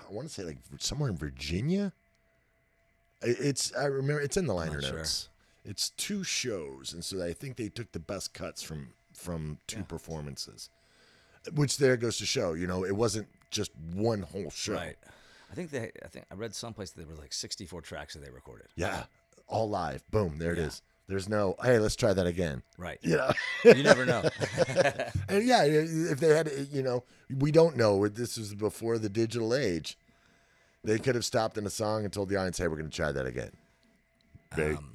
I 0.09 0.13
want 0.13 0.27
to 0.27 0.33
say 0.33 0.43
like 0.43 0.57
somewhere 0.79 1.09
in 1.09 1.17
Virginia. 1.17 1.93
It- 3.21 3.37
It's 3.39 3.75
I 3.75 3.85
remember 3.85 4.21
it's 4.21 4.37
in 4.37 4.47
the 4.47 4.53
liner 4.53 4.75
Not 4.81 4.83
sure. 4.83 4.97
notes. 4.97 5.29
It's 5.65 5.89
two 5.91 6.23
shows, 6.23 6.93
and 6.93 7.03
so 7.03 7.23
I 7.23 7.33
think 7.33 7.57
they 7.57 7.69
took 7.69 7.91
the 7.91 7.99
best 7.99 8.33
cuts 8.33 8.61
from 8.63 8.89
from 9.13 9.57
two 9.67 9.77
Yeah. 9.79 9.83
performances, 9.83 10.69
which 11.53 11.77
there 11.77 11.97
goes 11.97 12.17
to 12.19 12.25
show, 12.25 12.53
you 12.53 12.65
know, 12.67 12.85
it 12.85 12.95
wasn't 12.95 13.27
just 13.51 13.71
one 13.93 14.21
whole 14.21 14.49
show. 14.49 14.73
Right. 14.73 14.95
I 15.51 15.55
think 15.55 15.71
they. 15.71 15.91
I 16.03 16.07
think 16.07 16.25
I 16.31 16.35
read 16.35 16.55
someplace 16.55 16.91
that 16.91 17.05
there 17.05 17.13
were 17.15 17.21
like 17.21 17.33
64 17.33 17.81
tracks 17.81 18.13
that 18.13 18.23
they 18.23 18.31
recorded. 18.31 18.67
Yeah, 18.75 19.03
all 19.47 19.69
live. 19.69 20.09
Boom, 20.11 20.37
there 20.37 20.53
it 20.53 20.59
Yeah. 20.59 20.65
is. 20.67 20.81
There's 21.09 21.27
no, 21.27 21.55
hey, 21.63 21.79
let's 21.79 21.95
try 21.95 22.13
that 22.13 22.27
again. 22.27 22.61
Right. 22.77 22.99
You 23.01 23.17
know, 23.17 23.31
You 23.65 23.81
never 23.81 24.05
know. 24.05 24.21
and 25.27 25.43
yeah, 25.43 25.63
if 25.63 26.19
they 26.19 26.35
had, 26.35 26.51
you 26.71 26.83
know, 26.83 27.03
we 27.35 27.51
don't 27.51 27.75
know. 27.75 28.07
This 28.07 28.37
was 28.37 28.53
before 28.53 28.99
the 28.99 29.09
digital 29.09 29.55
age. 29.55 29.97
They 30.83 30.99
could 30.99 31.15
have 31.15 31.25
stopped 31.25 31.57
in 31.57 31.65
a 31.65 31.69
song 31.71 32.03
and 32.03 32.13
told 32.13 32.29
the 32.29 32.35
audience, 32.37 32.59
"Hey, 32.59 32.67
we're 32.67 32.77
going 32.77 32.89
to 32.91 32.95
try 32.95 33.11
that 33.11 33.25
again." 33.25 33.51
Big. 34.55 34.77
Um, 34.77 34.91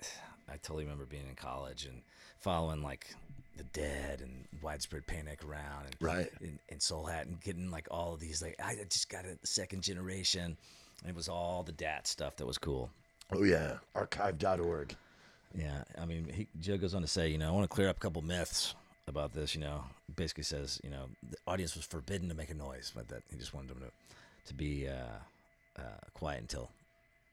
I 0.48 0.56
totally 0.56 0.84
remember 0.84 1.04
being 1.04 1.28
in 1.28 1.34
college 1.36 1.84
and 1.84 2.00
following 2.38 2.82
like 2.82 3.14
the 3.58 3.64
Dead 3.64 4.22
and 4.22 4.46
Widespread 4.62 5.06
Panic 5.06 5.44
around, 5.44 5.84
and 5.84 5.96
Right. 6.00 6.30
and, 6.40 6.58
and 6.70 6.82
Soul 6.82 7.04
Hat, 7.04 7.26
and 7.26 7.40
getting 7.42 7.70
like 7.70 7.88
all 7.90 8.14
of 8.14 8.20
these 8.20 8.40
like 8.42 8.56
I 8.58 8.74
just 8.88 9.10
got 9.10 9.26
it 9.26 9.38
the 9.42 9.46
second 9.46 9.82
generation. 9.82 10.56
And 11.02 11.10
it 11.10 11.14
was 11.14 11.28
all 11.28 11.62
the 11.62 11.72
DAT 11.72 12.06
stuff 12.06 12.36
that 12.36 12.46
was 12.46 12.56
cool. 12.58 12.90
oh 13.32 13.44
yeah, 13.44 13.74
archive.org. 13.94 14.96
Yeah, 15.54 15.84
I 16.00 16.04
mean, 16.04 16.28
he, 16.32 16.46
Joe 16.60 16.76
goes 16.76 16.94
on 16.94 17.02
to 17.02 17.08
say, 17.08 17.28
you 17.28 17.38
know, 17.38 17.48
I 17.48 17.50
want 17.52 17.64
to 17.64 17.74
clear 17.74 17.88
up 17.88 17.96
a 17.96 18.00
couple 18.00 18.22
myths 18.22 18.74
about 19.08 19.32
this. 19.32 19.54
You 19.54 19.60
know, 19.62 19.84
basically 20.16 20.44
says, 20.44 20.80
you 20.84 20.90
know, 20.90 21.06
the 21.30 21.36
audience 21.46 21.76
was 21.76 21.84
forbidden 21.86 22.28
to 22.28 22.34
make 22.34 22.50
a 22.50 22.54
noise, 22.54 22.92
but 22.94 23.08
that 23.08 23.22
he 23.30 23.36
just 23.36 23.54
wanted 23.54 23.70
them 23.70 23.80
to 23.80 23.90
to 24.48 24.54
be 24.54 24.86
uh, 24.88 24.92
uh, 25.78 25.82
quiet 26.14 26.40
until 26.42 26.70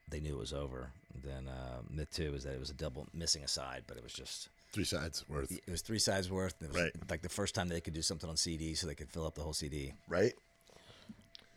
they 0.09 0.19
knew 0.19 0.35
it 0.35 0.39
was 0.39 0.53
over. 0.53 0.89
Then 1.23 1.47
uh, 1.47 1.81
myth 1.91 2.09
two 2.13 2.33
is 2.33 2.43
that 2.43 2.53
it 2.53 2.59
was 2.59 2.69
a 2.69 2.73
double 2.75 3.07
missing 3.13 3.43
a 3.43 3.47
side, 3.47 3.83
but 3.87 3.97
it 3.97 4.03
was 4.03 4.13
just 4.13 4.49
Three 4.71 4.85
sides 4.85 5.23
worth, 5.29 5.51
it 5.51 5.69
was 5.69 5.81
three 5.83 5.99
sides 5.99 6.31
worth. 6.31 6.55
It 6.59 6.69
was 6.69 6.81
Right. 6.81 6.91
like 7.07 7.21
the 7.21 7.29
first 7.29 7.53
time 7.53 7.67
they 7.69 7.79
could 7.79 7.93
do 7.93 8.01
something 8.01 8.27
on 8.27 8.35
CD, 8.37 8.73
so 8.73 8.87
they 8.87 8.95
could 8.95 9.09
fill 9.09 9.27
up 9.27 9.35
the 9.35 9.41
whole 9.43 9.53
CD. 9.53 9.93
right? 10.07 10.33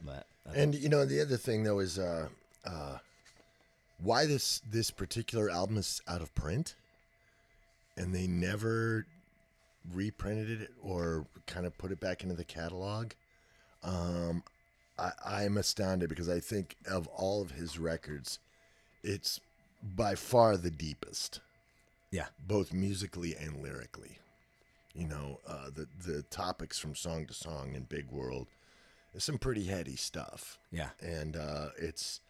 But 0.04 0.26
And 0.54 0.74
you 0.74 0.88
know, 0.90 1.06
the 1.06 1.20
other 1.22 1.36
thing 1.38 1.62
though 1.64 1.78
is 1.78 1.98
uh, 1.98 2.28
uh, 2.66 2.98
why 3.98 4.26
this 4.26 4.60
this 4.70 4.90
particular 4.90 5.50
album 5.50 5.78
is 5.78 6.00
out 6.06 6.22
of 6.22 6.34
print, 6.34 6.74
and 7.96 8.14
they 8.14 8.26
never 8.26 9.06
reprinted 9.92 10.62
it 10.62 10.70
or 10.82 11.26
kind 11.46 11.66
of 11.66 11.76
put 11.78 11.92
it 11.92 12.00
back 12.00 12.22
into 12.22 12.34
the 12.34 12.44
catalog. 12.44 13.12
Um, 13.82 14.42
I, 14.98 15.12
I'm 15.24 15.56
astounded 15.56 16.08
because 16.08 16.28
I 16.28 16.40
think 16.40 16.76
of 16.90 17.06
all 17.08 17.40
of 17.42 17.52
his 17.52 17.78
records, 17.78 18.38
it's 19.02 19.40
by 19.82 20.14
far 20.14 20.56
the 20.56 20.70
deepest, 20.70 21.40
yeah, 22.10 22.26
both 22.46 22.72
musically 22.72 23.34
and 23.36 23.62
lyrically. 23.62 24.18
You 24.94 25.08
know, 25.08 25.40
uh, 25.46 25.70
the 25.74 25.86
the 26.04 26.22
topics 26.24 26.78
from 26.78 26.94
song 26.94 27.26
to 27.26 27.34
song 27.34 27.74
in 27.74 27.84
Big 27.84 28.10
World 28.10 28.48
is 29.14 29.24
some 29.24 29.38
pretty 29.38 29.64
heady 29.64 29.96
stuff 29.96 30.58
yeah, 30.70 30.90
and 31.00 31.36
uh, 31.36 31.68
it's 31.78 32.20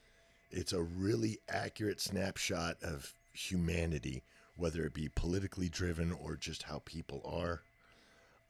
it's 0.50 0.72
a 0.72 0.82
really 0.82 1.38
accurate 1.48 2.00
snapshot 2.00 2.76
of 2.82 3.12
humanity, 3.32 4.22
whether 4.56 4.84
it 4.84 4.94
be 4.94 5.08
politically 5.14 5.68
driven 5.68 6.12
or 6.12 6.36
just 6.36 6.64
how 6.64 6.82
people 6.84 7.22
are, 7.24 7.62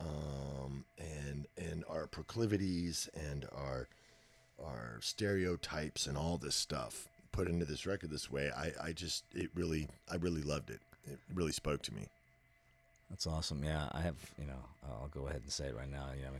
um, 0.01 0.85
and 0.99 1.47
and 1.57 1.85
our 1.89 2.07
proclivities 2.07 3.09
and 3.15 3.47
our 3.53 3.89
our 4.65 4.99
stereotypes 5.01 6.07
and 6.07 6.17
all 6.17 6.39
this 6.39 6.55
stuff 6.55 7.09
put 7.33 7.49
into 7.49 7.65
this 7.65 7.87
record 7.87 8.11
this 8.11 8.31
way. 8.31 8.51
I, 8.57 8.73
I 8.89 8.93
just 8.93 9.25
it 9.35 9.51
really 9.55 9.89
I 10.11 10.17
really 10.17 10.43
loved 10.43 10.71
it. 10.71 10.81
It 11.05 11.19
really 11.35 11.53
spoke 11.53 11.83
to 11.83 11.95
me. 11.95 12.09
that's 13.11 13.27
awesome. 13.27 13.63
Yeah, 13.65 13.89
I 13.93 14.01
have. 14.01 14.17
You 14.39 14.47
know, 14.47 14.65
I'll 14.89 15.09
go 15.09 15.29
ahead 15.29 15.43
and 15.43 15.53
say 15.53 15.67
it 15.67 15.77
right 15.77 15.91
now. 15.91 16.09
You 16.17 16.25
know, 16.25 16.31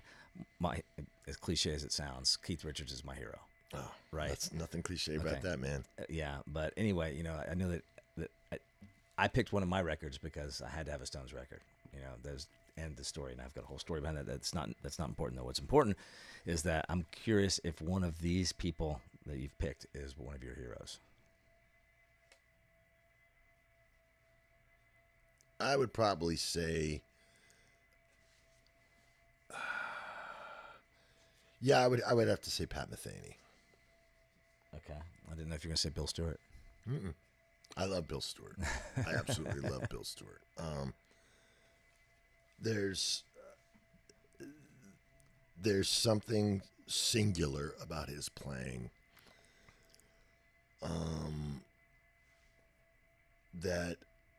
my 0.59 0.83
as 1.29 1.37
cliche 1.37 1.75
as 1.75 1.85
it 1.85 1.93
sounds, 1.93 2.37
Keith 2.37 2.65
Richards 2.65 2.93
is 2.93 3.05
my 3.05 3.15
hero. 3.15 3.39
Oh, 3.75 3.91
Right. 4.13 4.29
That's 4.29 4.53
nothing 4.53 4.83
cliche 4.83 5.19
Okay. 5.19 5.29
about 5.29 5.43
that, 5.43 5.59
man. 5.59 5.85
Uh, 5.99 6.05
yeah, 6.09 6.39
but 6.47 6.73
anyway, 6.77 7.15
you 7.17 7.23
know, 7.23 7.39
I 7.51 7.55
know 7.55 7.71
that 7.71 7.83
that 8.17 8.31
I, 8.53 8.59
I 9.19 9.29
picked 9.29 9.53
one 9.53 9.63
of 9.63 9.69
my 9.69 9.83
records 9.83 10.17
because 10.19 10.63
I 10.63 10.69
had 10.69 10.87
to 10.87 10.93
have 10.93 11.03
a 11.03 11.07
Stones 11.07 11.35
record. 11.35 11.61
You 11.93 12.01
know, 12.01 12.13
there's 12.23 12.47
end 12.79 12.97
the 12.97 13.05
story, 13.05 13.33
and 13.33 13.41
I've 13.41 13.55
got 13.55 13.65
a 13.65 13.67
whole 13.67 13.79
story 13.79 14.01
behind 14.01 14.19
that. 14.19 14.27
That's 14.27 14.55
not 14.55 14.71
that's 14.83 14.99
not 14.99 15.09
important 15.09 15.39
though. 15.41 15.45
What's 15.45 15.59
important 15.59 15.97
is 16.47 16.63
that 16.63 16.87
I'm 16.89 17.05
curious 17.11 17.61
if 17.65 17.83
one 17.83 18.05
of 18.05 18.21
these 18.21 18.53
people 18.53 19.01
that 19.27 19.39
you've 19.39 19.59
picked 19.59 19.87
is 19.95 20.17
one 20.17 20.35
of 20.35 20.43
your 20.43 20.55
heroes. 20.55 20.99
I 25.61 25.77
would 25.77 25.93
probably 25.93 26.37
say. 26.37 27.03
Yeah, 31.63 31.79
I 31.81 31.89
would. 31.89 32.03
I 32.07 32.13
would 32.13 32.29
have 32.29 32.43
to 32.43 32.51
say 32.51 32.67
Pat 32.67 32.91
Metheny. 32.91 33.35
Okay, 34.77 34.99
I 35.31 35.35
didn't 35.35 35.49
know 35.49 35.55
if 35.55 35.65
you 35.65 35.69
were 35.69 35.73
gonna 35.73 35.79
say 35.79 35.91
Bill 35.91 36.07
Stewart. 36.07 36.41
I 37.77 37.85
love 37.85 38.07
Bill 38.09 38.21
Stewart. 38.21 38.57
I 39.07 39.15
absolutely 39.15 39.69
love 39.69 39.89
Bill 39.91 40.05
Stewart. 40.05 40.41
Um, 40.59 40.95
there's 42.61 43.23
there's 45.61 45.89
something 45.89 46.63
singular 46.87 47.75
about 47.83 48.09
his 48.09 48.29
playing. 48.29 48.91
Um, 50.83 51.61
that 53.63 53.97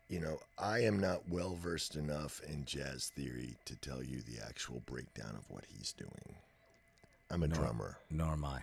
you 0.09 0.19
know, 0.21 0.39
I 0.57 0.79
am 0.79 0.99
not 0.99 1.27
well 1.29 1.55
versed 1.55 1.95
enough 1.95 2.39
in 2.47 2.63
jazz 2.65 3.11
theory 3.15 3.55
to 3.65 3.75
tell 3.75 4.01
you 4.01 4.21
the 4.21 4.41
actual 4.45 4.81
breakdown 4.85 5.35
of 5.37 5.49
what 5.49 5.65
he's 5.67 5.91
doing. 5.91 6.35
I'm 7.29 7.43
a 7.43 7.47
Nor- 7.47 7.57
drummer. 7.59 7.97
Nor 8.09 8.33
am 8.33 8.45
I. 8.45 8.61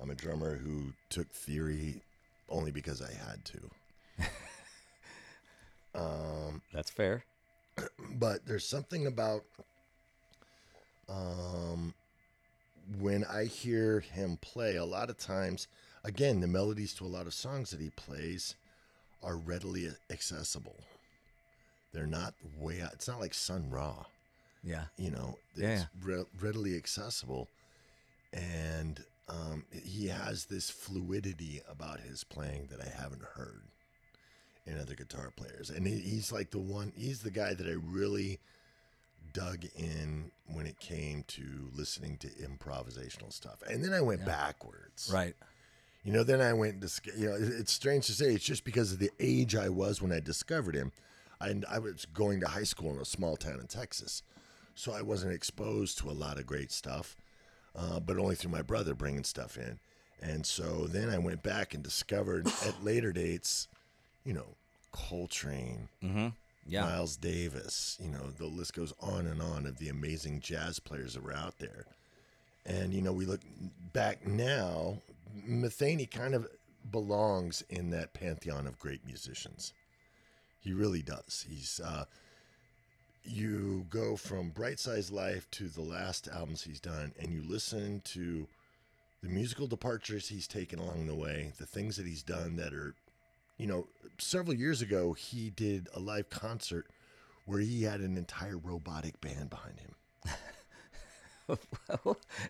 I'm 0.00 0.10
a 0.10 0.14
drummer 0.14 0.56
who 0.56 0.92
took 1.08 1.30
theory 1.32 2.00
only 2.48 2.70
because 2.70 3.00
I 3.02 3.12
had 3.12 3.44
to. 3.46 4.28
um, 5.94 6.62
That's 6.72 6.90
fair. 6.90 7.24
but 8.18 8.44
there's 8.46 8.66
something 8.66 9.06
about 9.06 9.42
um, 11.08 11.94
when 12.98 13.24
I 13.24 13.44
hear 13.44 14.00
him 14.00 14.38
play, 14.40 14.76
a 14.76 14.84
lot 14.84 15.10
of 15.10 15.18
times, 15.18 15.68
again, 16.04 16.40
the 16.40 16.46
melodies 16.46 16.92
to 16.94 17.04
a 17.04 17.06
lot 17.06 17.26
of 17.26 17.34
songs 17.34 17.70
that 17.70 17.80
he 17.80 17.90
plays 17.90 18.54
are 19.22 19.36
readily 19.36 19.88
accessible. 20.10 20.76
They're 21.92 22.06
not 22.06 22.34
way 22.58 22.82
out. 22.82 22.92
It's 22.92 23.08
not 23.08 23.20
like 23.20 23.32
Sun 23.34 23.70
Ra, 23.70 24.04
Yeah. 24.62 24.84
you 24.98 25.10
know, 25.10 25.38
Yeah, 25.56 25.84
re- 26.02 26.24
readily 26.40 26.76
accessible. 26.76 27.48
And 28.32 29.02
um, 29.28 29.64
he 29.72 30.08
has 30.08 30.46
this 30.46 30.70
fluidity 30.70 31.60
about 31.68 32.00
his 32.00 32.24
playing 32.24 32.68
that 32.70 32.80
I 32.80 33.02
haven't 33.02 33.22
heard 33.22 33.64
in 34.66 34.78
other 34.78 34.94
guitar 34.94 35.32
players. 35.36 35.70
And 35.70 35.86
he's 35.86 36.32
like 36.32 36.50
the 36.50 36.58
one, 36.58 36.92
he's 36.96 37.20
the 37.20 37.30
guy 37.30 37.54
that 37.54 37.66
I 37.66 37.76
really 37.84 38.38
dug 39.32 39.64
in 39.76 40.30
when 40.46 40.66
it 40.66 40.78
came 40.78 41.24
to 41.28 41.70
listening 41.74 42.16
to 42.18 42.28
improvisational 42.28 43.32
stuff. 43.32 43.62
And 43.68 43.84
then 43.84 43.92
I 43.92 44.00
went 44.00 44.24
backwards. 44.24 45.10
Right. 45.12 45.34
You 46.04 46.12
know, 46.12 46.22
then 46.22 46.40
I 46.40 46.52
went, 46.52 46.80
dis- 46.80 47.00
you 47.16 47.26
know, 47.26 47.36
it's 47.38 47.72
strange 47.72 48.06
to 48.06 48.12
say, 48.12 48.34
it's 48.34 48.44
just 48.44 48.64
because 48.64 48.92
of 48.92 48.98
the 48.98 49.10
age 49.18 49.56
I 49.56 49.70
was 49.70 50.02
when 50.02 50.12
I 50.12 50.20
discovered 50.20 50.74
him. 50.74 50.92
I, 51.40 51.54
I 51.70 51.78
was 51.78 52.06
going 52.06 52.40
to 52.40 52.48
high 52.48 52.64
school 52.64 52.92
in 52.92 52.98
a 52.98 53.06
small 53.06 53.36
town 53.36 53.58
in 53.60 53.66
Texas. 53.66 54.22
So 54.74 54.92
I 54.92 55.02
wasn't 55.02 55.32
exposed 55.32 55.98
to 55.98 56.10
a 56.10 56.12
lot 56.12 56.38
of 56.38 56.46
great 56.46 56.72
stuff, 56.72 57.16
uh, 57.76 58.00
but 58.00 58.18
only 58.18 58.34
through 58.34 58.50
my 58.50 58.62
brother 58.62 58.94
bringing 58.94 59.24
stuff 59.24 59.56
in. 59.56 59.78
And 60.22 60.46
so 60.46 60.86
then 60.86 61.10
I 61.10 61.18
went 61.18 61.42
back 61.42 61.74
and 61.74 61.82
discovered 61.82 62.46
at 62.66 62.84
later 62.84 63.12
dates, 63.12 63.68
you 64.24 64.32
know, 64.32 64.46
Coltrane, 64.92 65.88
Mm-hmm. 66.02 66.28
Yeah. 66.66 66.80
Miles 66.82 67.16
Davis, 67.16 67.98
you 68.02 68.10
know, 68.10 68.30
the 68.38 68.46
list 68.46 68.72
goes 68.72 68.94
on 68.98 69.26
and 69.26 69.42
on 69.42 69.66
of 69.66 69.76
the 69.78 69.90
amazing 69.90 70.40
jazz 70.40 70.78
players 70.78 71.12
that 71.12 71.22
were 71.22 71.34
out 71.34 71.58
there. 71.58 71.84
And, 72.64 72.94
you 72.94 73.02
know, 73.02 73.12
we 73.12 73.26
look 73.26 73.42
back 73.92 74.26
now, 74.26 74.96
Metheny 75.46 76.10
kind 76.10 76.34
of 76.34 76.46
belongs 76.90 77.62
in 77.68 77.90
that 77.90 78.14
pantheon 78.14 78.66
of 78.66 78.78
great 78.78 79.04
musicians. 79.04 79.74
He 80.58 80.72
really 80.72 81.02
does. 81.02 81.44
He's, 81.46 81.82
uh, 81.84 82.06
you 83.24 83.86
go 83.90 84.16
from 84.16 84.50
Bright 84.50 84.78
Size 84.78 85.10
Life 85.10 85.50
to 85.52 85.68
the 85.68 85.82
last 85.82 86.28
albums 86.28 86.62
he's 86.62 86.80
done, 86.80 87.12
and 87.18 87.32
you 87.32 87.42
listen 87.46 88.02
to 88.06 88.46
the 89.22 89.28
musical 89.28 89.66
departures 89.66 90.28
he's 90.28 90.46
taken 90.46 90.78
along 90.78 91.06
the 91.06 91.14
way, 91.14 91.52
the 91.58 91.66
things 91.66 91.96
that 91.96 92.06
he's 92.06 92.22
done 92.22 92.56
that 92.56 92.74
are 92.74 92.94
you 93.58 93.66
know, 93.66 93.86
several 94.18 94.54
years 94.54 94.82
ago, 94.82 95.12
he 95.12 95.50
did 95.50 95.88
a 95.94 96.00
live 96.00 96.28
concert 96.30 96.86
where 97.46 97.60
he 97.60 97.82
had 97.82 98.00
an 98.00 98.16
entire 98.16 98.58
robotic 98.58 99.20
band 99.20 99.50
behind 99.50 99.78
him. 99.78 99.94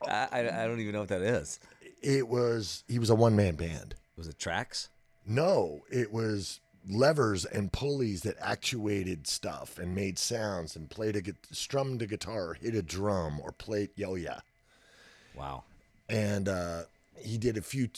I, 0.07 0.29
I 0.33 0.62
I 0.62 0.66
don't 0.66 0.81
even 0.81 0.93
know 0.93 1.01
what 1.01 1.09
that 1.09 1.22
is. 1.22 1.59
It 2.01 2.29
was, 2.29 2.85
he 2.89 2.99
was 2.99 3.11
a 3.11 3.14
one 3.14 3.35
man 3.37 3.57
band. 3.57 3.97
Was 4.16 4.29
it 4.29 4.39
tracks? 4.39 4.89
No, 5.27 5.83
it 5.91 6.12
was 6.12 6.61
levers 6.89 7.45
and 7.45 7.72
pulleys 7.72 8.22
that 8.22 8.37
actuated 8.41 9.26
stuff 9.26 9.78
and 9.78 9.95
made 9.95 10.18
sounds 10.18 10.76
and 10.76 10.91
played 10.91 11.16
a, 11.16 11.22
gu- 11.22 11.32
strummed 11.51 12.03
a 12.03 12.07
guitar, 12.07 12.51
or 12.51 12.55
hit 12.55 12.74
a 12.74 12.82
drum, 12.82 13.41
or 13.41 13.53
played 13.53 13.91
yo 13.97 14.14
yeah. 14.14 14.41
Wow. 15.35 15.64
And 16.09 16.49
uh, 16.49 16.82
he 17.18 17.39
did 17.39 17.57
a 17.57 17.62
few 17.62 17.89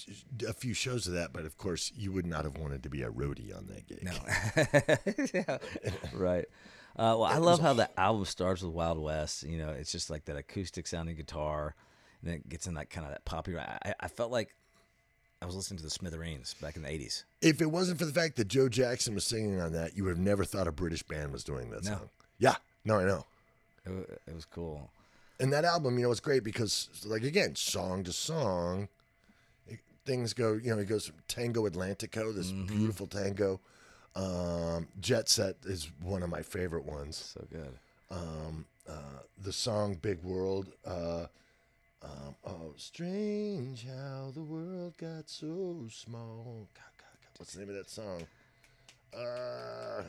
a 0.46 0.52
few 0.52 0.74
shows 0.74 1.06
of 1.06 1.14
that, 1.14 1.32
but 1.32 1.44
of 1.44 1.56
course, 1.58 1.92
you 1.96 2.12
would 2.12 2.26
not 2.26 2.44
have 2.44 2.56
wanted 2.58 2.82
to 2.84 2.88
be 2.88 3.02
a 3.02 3.10
roadie 3.10 3.56
on 3.56 3.66
that 3.66 3.86
gig. 3.86 4.04
No. 4.04 5.58
Right. 6.18 6.46
Uh, 6.98 7.12
well, 7.18 7.24
I 7.24 7.36
love 7.36 7.60
how 7.60 7.74
the 7.74 7.90
album 8.00 8.24
starts 8.24 8.62
with 8.62 8.72
Wild 8.72 8.98
West. 8.98 9.42
You 9.42 9.58
know, 9.58 9.68
it's 9.68 9.92
just 9.92 10.08
like 10.08 10.24
that 10.26 10.36
acoustic 10.36 10.86
sounding 10.86 11.16
guitar, 11.16 11.74
and 12.22 12.30
then 12.30 12.36
it 12.36 12.48
gets 12.48 12.66
in 12.66 12.74
that 12.74 12.88
kind 12.88 13.06
of 13.06 13.12
that 13.12 13.24
poppy. 13.26 13.58
I, 13.58 13.94
I 14.00 14.08
felt 14.08 14.30
like 14.30 14.54
I 15.42 15.46
was 15.46 15.54
listening 15.54 15.78
to 15.78 15.84
the 15.84 15.90
Smithereens 15.90 16.54
back 16.60 16.76
in 16.76 16.82
the 16.82 16.88
'80s. 16.88 17.24
If 17.42 17.60
it 17.60 17.66
wasn't 17.66 17.98
for 17.98 18.04
the 18.06 18.12
fact 18.12 18.36
that 18.36 18.48
Joe 18.48 18.68
Jackson 18.68 19.14
was 19.14 19.24
singing 19.24 19.60
on 19.60 19.72
that, 19.72 19.96
you 19.96 20.04
would 20.04 20.10
have 20.10 20.18
never 20.18 20.44
thought 20.44 20.66
a 20.66 20.72
British 20.72 21.02
band 21.02 21.32
was 21.32 21.44
doing 21.44 21.70
that 21.70 21.84
No. 21.84 21.90
song. 21.90 22.10
Yeah, 22.38 22.56
no, 22.84 22.98
I 22.98 23.04
know. 23.04 23.26
It, 23.84 24.20
it 24.28 24.34
was 24.34 24.44
cool. 24.46 24.90
And 25.38 25.52
that 25.52 25.64
album, 25.66 25.98
you 25.98 26.04
know, 26.06 26.10
it's 26.10 26.20
great 26.20 26.42
because, 26.42 26.88
like, 27.04 27.22
again, 27.22 27.54
song 27.54 28.02
to 28.04 28.12
song, 28.12 28.88
it, 29.68 29.80
things 30.06 30.32
go. 30.32 30.54
You 30.54 30.74
know, 30.74 30.80
it 30.80 30.86
goes 30.88 31.06
from 31.06 31.16
Tango 31.28 31.68
Atlantico, 31.68 32.34
this 32.34 32.50
beautiful 32.50 33.06
tango. 33.06 33.60
Um, 34.14 34.88
Jet 35.00 35.28
Set 35.28 35.56
is 35.66 35.90
one 36.02 36.22
of 36.22 36.30
my 36.30 36.40
favorite 36.40 36.86
ones. 36.86 37.34
So 37.34 37.46
good. 37.52 37.78
Um, 38.10 38.64
uh, 38.88 39.20
the 39.42 39.52
song 39.52 39.96
Big 40.00 40.22
World. 40.22 40.68
Uh, 40.86 41.26
um, 42.06 42.34
oh, 42.46 42.72
strange 42.76 43.84
how 43.86 44.30
the 44.34 44.42
world 44.42 44.94
got 44.96 45.28
so 45.28 45.86
small. 45.90 46.68
God, 46.74 46.82
God, 46.98 47.18
God, 47.22 47.30
what's 47.38 47.52
the 47.52 47.60
name 47.60 47.68
of 47.70 47.74
that 47.74 47.90
song? 47.90 48.22
Uh, 49.16 50.02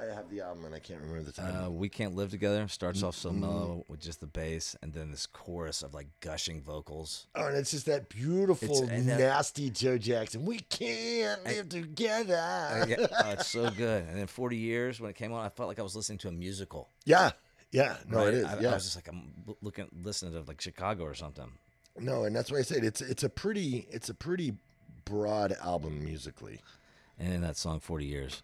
I 0.00 0.04
have 0.14 0.30
the 0.30 0.40
album 0.42 0.64
and 0.64 0.74
I 0.74 0.78
can't 0.78 1.00
remember 1.00 1.22
the 1.24 1.32
title. 1.32 1.64
Uh, 1.66 1.70
we 1.70 1.88
can't 1.88 2.14
live 2.14 2.30
together 2.30 2.66
starts 2.68 3.02
off 3.02 3.16
so 3.16 3.30
mellow 3.32 3.84
with 3.88 4.00
just 4.00 4.20
the 4.20 4.26
bass, 4.26 4.76
and 4.82 4.92
then 4.92 5.10
this 5.10 5.26
chorus 5.26 5.82
of 5.82 5.92
like 5.94 6.06
gushing 6.20 6.60
vocals. 6.62 7.26
oh, 7.34 7.46
and 7.46 7.56
it's 7.56 7.72
just 7.72 7.86
that 7.86 8.08
beautiful, 8.08 8.82
It's- 8.84 8.90
and 8.90 9.08
that- 9.08 9.18
nasty 9.18 9.70
Joe 9.70 9.98
Jackson. 9.98 10.44
We 10.44 10.60
can't 10.60 11.44
live 11.44 11.68
together. 11.68 12.36
Uh, 12.36 12.86
yeah, 12.88 13.06
oh, 13.10 13.30
it's 13.30 13.48
so 13.48 13.70
good. 13.70 14.04
And 14.08 14.16
then 14.16 14.26
40 14.28 14.56
years 14.56 15.00
when 15.00 15.10
it 15.10 15.16
came 15.16 15.32
on, 15.32 15.44
I 15.44 15.48
felt 15.48 15.68
like 15.68 15.78
I 15.80 15.82
was 15.82 15.96
listening 15.96 16.18
to 16.18 16.28
a 16.28 16.32
musical. 16.32 16.90
yeah, 17.04 17.32
yeah. 17.72 17.96
No, 18.08 18.18
right? 18.18 18.28
it 18.28 18.34
is. 18.34 18.44
I, 18.44 18.60
yeah. 18.60 18.70
I 18.70 18.74
was 18.74 18.84
just 18.84 18.96
like 18.96 19.08
I'm 19.08 19.32
looking, 19.60 19.88
listening 20.02 20.32
to 20.32 20.40
like 20.48 20.60
Chicago 20.60 21.04
or 21.04 21.14
something. 21.14 21.50
No, 21.98 22.24
and 22.24 22.34
that's 22.34 22.50
why 22.50 22.58
I 22.58 22.62
said 22.62 22.84
it's 22.84 23.00
it's 23.00 23.24
a 23.24 23.28
pretty 23.28 23.86
it's 23.90 24.08
a 24.08 24.14
pretty 24.14 24.54
broad 25.04 25.56
album 25.62 26.04
musically. 26.04 26.60
And 27.18 27.32
in 27.32 27.40
that 27.42 27.56
song 27.56 27.80
40 27.80 28.04
years, 28.04 28.42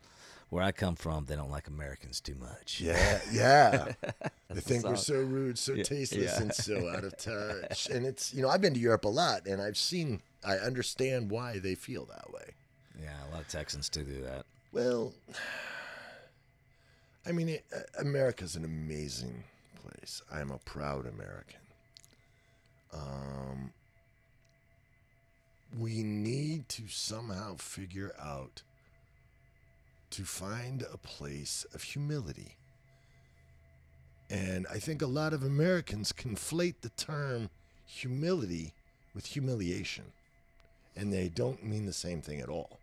where 0.49 0.63
I 0.63 0.73
come 0.73 0.97
from, 0.97 1.27
they 1.27 1.37
don't 1.37 1.51
like 1.51 1.69
Americans 1.69 2.21
too 2.21 2.35
much. 2.35 2.81
Yeah, 2.81 3.21
yeah. 3.33 3.93
they 4.51 4.61
think 4.61 4.85
we're 4.85 4.97
so 4.97 5.15
rude, 5.15 5.59
so 5.59 5.77
tasteless, 5.77 6.33
yeah. 6.37 6.43
and 6.43 6.53
so 6.53 6.89
out 6.89 7.05
of 7.05 7.17
touch. 7.19 7.89
And 7.89 8.05
it's 8.05 8.35
you 8.35 8.43
know 8.43 8.49
I've 8.49 8.61
been 8.61 8.75
to 8.75 8.81
Europe 8.81 9.05
a 9.05 9.09
lot, 9.09 9.47
and 9.47 9.63
I've 9.63 9.77
seen 9.77 10.21
I 10.45 10.57
understand 10.57 11.31
why 11.31 11.59
they 11.59 11.75
feel 11.75 12.05
that 12.07 12.33
way. 12.33 12.55
Yeah, 13.01 13.17
a 13.29 13.31
lot 13.33 13.41
of 13.41 13.49
Texans 13.49 13.89
do 13.89 14.03
do 14.03 14.23
that. 14.23 14.47
Well, 14.73 15.13
I 17.27 17.33
mean, 17.33 17.49
it, 17.49 17.65
uh, 17.75 17.81
America's 18.01 18.55
an 18.55 18.65
amazing 18.65 19.45
place. 19.83 20.23
I 20.31 20.41
am 20.41 20.51
a 20.51 20.59
proud 20.59 21.07
American. 21.07 21.61
Um, 22.93 23.73
we 25.79 26.03
need 26.03 26.69
to 26.71 26.83
somehow 26.89 27.57
figure 27.57 28.13
out 28.23 28.63
to 30.11 30.23
find 30.23 30.83
a 30.83 30.99
place 30.99 31.67
of 31.75 31.83
humility. 31.83 32.57
And 34.31 34.67
I 34.71 34.79
think 34.79 35.03
a 35.03 35.07
lot 35.07 35.33
of 35.33 35.43
Americans 35.43 36.13
conflate 36.13 36.77
the 36.83 36.91
term 36.91 37.51
humility 37.87 38.75
with 39.15 39.27
humiliation, 39.27 40.05
and 40.97 41.13
they 41.13 41.29
don't 41.29 41.65
mean 41.65 41.87
the 41.87 41.93
same 41.93 42.21
thing 42.21 42.41
at 42.41 42.49
all. 42.49 42.79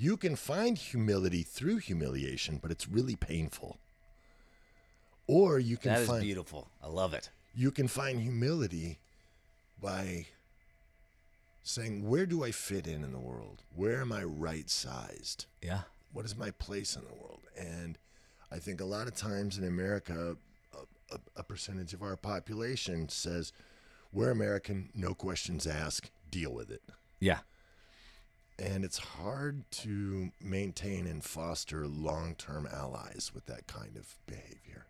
You 0.00 0.16
can 0.16 0.34
find 0.34 0.78
humility 0.78 1.42
through 1.42 1.76
humiliation, 1.76 2.56
but 2.56 2.70
it's 2.70 2.88
really 2.88 3.16
painful. 3.16 3.76
Or 5.26 5.58
you 5.58 5.76
can 5.76 5.92
That 5.92 6.00
is 6.00 6.08
find 6.08 6.22
beautiful. 6.22 6.70
I 6.82 6.88
love 6.88 7.12
it. 7.12 7.28
you 7.54 7.70
can 7.70 7.86
find 7.86 8.18
humility 8.18 8.98
by 9.78 10.24
saying, 11.62 12.08
Where 12.08 12.24
do 12.24 12.42
I 12.42 12.50
fit 12.50 12.86
in 12.86 13.04
in 13.04 13.12
the 13.12 13.18
world? 13.18 13.62
Where 13.76 14.00
am 14.00 14.10
I 14.10 14.24
right 14.24 14.70
sized? 14.70 15.44
Yeah. 15.60 15.82
What 16.14 16.24
is 16.24 16.34
my 16.34 16.50
place 16.52 16.96
in 16.96 17.02
the 17.02 17.14
world? 17.22 17.42
And 17.58 17.98
I 18.50 18.58
think 18.58 18.80
a 18.80 18.86
lot 18.86 19.06
of 19.06 19.14
times 19.14 19.58
in 19.58 19.64
America, 19.64 20.38
a, 20.72 21.14
a, 21.14 21.18
a 21.36 21.42
percentage 21.42 21.92
of 21.92 22.02
our 22.02 22.16
population 22.16 23.10
says, 23.10 23.52
We're 24.14 24.30
American, 24.30 24.88
no 24.94 25.12
questions 25.12 25.66
asked, 25.66 26.10
deal 26.30 26.54
with 26.54 26.70
it. 26.70 26.82
Yeah. 27.20 27.40
And 28.60 28.84
it's 28.84 28.98
hard 28.98 29.64
to 29.70 30.30
maintain 30.40 31.06
and 31.06 31.24
foster 31.24 31.86
long 31.86 32.34
term 32.34 32.68
allies 32.70 33.30
with 33.34 33.46
that 33.46 33.66
kind 33.66 33.96
of 33.96 34.14
behavior. 34.26 34.86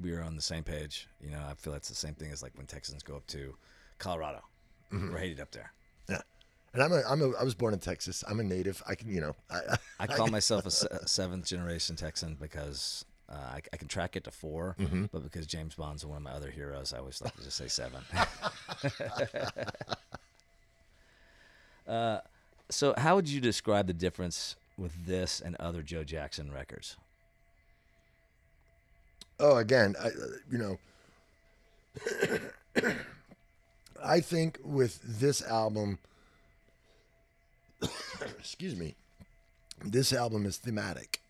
We 0.00 0.12
are 0.12 0.22
on 0.22 0.36
the 0.36 0.42
same 0.42 0.64
page. 0.64 1.06
You 1.20 1.30
know, 1.30 1.42
I 1.48 1.54
feel 1.54 1.74
it's 1.74 1.88
the 1.90 1.94
same 1.94 2.14
thing 2.14 2.30
as 2.32 2.42
like 2.42 2.56
when 2.56 2.66
Texans 2.66 3.02
go 3.02 3.16
up 3.16 3.26
to 3.28 3.54
Colorado. 3.98 4.42
Mm-hmm. 4.92 5.12
We're 5.12 5.18
hated 5.18 5.40
up 5.40 5.50
there. 5.50 5.72
Yeah. 6.08 6.22
And 6.72 6.82
I'm 6.82 6.92
a, 6.92 7.02
I'm 7.08 7.20
a, 7.20 7.30
I 7.38 7.42
was 7.42 7.54
born 7.54 7.74
in 7.74 7.80
Texas. 7.80 8.24
I'm 8.26 8.40
a 8.40 8.44
native. 8.44 8.82
I 8.88 8.94
can, 8.94 9.10
you 9.12 9.20
know, 9.20 9.34
I, 9.50 9.76
I 10.00 10.06
call 10.06 10.28
myself 10.28 10.64
a, 10.64 10.70
se- 10.70 10.88
a 10.90 11.06
seventh 11.06 11.46
generation 11.46 11.94
Texan 11.96 12.36
because 12.40 13.04
uh, 13.28 13.34
I, 13.34 13.60
I 13.72 13.76
can 13.76 13.88
track 13.88 14.16
it 14.16 14.24
to 14.24 14.30
4 14.30 14.76
Mm-hmm. 14.78 15.04
but 15.12 15.22
because 15.24 15.46
James 15.46 15.74
Bond's 15.74 16.06
one 16.06 16.16
of 16.16 16.22
my 16.22 16.30
other 16.30 16.50
heroes, 16.50 16.94
I 16.94 16.98
always 17.00 17.20
like 17.20 17.36
to 17.36 17.42
just 17.42 17.58
say 17.58 17.68
seven. 17.68 18.00
uh, 21.86 22.20
so, 22.70 22.94
how 22.96 23.16
would 23.16 23.28
you 23.28 23.40
describe 23.40 23.86
the 23.86 23.92
difference 23.92 24.56
with 24.76 25.06
this 25.06 25.40
and 25.40 25.56
other 25.56 25.82
Joe 25.82 26.04
Jackson 26.04 26.52
records? 26.52 26.96
Oh, 29.40 29.56
again, 29.56 29.94
I, 30.02 30.10
you 30.50 30.58
know, 30.58 30.78
I 34.04 34.20
think 34.20 34.58
with 34.64 35.00
this 35.02 35.42
album, 35.42 35.98
excuse 38.38 38.76
me, 38.76 38.94
this 39.84 40.12
album 40.12 40.46
is 40.46 40.56
thematic. 40.56 41.20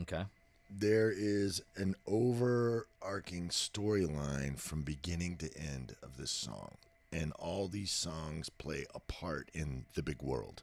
Okay. 0.00 0.24
There 0.70 1.12
is 1.14 1.62
an 1.76 1.94
overarching 2.06 3.48
storyline 3.48 4.58
from 4.58 4.82
beginning 4.82 5.36
to 5.38 5.50
end 5.56 5.96
of 6.02 6.16
this 6.16 6.30
song, 6.30 6.76
and 7.12 7.32
all 7.38 7.68
these 7.68 7.90
songs 7.90 8.48
play 8.48 8.86
a 8.94 9.00
part 9.00 9.50
in 9.54 9.84
the 9.94 10.02
big 10.02 10.22
world. 10.22 10.62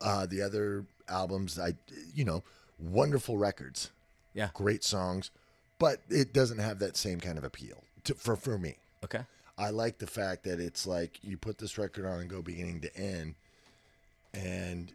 Uh, 0.00 0.26
the 0.26 0.42
other 0.42 0.84
albums, 1.08 1.58
I, 1.58 1.74
you 2.14 2.24
know, 2.24 2.42
wonderful 2.78 3.36
records 3.38 3.90
Yeah. 4.34 4.48
great 4.54 4.82
songs, 4.82 5.30
but 5.78 6.00
it 6.08 6.32
doesn't 6.32 6.58
have 6.58 6.78
that 6.80 6.96
same 6.96 7.20
kind 7.20 7.38
of 7.38 7.44
appeal 7.44 7.84
to, 8.04 8.14
for 8.14 8.34
for 8.36 8.58
me. 8.58 8.76
Okay. 9.04 9.20
I 9.58 9.70
like 9.70 9.98
the 9.98 10.06
fact 10.06 10.44
that 10.44 10.58
it's 10.58 10.86
like 10.86 11.20
you 11.22 11.36
put 11.36 11.58
this 11.58 11.78
record 11.78 12.06
on 12.06 12.20
and 12.20 12.30
go 12.30 12.42
beginning 12.42 12.80
to 12.80 12.96
end, 12.96 13.34
and 14.34 14.92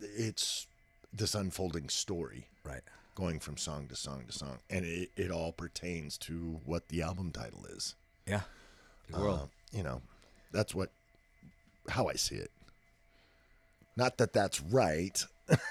it's 0.00 0.66
this 1.14 1.34
unfolding 1.34 1.88
story 1.88 2.46
Right. 2.64 2.82
going 3.14 3.38
from 3.40 3.56
song 3.56 3.86
to 3.88 3.96
song 3.96 4.24
to 4.26 4.32
song, 4.32 4.58
and 4.68 4.84
it, 4.84 5.10
it 5.16 5.30
all 5.30 5.52
pertains 5.52 6.18
to 6.18 6.60
what 6.66 6.88
the 6.88 7.00
album 7.00 7.30
title 7.30 7.64
is. 7.66 7.94
Yeah. 8.26 8.42
Big 9.12 9.20
world. 9.20 9.40
Uh, 9.42 9.76
you 9.76 9.82
know, 9.82 10.00
that's 10.52 10.74
what 10.74 10.90
how 11.88 12.08
I 12.08 12.14
see 12.14 12.36
it. 12.36 12.50
Not 13.96 14.18
that 14.18 14.32
that's 14.32 14.60
right. 14.60 15.24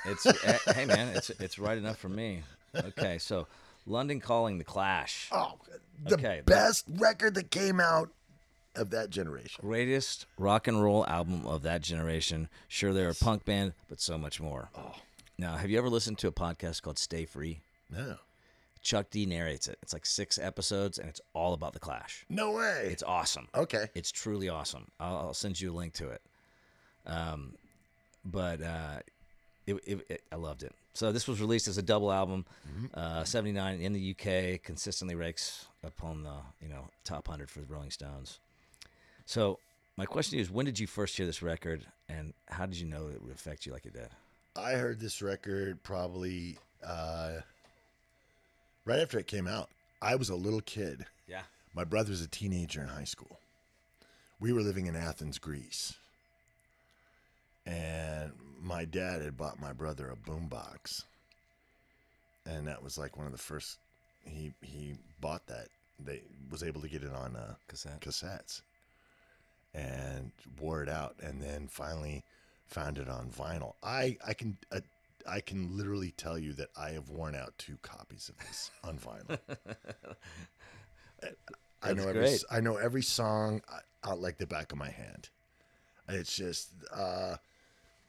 It's 0.05 0.25
eh, 0.45 0.57
hey 0.73 0.85
man, 0.85 1.15
it's 1.15 1.29
it's 1.31 1.57
right 1.59 1.77
enough 1.77 1.97
for 1.97 2.09
me. 2.09 2.43
Okay, 2.75 3.17
so 3.17 3.47
London 3.85 4.19
Calling, 4.19 4.57
The 4.57 4.63
Clash, 4.63 5.27
Oh, 5.31 5.53
the 6.05 6.13
Okay, 6.15 6.41
best 6.45 6.85
record 6.97 7.35
that 7.35 7.51
came 7.51 7.79
out 7.79 8.09
of 8.75 8.91
that 8.91 9.09
generation. 9.09 9.59
greatest 9.61 10.25
rock 10.37 10.67
and 10.67 10.81
roll 10.81 11.05
album 11.07 11.45
of 11.45 11.63
that 11.63 11.81
generation. 11.81 12.47
Sure, 12.69 12.93
they're 12.93 13.09
a 13.09 13.15
punk 13.15 13.43
band, 13.43 13.73
but 13.89 13.99
so 13.99 14.17
much 14.17 14.39
more. 14.39 14.69
Oh. 14.77 14.95
Now, 15.37 15.57
have 15.57 15.69
you 15.69 15.77
ever 15.77 15.89
listened 15.89 16.17
to 16.19 16.27
a 16.27 16.31
podcast 16.31 16.81
called 16.81 16.97
Stay 16.99 17.25
Free? 17.25 17.59
No, 17.89 18.15
Chuck 18.81 19.09
D 19.11 19.25
narrates 19.25 19.67
it. 19.67 19.77
It's 19.81 19.93
like 19.93 20.05
six 20.05 20.37
episodes, 20.39 20.97
and 20.97 21.07
it's 21.07 21.21
all 21.33 21.53
about 21.53 21.73
the 21.73 21.79
Clash. 21.79 22.25
no 22.29 22.51
way. 22.51 22.89
It's 22.91 23.03
awesome. 23.03 23.47
Okay. 23.55 23.87
It's 23.93 24.11
truly 24.11 24.49
awesome. 24.49 24.87
I'll, 24.99 25.17
I'll 25.17 25.33
send 25.33 25.59
you 25.61 25.71
a 25.71 25.75
link 25.75 25.93
to 25.93 26.09
it. 26.09 26.21
Um, 27.05 27.53
but 28.25 28.61
uh, 28.61 28.99
it, 29.67 29.75
it, 29.85 30.05
it, 30.09 30.23
I 30.31 30.35
loved 30.35 30.63
it. 30.63 30.73
So 30.93 31.11
this 31.11 31.27
was 31.27 31.39
released 31.39 31.67
as 31.67 31.77
a 31.77 31.81
double 31.81 32.11
album, 32.11 32.45
uh, 32.93 33.23
'79 33.23 33.79
in 33.79 33.93
the 33.93 34.11
UK. 34.11 34.61
Consistently 34.61 35.15
ranks 35.15 35.67
upon 35.83 36.23
the 36.23 36.35
you 36.61 36.67
know 36.67 36.89
top 37.05 37.27
hundred 37.27 37.49
for 37.49 37.59
the 37.59 37.65
Rolling 37.65 37.91
Stones. 37.91 38.39
So 39.25 39.59
my 39.95 40.05
question 40.05 40.37
is, 40.39 40.51
when 40.51 40.65
did 40.65 40.79
you 40.79 40.87
first 40.87 41.15
hear 41.15 41.25
this 41.25 41.41
record, 41.41 41.85
and 42.09 42.33
how 42.49 42.65
did 42.65 42.77
you 42.77 42.87
know 42.87 43.07
it 43.07 43.21
would 43.21 43.31
affect 43.31 43.65
you 43.65 43.71
like 43.71 43.85
it 43.85 43.93
did? 43.93 44.09
I 44.55 44.73
heard 44.73 44.99
this 44.99 45.21
record 45.21 45.81
probably 45.81 46.57
uh, 46.85 47.37
right 48.85 48.99
after 48.99 49.19
it 49.19 49.27
came 49.27 49.47
out. 49.47 49.69
I 50.01 50.15
was 50.15 50.29
a 50.29 50.35
little 50.35 50.61
kid. 50.61 51.05
Yeah. 51.27 51.43
My 51.73 51.83
brother's 51.83 52.21
a 52.21 52.27
teenager 52.27 52.81
in 52.81 52.87
high 52.87 53.03
school. 53.05 53.39
We 54.39 54.51
were 54.53 54.61
living 54.61 54.87
in 54.87 54.95
Athens, 54.95 55.37
Greece. 55.37 55.93
And 57.65 58.31
my 58.61 58.85
dad 58.85 59.21
had 59.21 59.37
bought 59.37 59.61
my 59.61 59.71
brother 59.71 60.09
a 60.09 60.29
boombox. 60.29 61.03
And 62.45 62.67
that 62.67 62.83
was 62.83 62.97
like 62.97 63.17
one 63.17 63.27
of 63.27 63.31
the 63.31 63.37
first 63.37 63.77
he 64.25 64.53
he 64.61 64.95
bought 65.19 65.45
that. 65.47 65.67
They 66.03 66.21
was 66.49 66.63
able 66.63 66.81
to 66.81 66.89
get 66.89 67.03
it 67.03 67.13
on 67.13 67.35
uh, 67.35 67.53
Cassette. 67.67 68.01
cassettes 68.01 68.61
and 69.73 70.31
wore 70.59 70.83
it 70.83 70.89
out 70.89 71.15
and 71.23 71.41
then 71.41 71.67
finally 71.67 72.23
found 72.67 72.97
it 72.97 73.07
on 73.07 73.29
vinyl. 73.29 73.73
I 73.83 74.17
I 74.25 74.33
can 74.33 74.57
uh, 74.71 74.79
I 75.27 75.41
can 75.41 75.75
literally 75.77 76.11
tell 76.11 76.37
you 76.37 76.53
that 76.53 76.69
I 76.77 76.91
have 76.91 77.09
worn 77.09 77.35
out 77.35 77.57
two 77.57 77.77
copies 77.81 78.29
of 78.29 78.37
this 78.45 78.71
on 78.83 78.97
vinyl. 78.97 79.39
I 81.83 81.93
know 81.93 82.07
every 82.07 82.13
great. 82.13 82.43
I 82.49 82.61
know 82.61 82.77
every 82.77 83.01
song 83.01 83.61
uh, 83.71 84.09
out 84.09 84.19
like 84.19 84.37
the 84.37 84.47
back 84.47 84.71
of 84.71 84.77
my 84.77 84.89
hand. 84.89 85.29
It's 86.07 86.35
just 86.35 86.69
uh, 86.93 87.37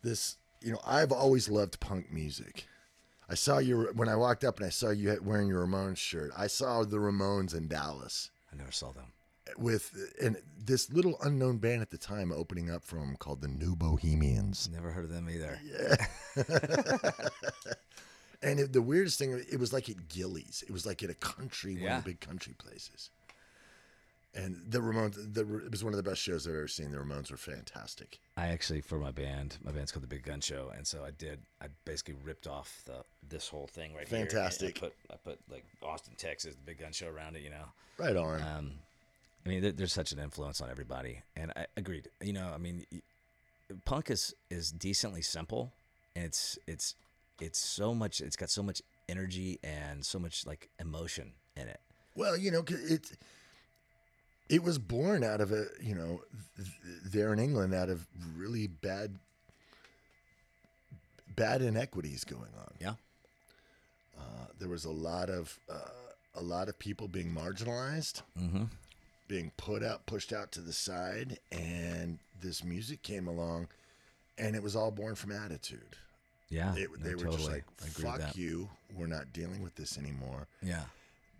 this, 0.03 0.37
you 0.61 0.73
know, 0.73 0.81
I've 0.85 1.13
always 1.13 1.49
loved 1.49 1.81
punk 1.81 2.13
music. 2.13 2.67
I 3.29 3.35
saw 3.35 3.59
you 3.59 3.91
when 3.95 4.09
I 4.09 4.17
walked 4.17 4.45
up 4.45 4.59
and 4.59 4.67
I 4.67 4.71
saw 4.71 4.91
you 4.91 5.19
wearing 5.23 5.49
your 5.49 5.67
Ramones 5.67 5.99
shirt. 5.99 6.33
I 6.37 6.49
saw 6.49 6.85
the 6.85 6.99
Ramones 6.99 7.55
in 7.55 7.69
Dallas. 7.69 8.31
I 8.53 8.57
never 8.57 8.73
saw 8.73 8.93
them. 8.93 9.13
With 9.59 10.15
and 10.21 10.37
this 10.65 10.91
little 10.91 11.17
unknown 11.23 11.59
band 11.59 11.83
at 11.83 11.91
the 11.91 11.99
time 11.99 12.33
opening 12.33 12.71
up 12.71 12.85
for 12.85 12.97
him 12.97 13.17
called 13.17 13.41
the 13.41 13.49
New 13.49 13.77
Bohemians. 13.77 14.69
Never 14.73 14.91
heard 14.91 15.05
of 15.05 15.11
them 15.11 15.29
either. 15.29 15.59
Yeah. 15.65 15.97
and 18.43 18.61
it, 18.61 18.73
the 18.73 18.83
weirdest 18.83 19.19
thing, 19.19 19.45
it 19.51 19.59
was 19.59 19.73
like 19.73 19.89
at 19.89 20.09
Gilley's. 20.09 20.63
It 20.67 20.73
was 20.73 20.87
like 20.87 21.03
at 21.03 21.11
a 21.11 21.15
country, 21.15 21.77
one 21.77 21.93
of 21.93 22.05
the 22.05 22.11
big 22.11 22.21
country 22.21 22.55
places. 22.59 23.11
And 24.35 24.63
the 24.67 24.79
Ramones, 24.79 25.35
the, 25.35 25.43
it 25.59 25.71
was 25.71 25.85
one 25.85 25.93
of 25.93 26.03
the 26.03 26.09
best 26.09 26.23
shows 26.23 26.47
I've 26.47 26.55
ever 26.55 26.67
seen. 26.67 26.91
The 26.91 26.97
Ramones 26.97 27.31
were 27.31 27.37
fantastic. 27.37 28.19
I 28.39 28.47
actually 28.47 28.81
for 28.81 28.99
my 28.99 29.11
band, 29.11 29.59
my 29.63 29.73
band's 29.73 29.93
called 29.93 30.05
the 30.05 30.09
Big 30.09 30.23
Gun 30.23 30.41
Show, 30.41 30.73
and 30.75 30.87
so 30.87 31.05
I 31.05 31.11
did. 31.11 31.41
I 31.61 31.67
basically 31.85 32.15
ripped 32.25 32.47
off 32.47 32.81
the 32.87 33.05
this 33.29 33.49
whole 33.49 33.67
thing 33.67 33.95
right 33.95 34.09
here. 34.09 34.21
Fantastic. 34.21 34.79
I 34.79 34.81
put 34.81 34.95
I 35.11 35.15
put 35.23 35.39
like 35.51 35.67
Austin, 35.83 36.15
Texas, 36.17 36.55
the 36.55 36.63
Big 36.63 36.79
Gun 36.79 36.93
Show 36.93 37.09
around 37.09 37.37
it. 37.37 37.43
You 37.43 37.51
know. 37.51 37.67
Right 37.99 38.17
on. 38.17 38.41
Um, 38.41 38.71
I 39.45 39.49
mean, 39.49 39.61
there, 39.63 39.73
there's 39.73 39.93
such 39.93 40.13
an 40.13 40.19
influence 40.19 40.61
on 40.61 40.71
everybody, 40.71 41.23
and 41.37 41.53
I 41.57 41.67
agreed. 41.77 42.09
You 42.21 42.33
know, 42.33 42.51
I 42.55 42.59
mean, 42.59 42.85
punk 43.85 44.11
is 44.11 44.35
is 44.51 44.71
decently 44.71 45.23
simple, 45.23 45.73
and 46.15 46.25
it's 46.25 46.59
it's 46.67 46.95
it's 47.41 47.59
so 47.59 47.95
much. 47.95 48.21
It's 48.21 48.37
got 48.37 48.51
so 48.51 48.63
much 48.63 48.83
energy 49.09 49.59
and 49.65 50.05
so 50.07 50.19
much 50.19 50.47
like 50.47 50.69
emotion 50.79 51.33
in 51.57 51.69
it. 51.69 51.81
Well, 52.15 52.37
you 52.37 52.51
know, 52.51 52.65
it 52.69 53.11
it 54.49 54.63
was 54.63 54.79
born 54.79 55.25
out 55.25 55.41
of 55.41 55.51
a 55.51 55.67
you 55.81 55.95
know 55.95 56.21
th- 56.57 56.69
there 57.05 57.33
in 57.33 57.39
England 57.39 57.75
out 57.75 57.89
of 57.89 58.07
really 58.37 58.67
bad 58.69 59.19
bad 61.35 61.63
inequities 61.63 62.25
going 62.25 62.53
on. 62.59 62.75
Yeah. 62.81 62.95
Uh, 64.19 64.47
there 64.59 64.69
was 64.69 64.85
a 64.85 64.91
lot 64.91 65.31
of 65.31 65.59
uh, 65.71 65.79
a 66.37 66.43
lot 66.43 66.69
of 66.69 66.79
people 66.79 67.09
being 67.09 67.35
marginalized, 67.35 68.23
Mm-hmm. 68.39 68.65
Being 69.33 69.51
put 69.57 69.83
out, 69.83 70.05
pushed 70.05 70.31
out 70.35 70.53
to 70.53 70.61
the 70.61 70.75
side, 70.75 71.39
and 71.51 72.19
this 72.43 72.63
music 72.63 73.03
came 73.03 73.27
along, 73.27 73.67
and 74.37 74.55
it 74.55 74.63
was 74.63 74.77
all 74.77 74.91
born 74.91 75.15
from 75.15 75.33
attitude. 75.33 75.97
Yeah. 76.51 76.75
It, 76.77 76.91
no, 76.99 77.09
they 77.09 77.15
were 77.15 77.31
just 77.35 77.49
like, 77.51 77.65
I 77.83 77.87
agree 77.87 78.11
with 78.13 78.21
"Fuck 78.25 78.37
you, 78.37 78.69
we're 78.95 79.07
not 79.07 79.33
dealing 79.33 79.63
with 79.63 79.75
this 79.75 79.97
anymore." 79.97 80.49
Yeah. 80.63 80.83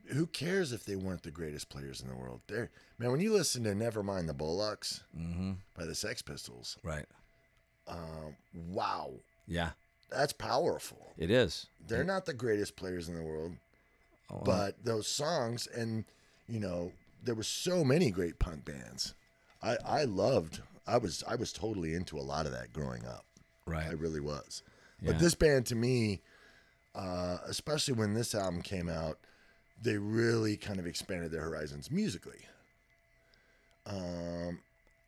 who 0.07 0.25
cares 0.27 0.73
if 0.73 0.87
they 0.87 0.97
weren't 0.97 1.23
the 1.23 1.31
greatest 1.31 1.69
players 1.69 2.01
in 2.01 2.09
the 2.09 2.15
world? 2.17 2.41
They're, 2.49 2.71
man, 2.99 3.11
when 3.11 3.21
you 3.21 3.31
listen 3.31 3.63
to 3.65 3.73
Nevermind 3.75 4.27
the 4.27 4.33
Bollocks 4.33 5.03
Mm-hmm. 5.15 5.53
by 5.79 5.85
the 5.85 5.95
Sex 5.95 6.23
Pistols, 6.23 6.79
Right. 6.83 7.05
um, 7.87 8.35
wow, 8.71 9.11
Yeah. 9.47 9.73
that's 10.11 10.33
powerful. 10.33 11.13
It 11.19 11.31
is. 11.31 11.67
They're 11.87 12.05
not 12.05 12.25
the 12.25 12.33
greatest 12.33 12.75
players 12.75 13.11
in 13.11 13.15
the 13.17 13.23
world, 13.23 13.53
Oh, 14.31 14.41
but 14.47 14.83
those 14.83 15.07
songs, 15.07 15.67
and 15.67 16.07
you 16.49 16.59
know, 16.59 16.91
there 17.23 17.35
were 17.35 17.43
so 17.43 17.85
many 17.85 18.11
great 18.11 18.39
punk 18.39 18.65
bands. 18.65 19.15
I, 19.63 19.77
I 19.85 20.05
loved. 20.05 20.61
I 20.87 20.99
was 20.99 21.23
I 21.29 21.37
was 21.37 21.53
totally 21.53 21.95
into 21.95 22.19
a 22.19 22.23
lot 22.23 22.47
of 22.47 22.53
that 22.53 22.73
growing 22.73 23.07
up. 23.07 23.25
right. 23.67 23.87
I 23.87 23.93
really 23.93 24.21
was. 24.21 24.63
Yeah. 25.01 25.13
But 25.13 25.21
this 25.21 25.35
band, 25.35 25.67
to 25.67 25.75
me, 25.75 26.21
uh, 26.95 27.39
especially 27.47 27.95
when 27.95 28.15
this 28.15 28.35
album 28.35 28.63
came 28.63 28.89
out, 28.89 29.19
they 29.81 29.97
really 29.97 30.57
kind 30.57 30.79
of 30.79 30.87
expanded 30.87 31.31
their 31.31 31.43
horizons 31.43 31.91
musically. 31.91 32.47
Um, 33.87 34.61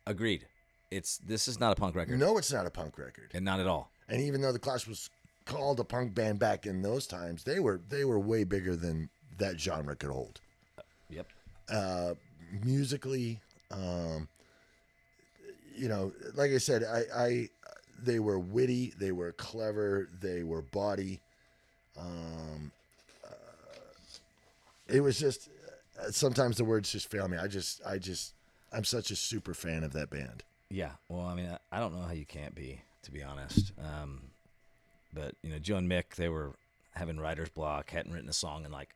Agreed. 0.07 0.47
It's 0.91 1.19
this 1.19 1.49
is 1.49 1.59
not 1.59 1.73
a 1.73 1.75
punk 1.75 1.97
record, 1.97 2.19
no, 2.19 2.39
it's 2.39 2.53
not 2.53 2.67
a 2.67 2.71
punk 2.71 2.99
record, 2.99 3.31
and 3.35 3.45
not 3.45 3.59
at 3.59 3.67
all. 3.67 3.91
and 4.09 4.21
even 4.21 4.41
though 4.41 4.53
the 4.53 4.59
Clash 4.61 4.87
was 4.87 5.11
called 5.45 5.81
a 5.81 5.85
punk 5.85 6.15
band 6.15 6.39
back 6.39 6.67
in 6.67 6.83
those 6.83 7.07
times, 7.07 7.43
they 7.43 7.59
were 7.59 7.81
they 7.89 8.05
were 8.05 8.19
way 8.21 8.45
bigger 8.45 8.77
than 8.77 9.09
that 9.39 9.59
genre 9.61 9.97
could 9.97 10.11
hold. 10.11 10.41
Yep. 11.11 11.27
Uh, 11.69 12.15
musically, 12.65 13.41
um, 13.71 14.29
you 15.77 15.89
know, 15.89 16.12
like 16.35 16.51
I 16.51 16.59
said, 16.59 16.85
I, 16.85 17.03
I 17.17 17.49
they 18.03 18.19
were 18.19 18.39
witty, 18.39 18.93
they 18.99 19.12
were 19.12 19.33
clever, 19.33 20.09
they 20.21 20.43
were 20.43 20.62
bawdy. 20.62 21.21
Um, 21.99 22.71
uh, 23.25 23.35
it 24.89 25.01
was 25.01 25.19
just 25.19 25.49
uh, 26.01 26.11
sometimes 26.11 26.57
the 26.57 26.65
words 26.65 26.93
just 26.93 27.11
fail 27.11 27.29
me. 27.29 27.39
I 27.39 27.47
just, 27.47 27.81
I 27.87 27.99
just, 27.99 28.35
I'm 28.73 28.85
such 28.85 29.11
a 29.11 29.17
super 29.17 29.55
fan 29.55 29.85
of 29.85 29.93
that 29.93 30.11
band. 30.11 30.43
Yeah. 30.71 30.91
Well, 31.09 31.27
I 31.27 31.35
mean, 31.35 31.57
I 31.71 31.79
don't 31.79 31.95
know 31.95 32.03
how 32.03 32.12
you 32.12 32.27
can't 32.27 32.55
be, 32.55 32.81
to 33.05 33.12
be 33.12 33.23
honest. 33.23 33.73
Um, 33.79 34.21
but 35.12 35.35
you 35.43 35.51
know, 35.51 35.59
Joe 35.59 35.77
and 35.77 35.91
Mick, 35.91 36.17
they 36.17 36.29
were 36.29 36.53
having 36.95 37.19
writer's 37.19 37.49
block, 37.49 37.91
hadn't 37.91 38.12
written 38.12 38.29
a 38.29 38.35
song 38.35 38.65
in 38.65 38.73
like 38.73 38.95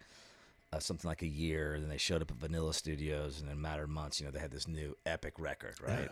uh, 0.73 0.79
something 0.79 1.09
like 1.09 1.23
a 1.23 1.27
year. 1.27 1.75
And 1.75 1.83
then 1.83 1.91
they 1.91 1.99
showed 1.99 2.23
up 2.23 2.31
at 2.31 2.37
Vanilla 2.37 2.75
Studios, 2.75 3.41
and 3.41 3.51
in 3.51 3.57
a 3.57 3.61
matter 3.61 3.85
of 3.85 3.91
months, 3.91 4.21
you 4.21 4.27
know, 4.27 4.33
they 4.33 4.41
had 4.41 4.51
this 4.51 4.69
new 4.69 4.97
epic 5.07 5.35
record, 5.39 5.75
right? 5.83 6.01
Yeah. 6.01 6.09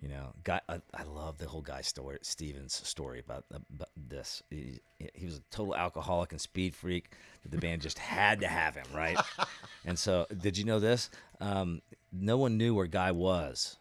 You 0.00 0.08
know, 0.08 0.32
guy, 0.44 0.60
I, 0.68 0.80
I 0.92 1.04
love 1.04 1.38
the 1.38 1.48
whole 1.48 1.62
guy 1.62 1.80
story, 1.80 2.18
Stevens 2.20 2.74
story 2.74 3.18
about, 3.18 3.46
about 3.50 3.88
this. 3.96 4.42
He, 4.50 4.80
he 5.14 5.24
was 5.24 5.38
a 5.38 5.42
total 5.50 5.74
alcoholic 5.74 6.32
and 6.32 6.40
speed 6.40 6.74
freak. 6.74 7.12
That 7.42 7.50
the 7.50 7.58
band 7.58 7.80
just 7.80 7.98
had 7.98 8.40
to 8.40 8.46
have 8.46 8.74
him, 8.74 8.84
right? 8.94 9.18
and 9.86 9.98
so, 9.98 10.26
did 10.38 10.58
you 10.58 10.64
know 10.64 10.80
this? 10.80 11.08
Um, 11.40 11.80
no 12.12 12.36
one 12.36 12.58
knew 12.58 12.74
where 12.74 12.86
Guy 12.86 13.10
was 13.10 13.78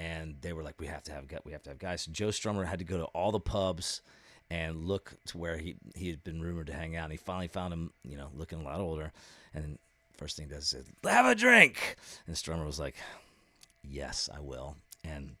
and 0.00 0.36
they 0.40 0.52
were 0.54 0.62
like, 0.62 0.80
"We 0.80 0.86
have 0.86 1.02
to 1.04 1.12
have 1.12 1.26
we 1.44 1.52
have 1.52 1.62
to 1.64 1.70
have 1.70 1.78
guys." 1.78 2.02
So 2.02 2.12
Joe 2.12 2.28
Strummer 2.28 2.66
had 2.66 2.78
to 2.78 2.84
go 2.86 2.96
to 2.96 3.04
all 3.06 3.32
the 3.32 3.40
pubs 3.40 4.00
and 4.50 4.86
look 4.86 5.12
to 5.26 5.38
where 5.38 5.58
he 5.58 5.76
he 5.94 6.08
had 6.08 6.24
been 6.24 6.40
rumored 6.40 6.68
to 6.68 6.72
hang 6.72 6.96
out. 6.96 7.04
And 7.04 7.12
he 7.12 7.18
finally 7.18 7.48
found 7.48 7.72
him, 7.72 7.92
you 8.02 8.16
know, 8.16 8.28
looking 8.34 8.60
a 8.60 8.64
lot 8.64 8.80
older. 8.80 9.12
And 9.54 9.64
then 9.64 9.78
first 10.16 10.36
thing 10.36 10.48
he 10.48 10.54
does 10.54 10.72
is 10.72 10.84
have 11.04 11.26
a 11.26 11.34
drink. 11.34 11.96
And 12.26 12.36
Strummer 12.36 12.66
was 12.66 12.78
like, 12.78 12.96
"Yes, 13.82 14.28
I 14.34 14.40
will." 14.40 14.76
And 15.04 15.36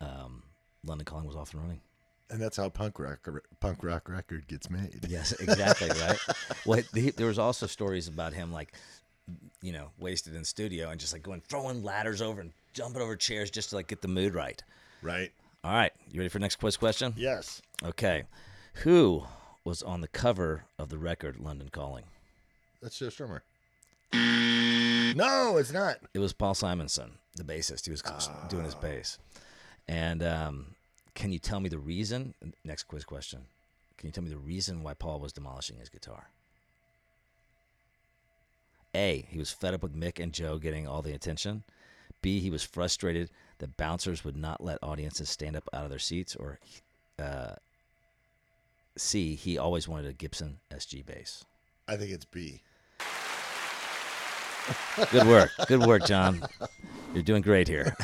um, 0.00 0.42
London 0.84 1.04
Calling 1.04 1.26
was 1.26 1.36
off 1.36 1.52
and 1.52 1.62
running. 1.62 1.80
And 2.28 2.40
that's 2.42 2.56
how 2.56 2.68
punk 2.68 2.98
rock 2.98 3.28
punk 3.60 3.84
rock 3.84 4.08
record 4.08 4.48
gets 4.48 4.68
made. 4.68 5.06
Yes, 5.08 5.32
exactly 5.32 5.88
right. 5.88 6.18
well, 6.66 6.82
he, 6.92 7.10
there 7.10 7.28
was 7.28 7.38
also 7.38 7.66
stories 7.66 8.08
about 8.08 8.32
him 8.32 8.52
like, 8.52 8.72
you 9.62 9.72
know, 9.72 9.90
wasted 9.98 10.34
in 10.34 10.44
studio 10.44 10.90
and 10.90 10.98
just 10.98 11.12
like 11.12 11.22
going 11.22 11.40
throwing 11.42 11.84
ladders 11.84 12.20
over 12.20 12.40
and 12.40 12.52
jumping 12.72 13.00
over 13.00 13.14
chairs 13.14 13.50
just 13.50 13.70
to 13.70 13.76
like 13.76 13.86
get 13.86 14.02
the 14.02 14.08
mood 14.08 14.34
right. 14.34 14.60
Right? 15.02 15.30
All 15.62 15.72
right, 15.72 15.92
you 16.10 16.18
ready 16.18 16.28
for 16.28 16.38
next 16.40 16.56
quiz 16.56 16.76
question? 16.76 17.14
Yes. 17.16 17.62
Okay, 17.84 18.24
who 18.74 19.24
was 19.64 19.82
on 19.82 20.00
the 20.00 20.08
cover 20.08 20.64
of 20.78 20.88
the 20.88 20.98
record 20.98 21.38
"London 21.38 21.68
Calling"? 21.70 22.04
That's 22.86 23.00
Joe 23.00 23.06
Strummer. 23.08 23.40
No, 25.16 25.56
it's 25.56 25.72
not. 25.72 25.96
It 26.14 26.20
was 26.20 26.32
Paul 26.32 26.54
Simonon, 26.54 27.10
the 27.34 27.42
bassist. 27.42 27.84
He 27.84 27.90
was 27.90 28.00
doing 28.48 28.62
his 28.62 28.76
bass. 28.76 29.18
And 29.88 30.22
um, 30.22 30.66
can 31.16 31.32
you 31.32 31.40
tell 31.40 31.58
me 31.58 31.68
the 31.68 31.80
reason? 31.80 32.34
Next 32.64 32.84
quiz 32.84 33.04
question. 33.04 33.40
Can 33.98 34.06
you 34.06 34.12
tell 34.12 34.22
me 34.22 34.30
the 34.30 34.36
reason 34.36 34.84
why 34.84 34.94
Paul 34.94 35.18
was 35.18 35.32
demolishing 35.32 35.78
his 35.78 35.88
guitar? 35.88 36.28
A. 38.94 39.26
He 39.30 39.38
was 39.40 39.50
fed 39.50 39.74
up 39.74 39.82
with 39.82 39.98
Mick 39.98 40.22
and 40.22 40.32
Joe 40.32 40.58
getting 40.58 40.86
all 40.86 41.02
the 41.02 41.12
attention. 41.12 41.64
B. 42.22 42.38
He 42.38 42.50
was 42.50 42.62
frustrated 42.62 43.30
that 43.58 43.76
bouncers 43.76 44.24
would 44.24 44.36
not 44.36 44.62
let 44.62 44.78
audiences 44.80 45.28
stand 45.28 45.56
up 45.56 45.68
out 45.72 45.82
of 45.82 45.90
their 45.90 45.98
seats. 45.98 46.36
Or 46.36 46.60
uh, 47.18 47.56
C. 48.96 49.34
He 49.34 49.58
always 49.58 49.88
wanted 49.88 50.06
a 50.06 50.12
Gibson 50.12 50.58
SG 50.70 51.04
bass. 51.04 51.44
I 51.88 51.96
think 51.96 52.10
it's 52.10 52.24
B. 52.24 52.62
Good 55.10 55.26
work. 55.26 55.50
Good 55.66 55.86
work, 55.86 56.06
John. 56.06 56.42
You're 57.14 57.22
doing 57.22 57.42
great 57.42 57.68
here. 57.68 57.96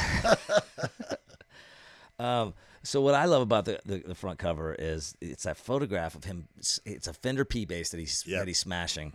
um, 2.18 2.54
so 2.82 3.00
what 3.00 3.14
I 3.14 3.26
love 3.26 3.42
about 3.42 3.64
the, 3.64 3.78
the, 3.84 3.98
the 3.98 4.14
front 4.14 4.38
cover 4.38 4.74
is 4.78 5.14
it's 5.20 5.44
that 5.44 5.56
photograph 5.56 6.14
of 6.14 6.24
him. 6.24 6.48
It's 6.84 7.06
a 7.06 7.12
Fender 7.12 7.44
P 7.44 7.64
bass 7.64 7.90
that 7.90 8.00
he's 8.00 8.24
Yep. 8.26 8.40
that 8.40 8.48
he's 8.48 8.58
smashing, 8.58 9.12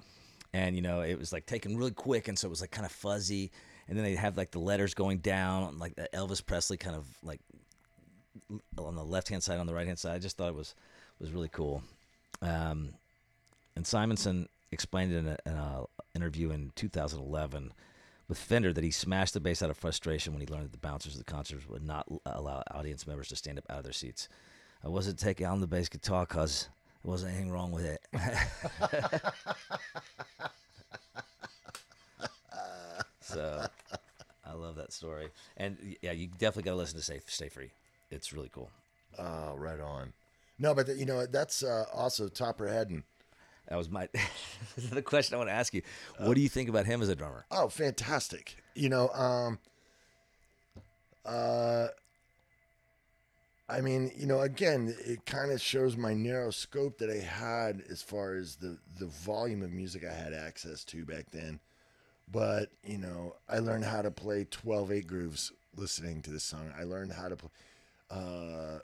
and 0.53 0.75
you 0.75 0.81
know 0.81 1.01
it 1.01 1.17
was 1.17 1.33
like 1.33 1.45
taken 1.45 1.77
really 1.77 1.91
quick, 1.91 2.27
and 2.27 2.37
so 2.37 2.47
it 2.47 2.49
was 2.49 2.61
like 2.61 2.71
kind 2.71 2.85
of 2.85 2.91
fuzzy. 2.91 3.51
And 3.89 3.97
then 3.97 4.03
they 4.03 4.15
have 4.15 4.35
like 4.35 4.51
the 4.51 4.59
letters 4.59 4.93
going 4.93 5.19
down, 5.19 5.79
like 5.79 5.95
the 5.95 6.09
Elvis 6.13 6.45
Presley 6.45 6.75
kind 6.77 6.95
of 6.95 7.05
like 7.23 7.39
on 8.77 8.95
the 8.95 9.03
left 9.03 9.29
hand 9.29 9.41
side, 9.43 9.59
on 9.59 9.65
the 9.67 9.73
right 9.73 9.87
hand 9.87 9.97
side. 9.99 10.15
I 10.15 10.19
just 10.19 10.37
thought 10.37 10.49
it 10.49 10.55
was 10.55 10.75
was 11.19 11.31
really 11.31 11.49
cool. 11.49 11.81
Um, 12.41 12.93
and 13.75 13.85
Simonon 13.85 14.47
explained 14.71 15.13
in 15.13 15.27
an 15.45 15.85
interview 16.15 16.51
in 16.51 16.71
2011 16.75 17.73
with 18.27 18.37
Fender 18.37 18.73
that 18.73 18.83
he 18.83 18.91
smashed 18.91 19.33
the 19.33 19.39
bass 19.39 19.61
out 19.61 19.69
of 19.69 19.77
frustration 19.77 20.33
when 20.33 20.41
he 20.41 20.47
learned 20.47 20.65
that 20.65 20.73
the 20.73 20.77
bouncers 20.77 21.13
of 21.13 21.19
the 21.19 21.31
concerts 21.31 21.67
would 21.69 21.83
not 21.83 22.05
allow 22.25 22.61
audience 22.71 23.07
members 23.07 23.29
to 23.29 23.35
stand 23.35 23.57
up 23.57 23.65
out 23.69 23.77
of 23.77 23.83
their 23.83 23.93
seats. 23.93 24.27
I 24.83 24.89
wasn't 24.89 25.17
taking 25.17 25.47
on 25.47 25.61
the 25.61 25.67
bass 25.67 25.87
guitar 25.89 26.25
because 26.25 26.67
there 27.03 27.11
wasn't 27.11 27.31
anything 27.33 27.51
wrong 27.51 27.71
with 27.71 27.85
it. 27.85 28.01
so 33.21 33.65
I 34.45 34.53
love 34.53 34.75
that 34.75 34.91
story. 34.91 35.29
And 35.55 35.95
yeah, 36.01 36.11
you 36.11 36.27
definitely 36.27 36.63
got 36.63 36.71
to 36.71 36.77
listen 36.77 36.97
to 36.97 37.03
Stay, 37.03 37.21
Stay 37.27 37.49
Free. 37.49 37.71
It's 38.11 38.33
really 38.33 38.49
cool. 38.53 38.69
Oh, 39.17 39.55
right 39.55 39.79
on. 39.79 40.13
No, 40.59 40.73
but 40.73 40.87
you 40.97 41.05
know 41.05 41.25
that's 41.25 41.63
uh, 41.63 41.85
also 41.93 42.27
Topper 42.27 42.67
Headon. 42.67 43.03
That 43.67 43.77
was 43.77 43.89
my 43.89 44.07
the 44.77 45.01
question 45.01 45.35
I 45.35 45.37
want 45.37 45.49
to 45.49 45.55
ask 45.55 45.73
you. 45.73 45.81
What 46.19 46.35
do 46.35 46.41
you 46.41 46.49
think 46.49 46.69
about 46.69 46.85
him 46.85 47.01
as 47.01 47.09
a 47.09 47.15
drummer? 47.15 47.45
Oh, 47.51 47.67
fantastic! 47.69 48.57
you 48.77 48.89
know, 48.89 49.09
um, 49.09 49.59
uh, 51.25 51.87
I 53.67 53.81
mean, 53.81 54.11
you 54.15 54.25
know, 54.25 54.41
again, 54.41 54.95
it 55.05 55.25
kind 55.25 55.51
of 55.51 55.61
shows 55.61 55.97
my 55.97 56.13
narrow 56.13 56.51
scope 56.51 56.99
that 56.99 57.09
I 57.09 57.17
had 57.17 57.83
as 57.89 58.01
far 58.01 58.35
as 58.35 58.55
the 58.55 58.77
the 58.99 59.07
volume 59.07 59.61
of 59.61 59.71
music 59.71 60.05
I 60.05 60.13
had 60.13 60.33
access 60.33 60.83
to 60.85 61.05
back 61.05 61.31
then. 61.31 61.59
But 62.31 62.69
you 62.83 62.97
know, 62.97 63.35
I 63.49 63.59
learned 63.59 63.85
how 63.85 64.01
to 64.01 64.11
play 64.11 64.45
12-8 64.45 65.07
grooves 65.07 65.51
listening 65.75 66.21
to 66.23 66.31
this 66.31 66.43
song. 66.43 66.73
I 66.77 66.83
learned 66.83 67.13
how 67.13 67.29
to 67.29 67.35
play. 67.35 67.49
Uh, 68.09 68.15
uh, 68.15 68.79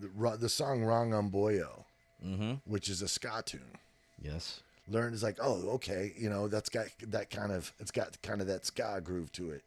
the, 0.00 0.36
the 0.36 0.48
song 0.48 0.82
"Wrong 0.82 1.12
'Em 1.12 1.30
Boyo," 1.30 1.84
Mm-hmm. 2.24 2.54
which 2.64 2.88
is 2.88 3.02
a 3.02 3.08
ska 3.08 3.42
tune. 3.44 3.78
Yes. 4.20 4.60
Learned 4.88 5.14
is 5.14 5.22
like, 5.22 5.38
oh, 5.40 5.68
okay, 5.74 6.12
you 6.16 6.30
know, 6.30 6.48
that's 6.48 6.68
got 6.68 6.86
that 7.02 7.30
kind 7.30 7.52
of, 7.52 7.72
it's 7.78 7.90
got 7.90 8.20
kind 8.22 8.40
of 8.40 8.46
that 8.46 8.64
ska 8.66 9.00
groove 9.02 9.30
to 9.32 9.50
it. 9.50 9.62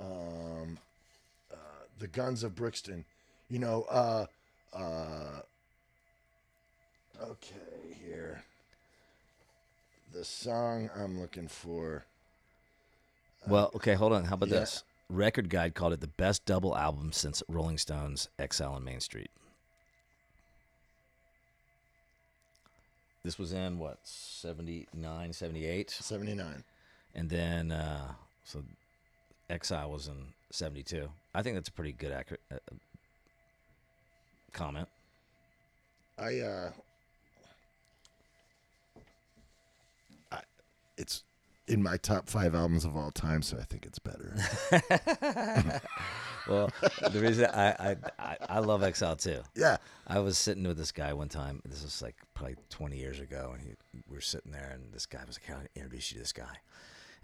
Um, 0.00 0.78
uh, 1.50 1.56
the 1.98 2.08
Guns 2.08 2.42
of 2.42 2.54
Brixton, 2.54 3.04
you 3.48 3.58
know, 3.58 3.86
uh, 3.88 4.26
uh, 4.74 5.40
okay, 7.22 7.96
here. 8.04 8.42
The 10.12 10.24
song 10.24 10.90
I'm 10.94 11.20
looking 11.20 11.48
for. 11.48 12.04
Well, 13.46 13.70
okay, 13.76 13.94
hold 13.94 14.12
on. 14.12 14.24
How 14.24 14.34
about 14.34 14.50
yeah. 14.50 14.60
this? 14.60 14.84
Record 15.08 15.48
Guide 15.48 15.74
called 15.74 15.92
it 15.92 16.00
the 16.00 16.06
best 16.06 16.44
double 16.44 16.76
album 16.76 17.12
since 17.12 17.42
Rolling 17.48 17.78
Stones' 17.78 18.28
Exile 18.38 18.72
on 18.72 18.84
Main 18.84 19.00
Street. 19.00 19.30
This 23.24 23.38
was 23.38 23.52
in 23.52 23.78
what, 23.78 23.98
79, 24.02 25.32
78? 25.32 25.90
79. 25.90 26.64
And 27.14 27.30
then, 27.30 27.70
uh, 27.70 28.12
so 28.44 28.62
Exile 29.48 29.90
was 29.90 30.08
in 30.08 30.32
72. 30.50 31.08
I 31.34 31.42
think 31.42 31.54
that's 31.54 31.68
a 31.68 31.72
pretty 31.72 31.92
good 31.92 32.10
accurate 32.10 32.40
uh, 32.52 32.56
comment. 34.52 34.88
I, 36.18 36.40
uh, 36.40 36.70
I, 40.32 40.40
it's 40.96 41.22
in 41.68 41.82
my 41.82 41.96
top 41.96 42.28
five 42.28 42.54
albums 42.54 42.84
of 42.84 42.96
all 42.96 43.10
time, 43.10 43.42
so 43.42 43.56
I 43.58 43.64
think 43.64 43.86
it's 43.86 43.98
better. 43.98 44.36
Well, 46.48 46.70
the 47.10 47.20
reason 47.20 47.46
I, 47.52 47.96
I, 48.18 48.36
I, 48.48 48.58
love 48.58 48.82
Exile 48.82 49.16
too. 49.16 49.42
yeah. 49.54 49.76
I 50.06 50.18
was 50.18 50.36
sitting 50.36 50.66
with 50.66 50.76
this 50.76 50.92
guy 50.92 51.12
one 51.12 51.28
time. 51.28 51.62
This 51.64 51.82
was 51.82 52.02
like 52.02 52.16
probably 52.34 52.56
20 52.70 52.96
years 52.96 53.20
ago, 53.20 53.52
and 53.54 53.62
he, 53.62 53.74
we 54.08 54.16
were 54.16 54.20
sitting 54.20 54.52
there, 54.52 54.70
and 54.74 54.92
this 54.92 55.06
guy 55.06 55.20
was 55.26 55.38
like, 55.38 55.46
"How 55.46 55.62
do 55.62 55.66
I 55.66 55.78
introduce 55.78 56.10
you 56.10 56.16
to 56.16 56.22
this 56.22 56.32
guy?" 56.32 56.56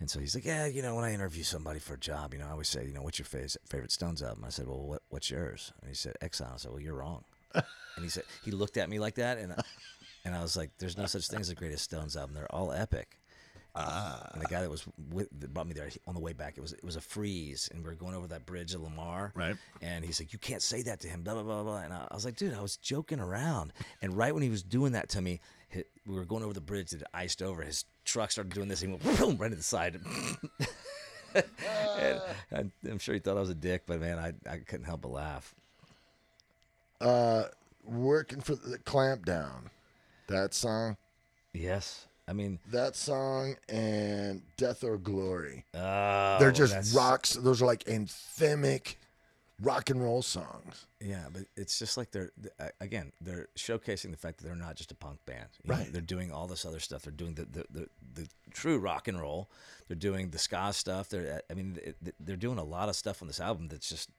And 0.01 0.09
so 0.09 0.21
he's 0.21 0.35
like, 0.35 0.45
"Yeah, 0.45 0.67
you 0.67 0.83
know, 0.83 0.95
when 0.95 1.05
I 1.05 1.13
interview 1.13 1.43
somebody 1.43 1.81
for 1.81 1.95
a 1.95 1.99
job, 1.99 2.33
you 2.33 2.39
know, 2.41 2.47
I 2.47 2.53
always 2.53 2.69
say, 2.69 2.87
you 2.87 2.93
know, 2.93 3.03
what's 3.03 3.19
your 3.19 3.27
favorite 3.27 3.57
favorite 3.67 3.93
Stones 3.93 4.23
album?" 4.23 4.45
I 4.47 4.51
said, 4.51 4.69
"Well, 4.69 4.83
what, 4.83 5.03
what's 5.09 5.31
yours?" 5.31 5.73
And 5.81 5.89
he 5.89 5.97
said, 5.97 6.15
"Exile." 6.21 6.53
I 6.55 6.59
said, 6.59 6.71
"Well, 6.71 6.81
you're 6.81 6.95
wrong." 6.95 7.25
and 7.55 7.65
he 8.05 8.09
said 8.09 8.25
he 8.45 8.51
looked 8.51 8.77
at 8.77 8.89
me 8.89 9.01
like 9.01 9.17
that, 9.17 9.39
and 9.39 9.53
I, 9.53 9.63
and 10.25 10.35
I 10.35 10.43
was 10.43 10.57
like, 10.57 10.71
"There's 10.79 10.97
no 10.97 11.07
such 11.07 11.27
thing 11.27 11.41
as 11.41 11.49
the 11.49 11.55
greatest 11.57 11.85
Stones 11.85 12.17
album. 12.17 12.35
They're 12.35 12.55
all 12.55 12.73
epic." 12.73 13.19
Ah. 13.79 14.31
And 14.33 14.43
the 14.43 14.47
guy 14.47 14.61
that 14.63 14.71
was 14.71 14.85
with, 15.11 15.29
that 15.41 15.53
brought 15.55 15.67
me 15.67 15.75
there 15.75 15.89
he- 15.89 16.01
on 16.07 16.15
the 16.15 16.21
way 16.21 16.33
back, 16.33 16.59
it 16.59 16.61
was 16.61 16.73
it 16.73 16.85
was 16.85 16.97
a 16.97 17.01
freeze, 17.01 17.69
and 17.73 17.83
we 17.83 17.89
were 17.91 17.95
going 17.95 18.15
over 18.15 18.27
that 18.29 18.47
bridge 18.47 18.75
of 18.75 18.83
Lamar. 18.83 19.33
Right. 19.35 19.57
And 19.83 20.05
he's 20.05 20.21
like, 20.21 20.33
"You 20.33 20.39
can't 20.39 20.63
say 20.63 20.83
that 20.83 21.01
to 21.01 21.09
him." 21.09 21.23
Blah 21.23 21.35
blah 21.35 21.43
blah 21.43 21.63
blah. 21.63 21.79
And 21.79 21.93
I, 21.93 22.07
I 22.11 22.15
was 22.15 22.25
like, 22.25 22.37
"Dude, 22.37 22.55
I 22.55 22.61
was 22.61 22.77
joking 22.77 23.21
around." 23.21 23.73
And 24.03 24.17
right 24.17 24.35
when 24.35 24.43
he 24.43 24.49
was 24.51 24.63
doing 24.63 24.93
that 24.93 25.09
to 25.11 25.23
me, 25.23 25.41
hi 25.73 25.85
we 26.07 26.15
were 26.15 26.25
going 26.25 26.43
over 26.43 26.55
the 26.55 26.61
bridge 26.61 26.91
that 26.91 27.03
iced 27.13 27.43
over. 27.43 27.63
His 27.63 27.85
truck 28.05 28.31
started 28.31 28.53
doing 28.53 28.69
this. 28.69 28.81
He 28.81 28.89
went 28.89 29.03
boom 29.19 29.37
right 29.37 29.51
to 29.51 29.57
the 29.57 29.63
side. 29.63 30.01
and 31.35 32.21
I, 32.53 32.65
I'm 32.89 32.99
sure 32.99 33.15
he 33.15 33.21
thought 33.21 33.37
I 33.37 33.41
was 33.41 33.51
a 33.51 33.55
dick, 33.55 33.83
but 33.87 34.01
man, 34.01 34.19
I 34.19 34.33
I 34.51 34.59
couldn't 34.59 34.87
help 34.87 35.03
but 35.03 35.13
laugh. 35.13 35.55
Uh, 37.01 37.45
working 37.85 38.41
for 38.41 38.57
the 38.57 38.79
clamp 38.79 39.25
down. 39.25 39.71
That 40.27 40.53
song, 40.53 40.97
Yes, 41.55 42.08
I 42.29 42.33
mean, 42.35 42.59
that 42.71 42.95
song, 42.95 43.57
and 43.69 44.43
Death 44.57 44.85
or 44.85 44.99
Glory. 44.99 45.65
oh, 45.75 46.37
They're 46.39 46.53
just 46.53 46.73
that's- 46.73 46.95
rocks. 46.95 47.33
Those 47.33 47.63
are 47.63 47.67
like 47.67 47.85
anthemic 47.85 48.97
rock 49.63 49.91
and 49.91 50.01
roll 50.03 50.21
songs. 50.23 50.87
Yeah, 51.01 51.25
but 51.33 51.43
it's 51.57 51.79
just 51.79 51.97
like 51.97 52.11
they're 52.11 52.31
again 52.81 53.13
they're 53.21 53.49
showcasing 53.57 54.11
the 54.11 54.17
fact 54.17 54.39
that 54.39 54.45
they're 54.47 54.55
not 54.57 54.77
just 54.77 54.93
a 54.93 54.95
punk 54.95 55.19
band. 55.27 55.47
you 55.65 55.71
know? 55.73 55.79
Right. 55.79 55.93
They're 55.93 56.01
doing 56.03 56.31
all 56.31 56.47
this 56.47 56.65
other 56.67 56.81
stuff. 56.81 57.03
They're 57.03 57.13
doing 57.13 57.35
the 57.35 57.45
the, 57.47 57.65
the, 57.71 57.89
the 58.15 58.29
true 58.53 58.79
rock 58.79 59.09
and 59.09 59.19
roll. 59.21 59.49
They're 59.89 59.97
doing 59.97 60.31
the 60.31 60.39
ska 60.39 60.73
stuff. 60.73 61.09
They're 61.09 61.37
uh, 61.37 61.53
I 61.53 61.55
mean 61.55 61.79
they're 62.21 62.37
doing 62.37 62.59
a 62.59 62.65
lot 62.65 62.89
of 62.89 62.97
stuff 62.97 63.23
on 63.23 63.29
this 63.29 63.41
album 63.41 63.69
that's 63.69 63.89
just 63.89 64.11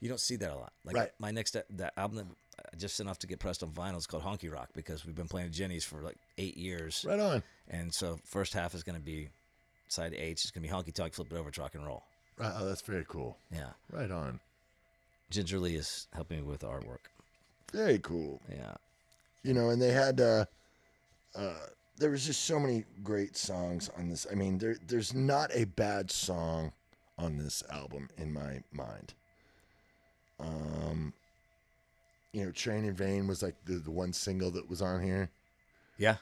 you 0.00 0.08
don't 0.08 0.20
see 0.20 0.36
that 0.36 0.50
a 0.50 0.54
lot. 0.56 0.72
Like 0.84 0.96
Right. 0.96 1.10
my 1.18 1.30
next 1.32 1.54
uh, 1.56 1.62
that 1.70 1.92
album 1.96 2.34
just 2.76 3.00
enough 3.00 3.18
to 3.20 3.26
get 3.26 3.38
pressed 3.38 3.62
on 3.62 3.70
vinyl 3.70 3.96
is 3.98 4.06
called 4.06 4.22
Honky 4.22 4.52
Rock 4.52 4.70
because 4.74 5.04
we've 5.06 5.14
been 5.14 5.28
playing 5.28 5.50
Ginny's 5.50 5.84
for 5.84 6.02
like 6.02 6.16
eight 6.38 6.56
years, 6.56 7.04
Right 7.08 7.20
on. 7.20 7.42
and 7.68 7.92
so 7.92 8.18
first 8.24 8.52
half 8.54 8.74
is 8.74 8.82
going 8.82 8.98
to 8.98 9.04
be 9.04 9.28
side 9.88 10.14
H 10.14 10.42
It's 10.44 10.50
going 10.50 10.62
to 10.66 10.68
be 10.68 10.74
honky 10.74 10.92
tonk, 10.94 11.14
flip 11.14 11.32
it 11.32 11.36
over, 11.36 11.50
rock 11.58 11.74
and 11.74 11.84
roll. 11.86 12.02
Right. 12.38 12.52
Oh, 12.56 12.66
that's 12.66 12.82
very 12.82 13.04
cool. 13.08 13.38
Yeah, 13.52 13.70
Right 13.90 14.10
on. 14.10 14.40
Ginger 15.30 15.58
Lee 15.58 15.74
is 15.76 16.06
helping 16.12 16.38
me 16.38 16.42
with 16.44 16.60
the 16.60 16.66
artwork. 16.68 17.08
Very 17.72 17.98
cool. 17.98 18.40
Yeah. 18.50 18.74
You 19.42 19.54
know, 19.54 19.70
and 19.70 19.80
they 19.82 19.90
had. 19.92 20.20
Uh, 20.20 20.44
uh, 21.34 21.54
there 21.98 22.10
was 22.10 22.26
just 22.26 22.44
so 22.44 22.60
many 22.60 22.84
great 23.02 23.36
songs 23.36 23.90
on 23.96 24.08
this. 24.08 24.26
I 24.30 24.34
mean, 24.34 24.58
there 24.58 24.76
there's 24.86 25.14
not 25.14 25.50
a 25.54 25.64
bad 25.64 26.10
song 26.10 26.72
on 27.18 27.38
this 27.38 27.62
album 27.70 28.08
in 28.18 28.32
my 28.32 28.60
mind. 28.72 29.14
Um, 30.38 31.12
you 32.36 32.44
know, 32.44 32.50
Train 32.52 32.84
in 32.84 32.94
Vain 32.94 33.26
was 33.26 33.42
like 33.42 33.54
the, 33.64 33.74
the 33.76 33.90
one 33.90 34.12
single 34.12 34.50
that 34.52 34.68
was 34.68 34.82
on 34.82 35.02
here. 35.02 35.30
Yeah. 35.96 36.16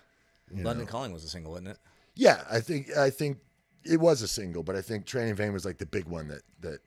you 0.54 0.62
London 0.62 0.84
know. 0.86 0.90
Calling 0.90 1.12
was 1.12 1.24
a 1.24 1.28
single, 1.28 1.52
wasn't 1.52 1.68
it? 1.68 1.78
Yeah, 2.14 2.42
I 2.50 2.60
think 2.60 2.96
I 2.96 3.10
think 3.10 3.38
it 3.84 3.98
was 3.98 4.22
a 4.22 4.28
single, 4.28 4.62
but 4.62 4.76
I 4.76 4.80
think 4.82 5.04
Train 5.06 5.28
in 5.28 5.34
Vain 5.34 5.52
was 5.52 5.64
like 5.64 5.78
the 5.78 5.86
big 5.86 6.04
one 6.06 6.28
that 6.28 6.42
that 6.60 6.78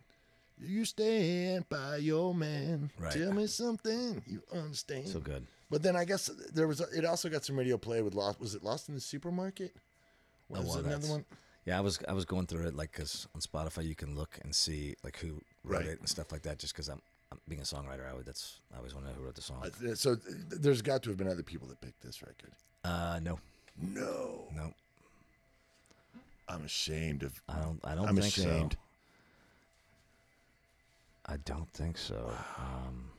you 0.59 0.85
stand 0.85 1.67
by 1.69 1.97
your 1.97 2.33
man. 2.33 2.89
Right. 2.97 3.11
Tell 3.13 3.33
me 3.33 3.45
something 3.47 4.23
you 4.25 4.41
understand. 4.53 5.09
So 5.09 5.19
good. 5.19 5.45
but 5.69 5.83
then 5.83 5.95
I 5.97 6.05
guess 6.05 6.27
there 6.53 6.67
was 6.67 6.79
it 6.79 7.03
also 7.05 7.27
got 7.29 7.43
some 7.43 7.57
radio 7.59 7.77
play 7.77 8.01
with 8.01 8.15
Lost. 8.15 8.39
Was 8.39 8.55
it 8.55 8.63
Lost 8.63 8.87
in 8.87 8.95
the 8.95 9.01
Supermarket? 9.01 9.75
Was 10.49 10.61
Oh, 10.63 10.67
well, 10.67 10.77
another 10.85 11.07
one? 11.09 11.25
Yeah, 11.65 11.77
I 11.77 11.81
was 11.81 11.99
I 12.07 12.13
was 12.13 12.23
going 12.23 12.47
through 12.47 12.67
it 12.67 12.75
like 12.75 12.93
because 12.93 13.27
on 13.35 13.41
Spotify 13.41 13.83
you 13.85 13.95
can 13.95 14.15
look 14.15 14.39
and 14.43 14.55
see 14.55 14.95
like 15.03 15.17
who 15.17 15.41
wrote 15.65 15.79
Right. 15.79 15.87
it 15.87 15.99
and 15.99 16.07
stuff 16.07 16.31
like 16.31 16.43
that. 16.43 16.57
Just 16.59 16.73
because 16.73 16.87
I'm 16.87 17.01
being 17.47 17.61
a 17.61 17.63
songwriter, 17.65 18.09
I 18.09 18.13
would 18.13 18.25
that's 18.25 18.59
I 18.73 18.77
always 18.77 18.93
want 18.93 19.05
to 19.05 19.11
know 19.11 19.17
who 19.17 19.23
wrote 19.25 19.35
the 19.35 19.41
song. 19.41 19.63
Uh, 19.63 19.95
So 19.95 20.15
th- 20.15 20.35
there's 20.49 20.81
got 20.81 21.03
to 21.03 21.09
have 21.09 21.17
been 21.17 21.27
other 21.27 21.43
people 21.43 21.67
that 21.69 21.79
picked 21.81 22.01
this 22.01 22.21
record. 22.21 22.51
Uh, 22.83 23.19
no, 23.21 23.39
No, 23.81 24.47
no, 24.55 24.73
I'm 26.47 26.63
ashamed 26.63 27.23
of. 27.23 27.41
I 27.49 27.59
don't 27.59 27.79
I 27.83 27.95
don't 27.95 28.07
I'm 28.09 28.15
think 28.15 28.27
ashamed. 28.37 28.73
so. 28.73 28.79
I 31.33 31.37
don't 31.37 31.69
think 31.71 31.97
so. 31.97 32.31
Um, 32.57 33.09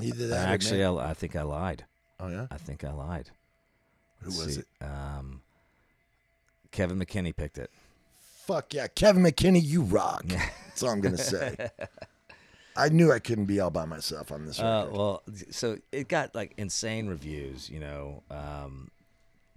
Either 0.00 0.28
that. 0.28 0.48
actually, 0.48 0.82
I, 0.84 0.92
I 0.92 1.14
think 1.14 1.36
I 1.36 1.42
lied. 1.42 1.84
oh 2.20 2.28
yeah. 2.28 2.46
I 2.50 2.56
think 2.56 2.84
I 2.84 2.92
lied. 2.92 3.30
Who 4.22 4.30
Let's 4.30 4.44
was 4.44 4.54
see. 4.56 4.60
it? 4.60 4.84
Um, 4.84 5.40
Kevin 6.72 6.98
McKinney 6.98 7.34
picked 7.34 7.58
it. 7.58 7.70
Fuck 8.46 8.74
yeah, 8.74 8.88
Kevin 8.88 9.22
McKinney, 9.22 9.62
you 9.62 9.82
rock. 9.82 10.24
That's 10.26 10.82
all 10.82 10.90
I'm 10.90 11.00
gonna 11.00 11.16
say. 11.18 11.56
I 12.76 12.88
knew 12.88 13.12
I 13.12 13.18
couldn't 13.18 13.44
be 13.44 13.60
all 13.60 13.70
by 13.70 13.84
myself 13.84 14.32
on 14.32 14.46
this 14.46 14.58
Uh, 14.58 14.84
record. 14.86 14.96
well, 14.98 15.22
so 15.50 15.78
it 15.92 16.08
got 16.08 16.34
like 16.34 16.54
insane 16.56 17.06
reviews. 17.06 17.68
You 17.70 17.80
know, 17.80 18.22
um, 18.30 18.90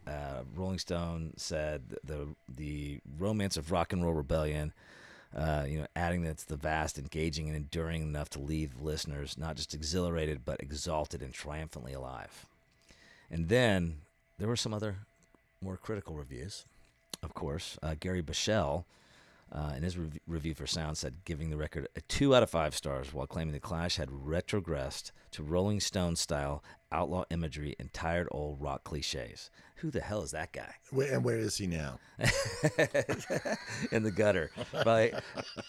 uh, 0.05 0.41
Rolling 0.55 0.79
Stone 0.79 1.33
said 1.38 1.81
the 2.03 2.27
the 2.53 2.99
romance 3.17 3.57
of 3.57 3.71
rock 3.71 3.93
and 3.93 4.03
roll 4.03 4.13
rebellion. 4.13 4.73
Uh, 5.36 5.65
you 5.67 5.79
know, 5.79 5.88
adding 5.97 6.23
that 6.23 6.29
it's 6.29 6.43
the 6.45 6.55
vast, 6.55 6.97
engaging, 6.97 7.47
and 7.47 7.57
enduring 7.57 8.01
enough 8.01 8.29
to 8.29 8.39
leave 8.39 8.79
listeners 8.81 9.38
not 9.38 9.57
just 9.57 9.73
exhilarated 9.73 10.45
but 10.45 10.61
exalted 10.61 11.21
and 11.21 11.33
triumphantly 11.33 11.91
alive. 11.91 12.45
And 13.29 13.49
then 13.49 13.97
there 14.38 14.47
were 14.47 14.55
some 14.55 14.73
other 14.73 14.99
more 15.61 15.75
critical 15.75 16.15
reviews. 16.15 16.63
Of 17.26 17.34
course, 17.34 17.78
uh, 17.82 17.95
Gary 17.99 18.21
Bushell, 18.21 18.86
uh, 19.51 19.73
in 19.76 19.84
his 19.84 19.97
rev- 19.97 20.19
review 20.28 20.53
for 20.53 20.67
Sound, 20.67 20.97
said 20.97 21.15
giving 21.26 21.49
the 21.49 21.57
record 21.57 21.88
a 21.95 22.01
two 22.01 22.36
out 22.36 22.43
of 22.43 22.49
five 22.51 22.76
stars, 22.76 23.13
while 23.13 23.26
claiming 23.26 23.53
the 23.53 23.59
Clash 23.59 23.97
had 23.97 24.09
retrogressed 24.09 25.11
to 25.32 25.43
Rolling 25.43 25.80
Stone 25.80 26.17
style 26.17 26.63
outlaw 26.91 27.26
imagery 27.32 27.76
and 27.80 27.91
tired 27.93 28.28
old 28.32 28.61
rock 28.61 28.84
cliches. 28.84 29.49
Who 29.78 29.89
the 29.89 30.01
hell 30.01 30.21
is 30.21 30.32
that 30.32 30.53
guy? 30.53 30.76
Wait, 30.91 31.09
and 31.09 31.23
where 31.23 31.38
is 31.38 31.57
he 31.57 31.67
now? 31.67 31.99
in 33.91 34.03
the 34.03 34.13
gutter, 34.15 34.51
probably 34.71 35.13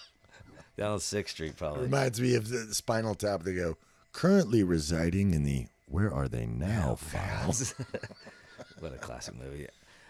down 0.77 0.93
on 0.93 1.01
Sixth 1.01 1.35
Street, 1.35 1.57
probably. 1.57 1.85
Reminds 1.85 2.21
me 2.21 2.35
of 2.35 2.49
the 2.49 2.75
Spinal 2.75 3.15
Tap. 3.15 3.43
They 3.43 3.55
go 3.55 3.77
currently 4.13 4.63
residing 4.63 5.33
in 5.33 5.43
the 5.45 5.67
Where 5.87 6.13
Are 6.13 6.29
They 6.29 6.47
Now 6.47 6.97
files. 6.97 7.75
what 8.79 8.93
a 8.93 8.99
classic 8.99 9.35
movie. 9.37 9.67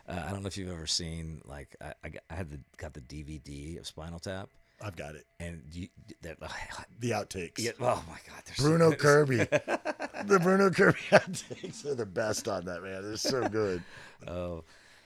Uh, 0.09 0.23
I 0.27 0.31
don't 0.31 0.43
know 0.43 0.47
if 0.49 0.57
you've 0.57 0.71
ever 0.73 0.87
seen 0.87 1.43
like 1.47 1.75
I, 1.81 1.93
I, 2.05 2.09
got, 2.11 2.23
I 2.31 2.35
had 2.35 2.51
the 2.51 2.61
got 2.77 2.95
the 2.95 3.01
DVD 3.01 3.79
of 3.79 3.87
Spinal 3.87 4.19
Tap, 4.21 4.49
I've 4.81 4.95
got 4.97 5.15
it. 5.17 5.27
and 5.41 5.63
you, 5.73 5.89
that 6.23 6.39
The 7.01 7.11
outtakes. 7.11 7.59
yeah, 7.59 7.73
oh 7.81 8.03
my 8.09 8.19
god, 8.29 8.43
they're 8.47 8.55
so 8.57 8.63
Bruno. 8.65 8.93
Kirby. 8.93 9.37
the 10.27 10.39
Bruno 10.43 10.71
Kirby 10.71 10.99
outtakes 11.11 11.85
are 11.87 11.95
the 11.95 12.07
best 12.07 12.47
on 12.49 12.65
that 12.67 12.83
man. 12.83 13.03
They're 13.03 13.17
so 13.17 13.49
good. 13.49 13.83
Oh, 14.29 14.63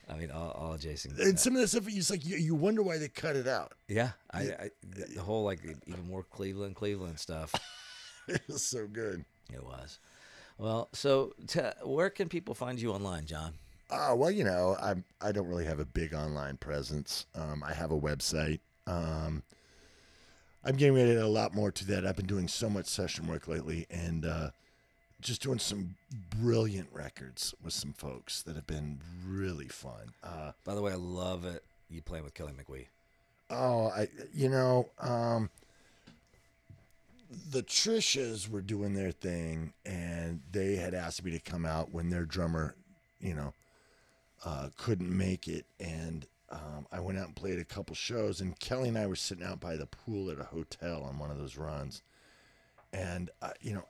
I 0.09 0.17
mean 0.17 0.31
all, 0.31 0.51
all 0.51 0.77
Jason. 0.77 1.15
And 1.19 1.39
some 1.39 1.55
of 1.55 1.63
the 1.63 1.69
stuff, 1.69 1.85
it's 1.89 2.11
like 2.11 2.27
you, 2.27 2.37
you 2.37 2.55
wonder 2.55 2.83
why 2.83 2.99
they 2.99 3.09
cut 3.09 3.37
it 3.37 3.47
out. 3.49 3.73
yeah, 3.89 4.11
I, 4.33 4.41
I 4.41 4.71
the, 4.83 5.07
the 5.15 5.23
whole 5.23 5.45
like 5.45 5.61
even 5.87 6.07
more 6.09 6.25
Cleveland 6.25 6.77
Cleveland 6.77 7.19
stuff. 7.19 7.55
It 8.29 8.43
was 8.49 8.63
so 8.63 8.87
good. 8.87 9.25
It 9.53 9.65
was. 9.65 9.99
Well, 10.59 10.89
so 10.93 11.33
t- 11.47 11.61
where 11.85 12.11
can 12.11 12.29
people 12.29 12.55
find 12.55 12.79
you 12.81 12.93
online, 12.93 13.25
John? 13.25 13.55
Uh, 13.91 14.15
well, 14.17 14.31
you 14.31 14.45
know, 14.45 14.77
I'm 14.81 15.05
I 15.21 15.33
don't 15.33 15.49
really 15.49 15.65
have 15.65 15.81
a 15.81 15.85
big 15.85 16.15
online 16.15 16.57
presence. 16.57 17.27
Um, 17.35 17.63
I 17.67 17.75
have 17.75 17.91
a 17.91 17.99
website. 17.99 18.61
Um, 18.87 19.43
I'm 20.65 20.77
getting 20.77 20.95
ready 20.95 21.15
to 21.15 21.25
a 21.25 21.27
lot 21.27 21.55
more 21.55 21.73
to 21.73 21.87
that. 21.87 22.07
I've 22.07 22.17
been 22.17 22.27
doing 22.27 22.47
so 22.49 22.69
much 22.71 22.87
session 22.87 23.27
work 23.27 23.49
lately, 23.49 23.87
and 23.91 24.25
uh, 24.25 24.51
just 25.21 25.43
doing 25.43 25.59
some 25.59 25.97
brilliant 26.39 26.89
records 26.93 27.55
with 27.63 27.73
some 27.73 27.93
folks 27.93 28.43
that 28.43 28.55
have 28.57 28.67
been 28.67 29.01
really 29.27 29.69
fun. 29.69 30.13
Uh, 30.23 30.53
By 30.65 30.75
the 30.75 30.83
way, 30.83 30.93
I 30.93 30.97
love 30.97 31.45
it. 31.45 31.65
You 31.89 32.03
playing 32.03 32.25
with 32.25 32.35
Kelly 32.35 32.53
Mickwee. 32.53 32.87
oh, 33.51 33.89
I 33.89 34.07
you 34.33 34.49
know, 34.49 34.89
um, 35.01 35.51
the 37.51 37.63
Trishas 37.63 38.49
were 38.49 38.61
doing 38.61 38.95
their 38.95 39.11
thing, 39.11 39.73
and 39.85 40.41
they 40.53 40.77
had 40.77 40.95
asked 40.95 41.25
me 41.25 41.33
to 41.33 41.41
come 41.41 41.67
out 41.67 41.93
when 41.93 42.11
their 42.11 42.25
drummer, 42.25 42.77
you 43.21 43.35
know, 43.35 43.53
uh, 44.45 44.69
couldn't 44.77 45.15
make 45.17 45.49
it, 45.49 45.67
and 45.79 46.27
um, 46.51 46.87
I 46.91 47.01
went 47.01 47.19
out 47.19 47.27
and 47.27 47.37
played 47.37 47.59
a 47.59 47.65
couple 47.65 47.95
shows. 47.95 48.41
And 48.41 48.59
Kelly 48.59 48.89
and 48.89 48.99
I 48.99 49.07
were 49.07 49.17
sitting 49.17 49.45
out 49.45 49.61
by 49.61 49.77
the 49.77 49.87
pool 49.87 50.31
at 50.31 50.41
a 50.41 50.45
hotel 50.45 51.03
on 51.03 51.19
one 51.19 51.31
of 51.31 51.39
those 51.39 51.57
runs, 51.57 52.03
and 52.93 53.31
uh, 53.43 53.51
you 53.61 53.75
know, 53.75 53.85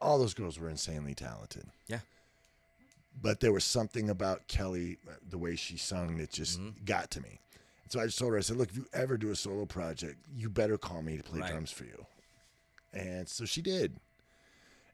all 0.00 0.18
those 0.18 0.34
girls 0.34 0.58
were 0.58 0.68
insanely 0.68 1.14
talented. 1.14 1.66
Yeah. 1.88 2.00
But 3.20 3.40
there 3.40 3.52
was 3.52 3.64
something 3.64 4.10
about 4.10 4.48
Kelly, 4.48 4.98
uh, 5.08 5.12
the 5.28 5.38
way 5.38 5.54
she 5.56 5.76
sung, 5.76 6.16
that 6.18 6.32
just 6.32 6.60
got 6.84 7.10
to 7.12 7.20
me. 7.20 7.38
So 7.88 8.00
I 8.00 8.06
just 8.06 8.18
told 8.18 8.32
her, 8.32 8.38
I 8.38 8.40
said, 8.40 8.56
"Look, 8.56 8.70
if 8.70 8.76
you 8.76 8.86
ever 8.92 9.16
do 9.16 9.30
a 9.30 9.36
solo 9.36 9.66
project, 9.66 10.16
you 10.36 10.50
better 10.50 10.76
call 10.78 11.00
me 11.02 11.16
to 11.16 11.22
play 11.22 11.40
Right. 11.40 11.50
drums 11.50 11.70
for 11.70 11.84
you." 11.84 12.06
And 12.92 13.28
so 13.28 13.44
she 13.44 13.60
did. 13.62 13.96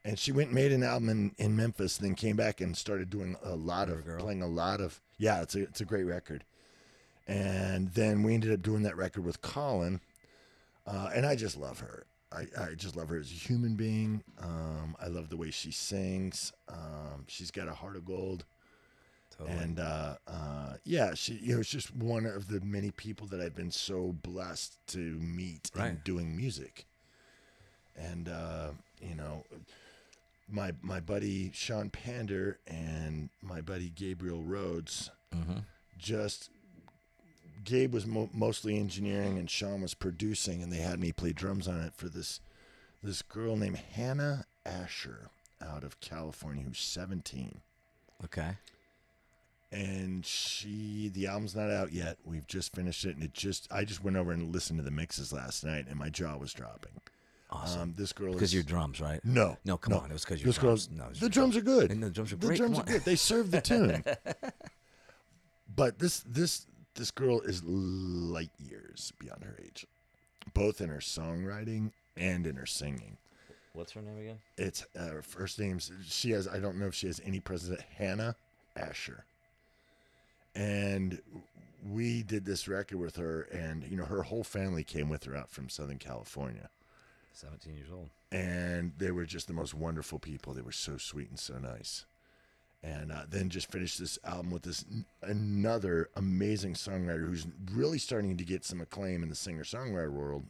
And 0.03 0.17
she 0.17 0.31
went 0.31 0.47
and 0.47 0.55
made 0.55 0.71
an 0.71 0.83
album 0.83 1.09
in, 1.09 1.35
in 1.37 1.55
Memphis, 1.55 1.97
then 1.97 2.15
came 2.15 2.35
back 2.35 2.59
and 2.59 2.75
started 2.75 3.09
doing 3.09 3.35
a 3.43 3.55
lot 3.55 3.87
of 3.89 4.03
Girl. 4.03 4.19
playing 4.23 4.41
a 4.41 4.47
lot 4.47 4.81
of 4.81 4.99
yeah, 5.17 5.41
it's 5.41 5.55
a 5.55 5.61
it's 5.63 5.81
a 5.81 5.85
great 5.85 6.05
record. 6.05 6.43
And 7.27 7.89
then 7.93 8.23
we 8.23 8.33
ended 8.33 8.51
up 8.51 8.61
doing 8.63 8.81
that 8.83 8.97
record 8.97 9.23
with 9.23 9.41
Colin, 9.41 10.01
uh, 10.87 11.11
and 11.13 11.25
I 11.25 11.35
just 11.35 11.55
love 11.55 11.79
her. 11.79 12.05
I, 12.31 12.45
I 12.59 12.73
just 12.75 12.95
love 12.95 13.09
her 13.09 13.17
as 13.17 13.29
a 13.29 13.35
human 13.35 13.75
being. 13.75 14.23
Um, 14.41 14.95
I 14.99 15.07
love 15.07 15.29
the 15.29 15.37
way 15.37 15.51
she 15.51 15.69
sings. 15.71 16.51
Um, 16.69 17.25
she's 17.27 17.51
got 17.51 17.67
a 17.67 17.73
heart 17.73 17.95
of 17.95 18.05
gold. 18.05 18.45
Totally. 19.37 19.57
And 19.57 19.79
uh, 19.79 20.15
uh, 20.27 20.73
yeah, 20.83 21.13
she 21.13 21.33
you 21.35 21.53
know 21.53 21.59
it's 21.59 21.69
just 21.69 21.95
one 21.95 22.25
of 22.25 22.47
the 22.47 22.59
many 22.61 22.89
people 22.91 23.27
that 23.27 23.39
I've 23.39 23.55
been 23.55 23.71
so 23.71 24.15
blessed 24.23 24.77
to 24.87 24.97
meet 24.97 25.69
in 25.75 25.81
Right. 25.81 26.03
doing 26.03 26.35
music. 26.35 26.85
And 27.95 28.27
uh, 28.29 28.69
you 29.01 29.15
know, 29.15 29.43
my 30.51 30.71
my 30.81 30.99
buddy 30.99 31.51
Sean 31.53 31.89
Pander 31.89 32.59
and 32.67 33.29
my 33.41 33.61
buddy 33.61 33.89
Gabriel 33.95 34.43
Rhodes 34.43 35.09
mm-hmm. 35.35 35.59
just 35.97 36.49
Gabe 37.63 37.93
was 37.93 38.07
mo- 38.07 38.29
mostly 38.33 38.77
engineering 38.77 39.37
and 39.37 39.49
Sean 39.49 39.81
was 39.81 39.93
producing, 39.93 40.63
and 40.63 40.73
they 40.73 40.77
had 40.77 40.99
me 40.99 41.11
play 41.11 41.31
drums 41.31 41.67
on 41.67 41.79
it 41.81 41.93
for 41.95 42.09
this 42.09 42.39
this 43.03 43.21
girl 43.21 43.55
named 43.55 43.77
Hannah 43.77 44.45
Asher 44.65 45.29
out 45.61 45.83
of 45.83 45.99
California 45.99 46.63
who's 46.63 46.79
17 46.79 47.61
Okay. 48.25 48.51
and 49.71 50.25
she 50.25 51.09
the 51.13 51.27
album's 51.27 51.55
not 51.55 51.69
out 51.71 51.91
yet 51.93 52.17
we've 52.25 52.47
just 52.47 52.73
finished 52.75 53.05
it 53.05 53.15
and 53.15 53.23
it 53.23 53.33
just 53.33 53.67
i 53.71 53.83
just 53.83 54.03
went 54.03 54.17
over 54.17 54.31
and 54.31 54.51
listened 54.53 54.77
to 54.79 54.83
the 54.83 54.91
mixes 54.91 55.31
last 55.33 55.63
night 55.63 55.85
and 55.87 55.97
my 55.97 56.09
jaw 56.09 56.35
was 56.37 56.53
dropping 56.53 56.91
Awesome. 57.51 57.81
um, 57.81 57.93
this 57.97 58.13
girl 58.13 58.33
Because 58.33 58.49
is 58.49 58.53
your 58.53 58.63
drums, 58.63 59.01
right? 59.01 59.19
no 59.25 59.57
No, 59.65 59.75
come 59.77 59.93
on. 59.93 60.09
It 60.09 60.13
was 60.13 60.23
because 60.23 60.39
your 60.39 60.47
this 60.47 60.57
drums. 60.57 60.87
girl's 60.87 60.97
No, 60.97 61.11
the 61.13 61.19
your 61.19 61.29
drums 61.29 61.57
are 61.57 61.61
good 61.61 61.91
And 61.91 62.01
the 62.01 62.09
drums 62.09 62.31
are 62.31 62.37
great. 62.37 62.51
the 62.51 62.57
drums 62.57 62.79
are 62.79 62.83
good 62.83 63.01
they 63.03 63.15
serve 63.17 63.51
the 63.51 63.59
tune 63.71 64.03
but 65.75 65.99
this 65.99 66.23
this 66.27 66.65
this 66.95 67.11
girl 67.11 67.41
is 67.41 67.63
light 67.63 68.51
years 68.59 69.11
beyond 69.19 69.43
her 69.43 69.55
age 69.63 69.85
both 70.53 70.81
in 70.81 70.89
her 70.89 70.99
songwriting 70.99 71.91
and 72.17 72.45
in 72.47 72.55
her 72.55 72.65
singing 72.65 73.17
What's 73.73 73.93
her 73.93 74.01
name 74.01 74.17
again? 74.19 74.37
it's 74.57 74.85
uh, 74.99 75.07
her 75.07 75.21
first 75.21 75.59
name's 75.59 75.91
she 76.07 76.31
has 76.31 76.47
i 76.47 76.59
don't 76.59 76.77
know 76.77 76.87
if 76.87 76.95
she 76.95 77.07
has 77.07 77.21
any 77.25 77.39
president. 77.39 77.81
hannah 77.97 78.35
asher 78.75 79.23
and 80.55 81.21
we 81.89 82.23
did 82.23 82.45
this 82.45 82.67
record 82.67 82.97
with 82.99 83.15
her 83.15 83.41
and 83.43 83.83
you 83.89 83.97
know 83.97 84.05
her 84.05 84.23
whole 84.23 84.43
family 84.43 84.83
came 84.83 85.09
with 85.09 85.23
her 85.23 85.35
out 85.35 85.49
from 85.49 85.69
southern 85.69 85.97
california 85.97 86.69
17 87.33 87.75
years 87.75 87.89
old. 87.91 88.09
and 88.31 88.93
they 88.97 89.11
were 89.11 89.25
just 89.25 89.47
the 89.47 89.53
most 89.53 89.73
wonderful 89.73 90.19
people 90.19 90.53
they 90.53 90.61
were 90.61 90.71
so 90.71 90.97
sweet 90.97 91.29
and 91.29 91.39
so 91.39 91.57
nice 91.57 92.05
and 92.83 93.11
uh, 93.11 93.23
then 93.29 93.49
just 93.49 93.71
finished 93.71 93.99
this 93.99 94.17
album 94.23 94.49
with 94.49 94.63
this 94.63 94.83
n- 94.91 95.05
another 95.21 96.09
amazing 96.15 96.73
songwriter 96.73 97.25
who's 97.27 97.45
really 97.71 97.97
starting 97.99 98.37
to 98.37 98.43
get 98.43 98.65
some 98.65 98.81
acclaim 98.81 99.21
in 99.23 99.29
the 99.29 99.35
singer 99.35 99.63
songwriter 99.63 100.11
world 100.11 100.45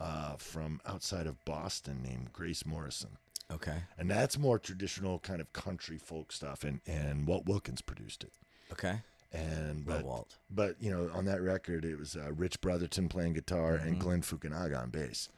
uh, 0.00 0.34
from 0.36 0.80
outside 0.86 1.26
of 1.26 1.42
boston 1.44 2.02
named 2.02 2.32
grace 2.32 2.64
morrison 2.66 3.10
Okay. 3.50 3.78
and 3.96 4.10
that's 4.10 4.36
more 4.36 4.58
traditional 4.58 5.18
kind 5.20 5.40
of 5.40 5.50
country 5.54 5.96
folk 5.98 6.32
stuff 6.32 6.64
and 6.64 6.80
and 6.86 7.26
Walt 7.26 7.46
Wilkins 7.46 7.80
produced 7.80 8.22
it 8.22 8.32
Okay. 8.70 9.00
and 9.32 9.86
but 9.86 10.04
Walt. 10.04 10.36
but 10.50 10.76
you 10.80 10.90
know 10.90 11.10
on 11.14 11.24
that 11.24 11.40
record 11.40 11.84
it 11.86 11.98
was 11.98 12.14
uh, 12.16 12.30
Rich 12.32 12.60
Brotherton 12.60 13.08
playing 13.08 13.32
guitar 13.32 13.74
and 13.76 13.98
Glenn 13.98 14.20
Fukunaga 14.20 14.78
on 14.82 14.90
bass 14.90 15.30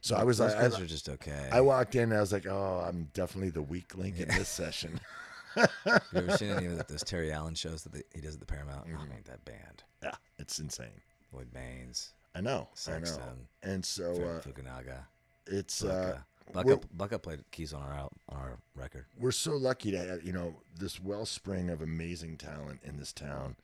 so 0.00 0.16
I 0.16 0.24
was 0.24 0.38
Those 0.38 0.54
like 0.54 0.72
I, 0.74 0.82
are 0.82 0.86
just 0.86 1.08
okay. 1.08 1.48
I 1.52 1.60
walked 1.60 1.94
in 1.94 2.04
and 2.04 2.14
I 2.14 2.20
was 2.20 2.32
like 2.32 2.46
oh 2.46 2.84
I'm 2.86 3.08
definitely 3.14 3.50
the 3.50 3.62
weak 3.62 3.96
link 3.96 4.18
in 4.18 4.28
this 4.28 4.48
session 4.48 5.00
Have 5.56 5.70
you 6.12 6.18
ever 6.18 6.36
seen 6.36 6.50
any 6.50 6.66
of 6.66 6.86
those 6.86 7.02
Terry 7.04 7.32
Allen 7.32 7.54
shows 7.54 7.82
that 7.82 7.92
they, 7.92 8.02
he 8.14 8.20
does 8.20 8.34
at 8.34 8.40
the 8.40 8.46
Paramount? 8.46 8.86
Mm-hmm. 8.86 8.96
I 8.98 9.04
mean, 9.04 9.22
that 9.26 9.44
band. 9.44 9.82
yeah 10.02 10.12
it's 10.38 10.58
insane 10.58 11.00
Lloyd 11.32 11.48
Maines, 11.52 12.10
I 12.34 12.40
know 12.40 12.68
I 12.88 12.98
know 12.98 13.18
and 13.62 13.84
so 13.84 14.12
uh, 14.12 14.40
Fukunaga. 14.40 15.04
it's 15.46 15.82
Bukka. 15.82 16.14
uh, 16.14 16.18
Bukka, 16.52 16.64
we're- 16.64 16.80
Bukka 16.96 17.22
played 17.22 17.44
keys 17.52 17.72
on 17.72 17.82
our 17.82 17.92
out, 17.94 18.12
on 18.28 18.38
our 18.38 18.58
record. 18.74 19.04
we're 19.18 19.30
so 19.30 19.52
lucky 19.56 19.90
to 19.92 19.98
have, 19.98 20.22
you 20.24 20.32
know 20.32 20.54
this 20.78 21.00
wellspring 21.00 21.68
of 21.70 21.82
amazing 21.82 22.36
talent 22.36 22.80
in 22.82 22.96
this 22.96 23.12
town 23.12 23.54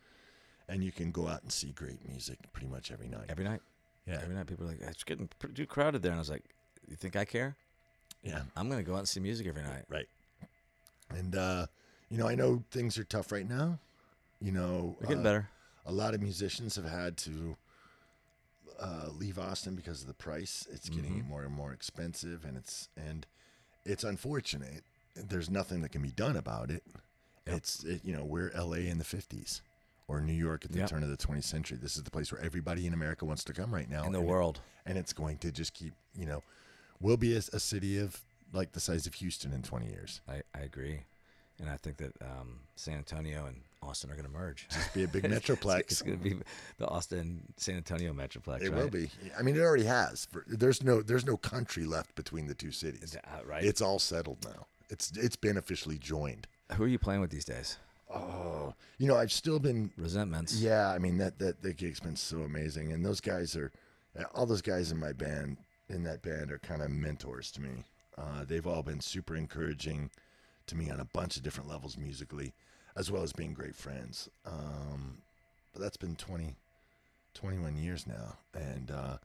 and 0.69 0.83
you 0.85 0.91
can 0.93 1.11
go 1.13 1.29
out 1.29 1.43
and 1.43 1.51
see 1.53 1.71
great 1.73 2.07
music 2.09 2.39
pretty 2.53 2.67
much 2.69 2.91
every 2.93 3.09
night 3.09 3.27
Every 3.29 3.45
night. 3.45 3.61
Yeah. 4.07 4.21
Every 4.23 4.35
night 4.35 4.47
people 4.47 4.65
are 4.67 4.69
like, 4.69 4.81
it's 4.83 5.05
getting 5.05 5.29
pretty 5.39 5.55
too 5.55 5.67
crowded 5.67 6.03
there. 6.03 6.13
And 6.13 6.19
I 6.19 6.21
was 6.21 6.31
like, 6.31 6.45
you 6.89 6.97
think 6.97 7.17
I 7.17 7.25
care? 7.25 7.57
yeah 8.23 8.43
I'm 8.57 8.69
going 8.69 8.83
to 8.83 8.89
go 8.89 8.95
out 8.95 9.01
and 9.01 9.09
see 9.09 9.21
music 9.21 9.47
every 9.47 9.63
night. 9.63 9.85
right 9.89 10.09
and 11.11 11.37
uh 11.37 11.67
you 12.09 12.19
know 12.19 12.27
i 12.27 12.35
know 12.35 12.65
things 12.73 12.99
are 12.99 13.05
tough 13.05 13.31
right 13.31 13.49
now 13.49 13.79
you 14.41 14.51
know 14.51 14.97
We're 15.01 15.07
getting 15.09 15.21
uh, 15.21 15.25
better. 15.25 15.49
a 15.85 15.93
lot 15.93 16.13
of 16.15 16.21
musicians 16.21 16.75
have 16.77 16.85
had 16.89 17.17
to 17.19 17.57
uh, 18.81 19.09
leave 19.17 19.39
Austin 19.39 19.75
because 19.75 20.03
of 20.03 20.07
the 20.09 20.15
price. 20.15 20.67
It's 20.71 20.89
getting 20.91 21.13
Mm-hmm. 21.21 21.29
more 21.29 21.45
and 21.45 21.55
more 21.55 21.73
expensive, 21.73 22.45
and 22.45 22.57
it's 22.59 22.89
and 22.97 23.27
it's 23.87 24.05
unfortunate. 24.05 24.83
There's 25.15 25.49
nothing 25.49 25.81
that 25.83 25.93
can 25.93 26.03
be 26.03 26.11
done 26.11 26.37
about 26.37 26.71
it. 26.71 26.83
Yep. 27.47 27.57
It's 27.57 27.85
it, 27.85 28.01
you 28.05 28.15
know 28.15 28.23
we're 28.25 28.51
L.A. 28.55 28.81
in 28.89 28.99
the 28.99 29.05
'50s 29.05 29.61
or 30.09 30.21
New 30.21 30.33
York 30.33 30.65
at 30.65 30.73
the 30.73 30.79
Yep. 30.79 30.89
turn 30.89 31.03
of 31.03 31.09
the 31.09 31.17
20th 31.17 31.45
century. 31.45 31.77
This 31.81 31.97
is 31.97 32.03
the 32.05 32.11
place 32.11 32.31
where 32.33 32.41
everybody 32.41 32.87
in 32.87 32.95
America 32.95 33.25
wants 33.25 33.43
to 33.45 33.53
come 33.53 33.75
right 33.75 33.89
now, 33.91 34.05
In 34.05 34.13
the 34.13 34.19
and 34.21 34.29
it- 34.29 34.31
world. 34.31 34.61
and 34.85 34.97
it's 34.99 35.13
going 35.13 35.39
to 35.39 35.51
just 35.53 35.75
keep. 35.75 35.95
You 36.17 36.27
know, 36.27 36.43
we'll 37.01 37.17
be 37.17 37.35
a, 37.35 37.39
a 37.53 37.61
city 37.61 37.99
of 37.99 38.21
like 38.53 38.73
the 38.73 38.81
size 38.81 39.07
of 39.07 39.15
Houston 39.15 39.53
in 39.53 39.63
20 39.63 39.87
years. 39.87 40.21
I, 40.29 40.43
I 40.55 40.61
agree. 40.61 41.01
And 41.59 41.69
I 41.71 41.77
think 41.79 41.97
that 41.99 42.13
um, 42.23 42.61
San 42.77 42.99
Antonio 42.99 43.47
and 43.47 43.63
Austin 43.83 44.11
are 44.11 44.15
going 44.15 44.27
to 44.27 44.31
merge. 44.33 44.69
Just 44.71 44.93
be 44.95 45.05
a 45.05 45.09
big 45.17 45.25
metroplex. 45.25 45.81
it's 45.81 46.03
going 46.03 46.19
to 46.19 46.23
be 46.23 46.37
the 46.79 46.87
Austin 46.87 47.43
San 47.57 47.77
Antonio 47.77 48.13
metroplex. 48.13 48.61
It 48.63 48.71
right? 48.71 48.83
will 48.83 48.91
be. 48.91 49.11
I 49.39 49.43
mean, 49.43 49.57
it 49.57 49.61
already 49.61 49.85
has. 49.85 50.29
There's 50.47 50.83
no 50.83 51.01
there's 51.03 51.25
no 51.27 51.37
country 51.39 51.85
left 51.85 52.15
between 52.15 52.47
the 52.47 52.55
two 52.55 52.71
cities. 52.73 53.17
Uh, 53.17 53.45
right. 53.47 53.65
It's 53.65 53.81
all 53.81 53.99
settled 53.99 54.45
now. 54.45 54.67
It's 54.91 55.11
it's 55.17 55.37
been 55.37 55.57
officially 55.57 55.99
joined. 55.99 56.47
Who 56.75 56.85
are 56.85 56.89
you 56.89 56.99
playing 56.99 57.21
with 57.23 57.31
these 57.31 57.45
days? 57.47 57.79
Oh, 58.13 58.75
you 58.99 59.07
know, 59.07 59.17
I've 59.17 59.33
still 59.33 59.59
been. 59.59 59.91
Resentments. 59.97 60.61
Yeah, 60.61 60.89
I 60.89 60.99
mean 60.99 61.19
that 61.19 61.39
that 61.39 61.63
the 61.63 61.73
gig's 61.73 62.01
been 62.01 62.17
so 62.17 62.39
amazing, 62.43 62.93
and 62.93 63.05
those 63.05 63.21
guys 63.21 63.57
are, 63.57 63.73
all 64.35 64.47
those 64.47 64.63
guys 64.63 64.93
in 64.93 64.99
my 64.99 65.13
band 65.13 65.59
in 65.89 66.03
that 66.05 66.23
band 66.23 66.51
are 66.53 66.59
kind 66.59 66.83
of 66.83 66.91
mentors 66.91 67.51
to 67.53 67.61
me. 67.61 67.85
Uh, 68.17 68.45
they've 68.47 68.67
all 68.67 68.83
been 68.83 69.01
super 69.01 69.37
encouraging 69.37 70.11
to 70.67 70.77
me 70.77 70.91
on 70.91 71.01
a 71.01 71.05
bunch 71.05 71.37
of 71.37 71.43
different 71.43 71.69
levels 71.69 71.97
musically. 71.97 72.55
as 72.97 73.11
well 73.11 73.23
as 73.23 73.33
being 73.33 73.53
great 73.53 73.77
friends. 73.77 74.29
Um, 74.47 75.19
but 75.73 75.83
that's 75.83 75.99
been 75.99 76.17
20, 76.17 76.57
21 77.35 77.77
years 77.77 78.07
now, 78.07 78.39
and 78.55 78.91
uh, 78.91 79.19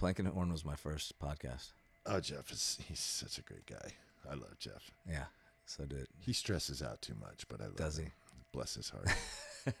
Horn 0.00 0.52
was 0.52 0.64
my 0.64 0.76
first 0.76 1.18
podcast. 1.18 1.72
oh, 2.06 2.20
Jeff 2.20 2.50
is 2.52 2.78
he's 2.86 3.00
such 3.00 3.38
a 3.38 3.42
great 3.42 3.66
guy. 3.66 3.92
I 4.30 4.34
love 4.34 4.56
Jeff. 4.58 4.90
Yeah, 5.08 5.24
so 5.66 5.84
did 5.84 6.06
He 6.20 6.32
stresses 6.32 6.82
out 6.82 7.00
too 7.02 7.14
much, 7.20 7.46
but 7.48 7.60
I 7.60 7.64
love 7.64 7.76
does 7.76 7.96
he? 7.96 8.04
him. 8.04 8.12
Bless 8.52 8.74
his 8.74 8.90
heart. 8.90 9.08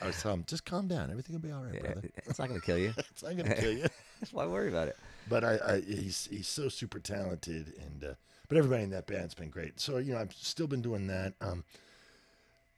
I 0.00 0.06
was 0.06 0.20
telling 0.22 0.40
him, 0.40 0.44
just 0.46 0.64
calm 0.64 0.86
down. 0.88 1.10
Everything 1.10 1.34
will 1.34 1.40
be 1.40 1.50
all 1.50 1.62
right, 1.62 1.74
Yeah, 1.74 1.92
brother. 1.92 2.10
it's 2.26 2.38
not 2.38 2.48
going 2.48 2.60
to 2.60 2.66
kill 2.66 2.78
you. 2.78 2.92
It's 3.10 3.22
not 3.22 3.36
gonna 3.36 3.54
kill 3.56 3.72
you. 3.72 3.86
That's 4.20 4.32
why 4.32 4.46
worry 4.46 4.68
about 4.68 4.88
it? 4.88 4.96
but 5.28 5.42
I, 5.44 5.58
I 5.66 5.80
he's 5.80 6.28
he's 6.30 6.46
so 6.48 6.68
super 6.68 6.98
talented 6.98 7.72
and 7.80 8.04
uh, 8.10 8.14
but 8.48 8.58
everybody 8.58 8.82
in 8.82 8.90
that 8.90 9.06
band's 9.06 9.34
been 9.34 9.50
great 9.50 9.78
so 9.80 9.98
you 9.98 10.12
know 10.12 10.18
i've 10.18 10.32
still 10.32 10.66
been 10.66 10.82
doing 10.82 11.06
that 11.06 11.32
um 11.40 11.62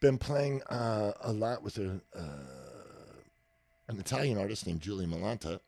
been 0.01 0.19
playing 0.19 0.63
uh 0.65 1.13
a 1.23 1.33
lot 1.33 1.63
with 1.63 1.79
a 1.79 2.01
uh 2.15 2.21
an 3.89 3.99
italian 3.99 4.37
artist 4.39 4.67
named 4.67 4.81
Giulia 4.83 5.07
Millanta 5.07 5.59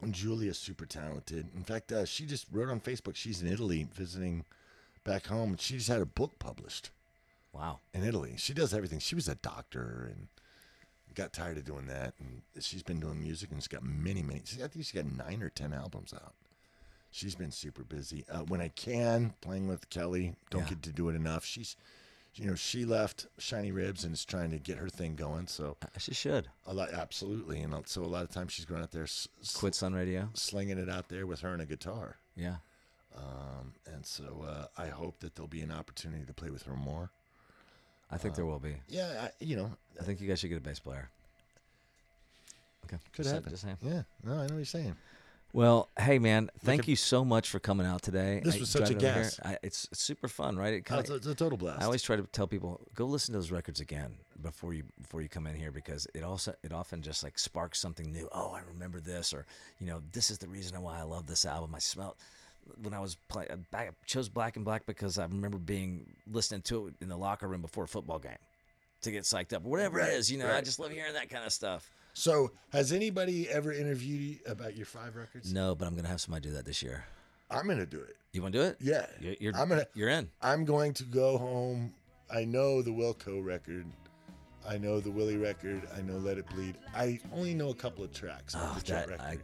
and 0.00 0.12
Giulia's 0.14 0.58
super 0.58 0.86
talented 0.86 1.48
in 1.56 1.64
fact 1.64 1.90
uh, 1.92 2.04
she 2.04 2.26
just 2.26 2.46
wrote 2.52 2.68
on 2.70 2.80
facebook 2.80 3.16
she's 3.16 3.42
in 3.42 3.48
italy 3.52 3.86
visiting 3.92 4.44
back 5.04 5.26
home 5.26 5.50
and 5.50 5.60
she 5.60 5.74
just 5.76 5.88
had 5.88 6.00
a 6.00 6.06
book 6.06 6.38
published 6.38 6.90
Wow. 7.52 7.80
in 7.92 8.04
italy 8.04 8.34
she 8.38 8.54
does 8.54 8.72
everything 8.72 8.98
she 8.98 9.14
was 9.14 9.28
a 9.28 9.34
doctor 9.36 10.08
and 10.10 10.28
got 11.14 11.32
tired 11.34 11.58
of 11.58 11.64
doing 11.66 11.86
that 11.88 12.14
and 12.18 12.40
she's 12.64 12.82
been 12.82 12.98
doing 13.00 13.20
music 13.20 13.50
and 13.50 13.60
she's 13.60 13.68
got 13.68 13.82
many 13.84 14.22
many 14.22 14.40
i 14.54 14.66
think 14.68 14.72
she's 14.76 14.92
got 14.92 15.04
nine 15.04 15.42
or 15.42 15.50
ten 15.50 15.74
albums 15.74 16.14
out 16.14 16.32
she's 17.10 17.34
been 17.34 17.50
super 17.50 17.84
busy 17.84 18.24
uh, 18.30 18.38
when 18.40 18.62
i 18.62 18.68
can 18.68 19.34
playing 19.42 19.68
with 19.68 19.90
kelly 19.90 20.34
don't 20.50 20.62
Yeah. 20.62 20.68
get 20.70 20.82
to 20.84 20.90
do 20.90 21.10
it 21.10 21.14
enough 21.14 21.44
she's 21.44 21.76
you 22.34 22.46
know 22.46 22.54
she 22.54 22.86
left 22.86 23.26
Shinyribs 23.38 24.04
and 24.04 24.14
is 24.14 24.24
trying 24.24 24.52
to 24.52 24.58
get 24.58 24.78
her 24.78 24.88
thing 24.88 25.14
going 25.16 25.46
so 25.48 25.76
Uh, 25.82 25.88
She 25.98 26.14
should 26.14 26.48
a 26.66 26.72
lot 26.72 26.90
absolutely 26.94 27.60
and 27.60 27.74
uh, 27.74 27.82
so 27.84 28.02
a 28.02 28.06
lot 28.06 28.22
of 28.22 28.30
times 28.30 28.52
she's 28.54 28.64
going 28.64 28.80
out 28.80 28.92
there 28.92 29.02
s- 29.02 29.28
s- 29.42 29.54
quit 29.54 29.74
Sun 29.74 29.92
Radio. 29.92 30.30
slinging 30.32 30.78
it 30.78 30.88
out 30.88 31.08
there 31.10 31.26
with 31.26 31.40
her 31.40 31.52
and 31.52 31.60
a 31.60 31.66
guitar 31.66 32.16
Yeah. 32.34 32.56
Um, 33.16 33.72
and 33.92 34.04
so 34.06 34.44
uh, 34.48 34.66
i 34.76 34.86
hope 34.88 35.20
that 35.20 35.34
there'll 35.34 35.48
be 35.48 35.60
an 35.62 35.72
opportunity 35.72 36.24
to 36.24 36.32
play 36.32 36.50
with 36.50 36.62
her 36.64 36.74
more 36.74 37.10
I 38.10 38.18
think 38.18 38.34
there 38.34 38.44
will 38.44 38.58
be. 38.58 38.74
yeah 38.88 39.24
I, 39.24 39.30
you 39.40 39.56
know 39.56 39.70
I 39.98 40.02
think 40.04 40.20
you 40.20 40.28
guys 40.28 40.38
should 40.40 40.50
get 40.50 40.58
a 40.58 40.60
bass 40.60 40.78
player. 40.78 41.08
Okay. 42.84 42.98
could 43.14 43.22
Just- 43.24 43.34
happen 43.34 43.50
Just 43.50 43.62
saying. 43.62 43.78
yeah 43.80 44.02
no 44.22 44.32
i 44.32 44.36
know 44.36 44.42
what 44.42 44.50
you're 44.56 44.64
saying 44.64 44.96
Well, 45.54 45.88
hey 45.98 46.18
man, 46.18 46.50
thank 46.60 46.88
you 46.88 46.96
so 46.96 47.24
much 47.26 47.50
for 47.50 47.58
coming 47.60 47.86
out 47.86 48.00
today. 48.02 48.40
This 48.42 48.56
I- 48.56 48.60
was 48.60 48.70
such 48.70 48.88
a 48.90 48.94
gas. 48.94 49.38
I, 49.44 49.58
it's, 49.62 49.86
super 49.92 50.26
fun, 50.26 50.56
right? 50.56 50.72
It 50.72 50.84
Oh, 50.86 50.88
kind 50.88 51.00
it's, 51.02 51.10
a, 51.10 51.14
it's 51.16 51.26
a 51.26 51.34
total 51.34 51.58
blast 51.58 51.82
I 51.82 51.84
always 51.84 52.02
try 52.02 52.16
to 52.16 52.22
tell 52.32 52.46
people 52.46 52.80
go 52.94 53.04
listen 53.04 53.32
to 53.34 53.38
those 53.38 53.50
records 53.50 53.78
again 53.80 54.14
before 54.42 54.72
you 54.72 54.84
before 55.00 55.20
you 55.22 55.28
come 55.28 55.46
in 55.46 55.54
here 55.54 55.70
because 55.70 56.06
it 56.14 56.22
also 56.22 56.54
it 56.62 56.72
often 56.72 57.02
just 57.02 57.22
like 57.22 57.38
sparks 57.38 57.78
something 57.78 58.10
new. 58.10 58.28
Oh, 58.32 58.52
I 58.52 58.60
remember 58.74 58.98
this, 59.00 59.32
or 59.34 59.44
you 59.78 59.86
know, 59.86 60.00
this 60.12 60.30
is 60.30 60.38
the 60.38 60.48
reason 60.48 60.80
why 60.82 60.98
I 60.98 61.02
love 61.02 61.26
this 61.26 61.44
album. 61.46 61.74
I 61.74 61.78
smell 61.80 62.16
when 62.82 62.94
I 62.94 63.00
was 63.00 63.16
play, 63.28 63.46
I 63.50 63.56
back, 63.70 63.92
chose 64.06 64.28
Back 64.28 64.56
in 64.56 64.64
Black 64.64 64.86
because 64.86 65.18
I 65.18 65.24
remember 65.24 65.58
being 65.58 66.06
listening 66.30 66.62
to 66.62 66.88
it 66.88 66.94
in 67.00 67.08
the 67.08 67.16
locker 67.16 67.48
room 67.48 67.60
before 67.62 67.84
a 67.84 67.88
football 67.88 68.18
game 68.18 68.38
to 69.02 69.10
get 69.10 69.24
psyched 69.24 69.52
up. 69.52 69.62
Whatever 69.62 69.98
Right, 69.98 70.10
it 70.10 70.14
is, 70.14 70.30
you 70.30 70.38
know, 70.38 70.50
I 70.50 70.60
just 70.60 70.78
love 70.78 70.90
hearing 70.92 71.12
that 71.14 71.28
kind 71.30 71.44
of 71.44 71.52
stuff. 71.52 71.90
So, 72.14 72.50
has 72.72 72.92
anybody 72.92 73.48
ever 73.48 73.72
interviewed 73.72 74.20
you 74.20 74.36
about 74.46 74.76
your 74.76 74.86
five 74.86 75.16
records? 75.16 75.52
No, 75.52 75.74
but 75.74 75.88
I'm 75.88 75.96
gonna 75.96 76.08
have 76.08 76.20
somebody 76.20 76.48
do 76.48 76.54
that 76.54 76.64
this 76.66 76.82
year. 76.82 77.04
I'm 77.50 77.66
gonna 77.66 77.86
do 77.86 78.00
it. 78.00 78.16
You 78.32 78.42
want 78.42 78.54
to 78.54 78.58
do 78.60 78.64
it? 78.64 78.76
Yeah, 78.80 79.06
You're, 79.20 79.34
you're 79.40 79.56
I'm 79.56 79.68
gonna. 79.68 79.86
you're 79.94 80.08
in. 80.08 80.30
I'm 80.40 80.64
going 80.64 80.94
to 80.94 81.04
go 81.04 81.36
home. 81.38 81.92
I 82.34 82.44
know 82.44 82.80
the 82.80 82.90
Wilco 82.90 83.44
record. 83.44 83.86
I 84.68 84.78
know 84.78 85.00
the 85.00 85.10
Willie 85.10 85.36
record. 85.36 85.82
I 85.96 86.02
know 86.02 86.18
Let 86.18 86.38
It 86.38 86.46
Bleed. 86.54 86.76
I 86.94 87.18
only 87.32 87.54
know 87.54 87.70
a 87.70 87.74
couple 87.74 88.04
of 88.04 88.12
tracks 88.12 88.54
Oh, 88.56 88.76
the 88.84 88.92
that 88.92 89.20
I, 89.20 89.38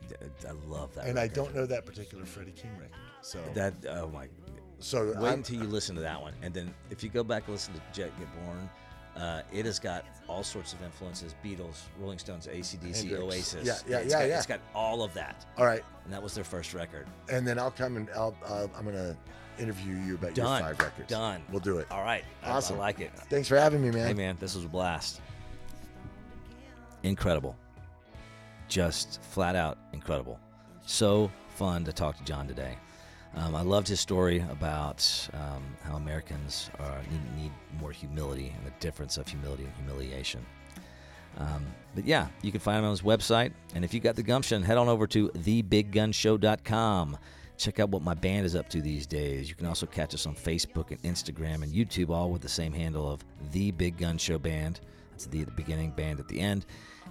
I 0.47 0.53
love 0.67 0.95
that. 0.95 1.07
and 1.07 1.19
I 1.19 1.27
don't 1.29 1.55
know 1.55 1.67
that 1.67 1.85
particular 1.87 2.25
Freddie 2.25 2.53
King 2.53 2.71
record. 2.79 2.95
So, 3.23 3.41
that. 3.55 3.75
Oh 3.91 4.09
my 4.09 4.29
so 4.79 5.09
Wait 5.09 5.17
I'm, 5.17 5.35
until 5.41 5.61
you 5.61 5.67
listen 5.69 5.97
to 5.97 6.01
that 6.03 6.21
one, 6.21 6.35
and 6.43 6.55
then 6.55 6.73
if 6.91 7.03
you 7.03 7.09
go 7.09 7.25
back 7.25 7.45
and 7.47 7.55
listen 7.55 7.75
to 7.75 7.81
Jet 7.93 8.13
Get 8.19 8.29
Born, 8.45 8.71
uh, 9.19 9.43
it 9.53 9.67
has 9.67 9.79
got 9.79 10.05
all 10.29 10.43
sorts 10.43 10.73
of 10.73 10.83
influences: 10.83 11.35
Beatles, 11.45 11.83
Rolling 11.99 12.19
Stones, 12.19 12.47
ACDC. 12.47 13.13
Oasis. 13.19 13.65
Yeah, 13.67 13.75
yeah, 13.89 13.99
It's 14.01 14.13
yeah, 14.13 14.19
got, 14.21 14.29
yeah. 14.29 14.37
It's 14.39 14.47
got 14.47 14.61
all 14.75 15.03
of 15.03 15.13
that, 15.15 15.45
all 15.57 15.67
right, 15.67 15.83
and 16.05 16.13
that 16.13 16.23
was 16.23 16.35
their 16.35 16.45
first 16.45 16.75
record. 16.75 17.07
and 17.31 17.47
then 17.47 17.59
I'll 17.59 17.71
come 17.71 17.97
and 17.97 18.09
I'll. 18.15 18.37
Uh, 18.45 18.67
I'm 18.77 18.85
gonna 18.85 19.17
interview 19.59 19.97
you 19.97 20.15
about 20.15 20.35
Done. 20.35 20.61
your 20.63 20.69
five 20.75 20.79
records. 20.81 21.09
Done. 21.09 21.43
We'll 21.51 21.61
do 21.61 21.79
it. 21.79 21.87
All 21.91 22.03
right, 22.03 22.25
I- 22.45 22.51
Awesome. 22.51 22.77
I, 22.77 22.81
like 22.81 23.01
it. 23.01 23.11
Thanks 23.29 23.49
for 23.49 23.57
having 23.57 23.83
me, 23.83 23.91
man. 23.91 24.07
Hey 24.07 24.15
man, 24.15 24.37
this 24.39 24.55
was 24.55 24.65
a 24.65 24.69
blast. 24.69 25.21
Incredible. 27.03 27.57
Just 28.69 29.23
flat 29.23 29.57
out 29.57 29.79
incredible. 29.93 30.39
So 30.85 31.31
fun 31.57 31.85
to 31.85 31.93
talk 31.93 32.17
to 32.19 32.25
John 32.25 32.47
today. 32.47 32.77
Um, 33.35 33.55
I 33.55 33.63
loved 33.63 33.87
his 33.87 34.01
story 34.01 34.45
about 34.51 35.29
um, 35.35 35.63
how 35.83 35.97
Americans 35.97 36.71
are, 36.81 37.01
need, 37.11 37.43
need 37.43 37.53
more 37.81 37.93
humility 37.93 38.53
and 38.57 38.67
the 38.67 38.73
difference 38.81 39.17
of 39.17 39.29
humility 39.29 39.65
and 39.65 39.75
humiliation. 39.75 40.45
Um, 41.37 41.67
but 41.95 42.05
yeah, 42.05 42.29
you 42.43 42.51
can 42.51 42.61
find 42.61 42.79
him 42.79 42.85
on 42.85 42.91
his 42.91 43.03
website. 43.03 43.53
And 43.75 43.85
if 43.85 43.95
you 43.95 44.01
got 44.01 44.17
the 44.17 44.23
gumption, 44.23 44.63
head 44.63 44.77
on 44.77 44.89
over 44.89 45.07
to 45.09 45.29
thebiggunshow.com. 45.29 47.19
Check 47.57 47.81
out 47.81 47.91
what 47.91 48.03
my 48.03 48.15
band 48.15 48.47
is 48.47 48.55
up 48.55 48.69
to 48.71 48.81
these 48.81 49.07
days. 49.07 49.49
You 49.49 49.55
can 49.55 49.67
also 49.67 49.87
catch 49.87 50.15
us 50.15 50.27
on 50.27 50.35
Facebook 50.35 50.91
and 50.91 51.03
Instagram 51.03 51.63
and 51.63 51.73
YouTube, 51.73 52.11
all 52.11 52.31
with 52.31 52.43
the 52.43 52.49
same 52.49 52.73
handle 52.73 53.11
of 53.11 53.25
The 53.53 53.73
Big 53.73 53.99
Gun 53.99 54.17
Show 54.17 54.39
Band. 54.39 54.81
That's 55.11 55.27
the, 55.27 55.45
the 55.45 55.51
beginning, 55.53 55.91
band 55.91 56.21
at 56.21 56.29
the 56.29 56.41
end. 56.41 56.67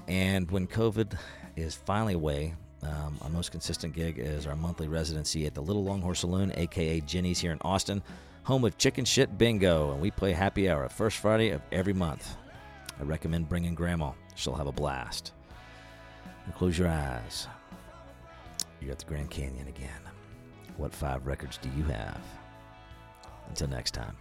And 0.08 0.50
when 0.50 0.68
COVID 0.68 1.18
is 1.58 1.76
finally 1.76 2.14
away, 2.14 2.56
um, 2.88 3.18
our 3.22 3.30
most 3.30 3.52
consistent 3.52 3.94
gig 3.94 4.18
is 4.18 4.48
our 4.48 4.56
monthly 4.56 4.88
residency 4.88 5.46
at 5.46 5.54
the 5.54 5.62
Little 5.62 5.84
Longhorn 5.84 6.16
Saloon, 6.16 6.52
aka 6.56 7.02
Ginny's 7.02 7.40
here 7.40 7.52
in 7.52 7.60
Austin, 7.62 8.02
home 8.44 8.64
of 8.66 8.78
Chicken 8.78 9.06
Shit 9.06 9.38
Bingo. 9.38 9.92
And 9.92 10.02
we 10.02 10.12
play 10.12 10.32
happy 10.32 10.70
hour 10.70 10.88
first 10.90 11.18
Friday 11.18 11.50
of 11.50 11.62
every 11.72 11.94
month. 11.94 12.38
I 13.00 13.04
recommend 13.04 13.50
bringing 13.50 13.76
Grandma. 13.76 14.12
She'll 14.36 14.56
have 14.56 14.68
a 14.68 14.72
blast. 14.72 15.34
And 16.46 16.56
close 16.56 16.78
your 16.78 16.88
eyes. 16.88 17.48
You're 18.82 18.92
at 18.92 19.00
the 19.00 19.06
Grand 19.06 19.30
Canyon 19.30 19.68
again. 19.68 20.02
What 20.78 20.94
five 20.94 21.26
records 21.26 21.58
do 21.58 21.70
you 21.76 21.84
have? 21.84 22.22
Until 23.50 23.68
next 23.68 23.92
time. 23.92 24.16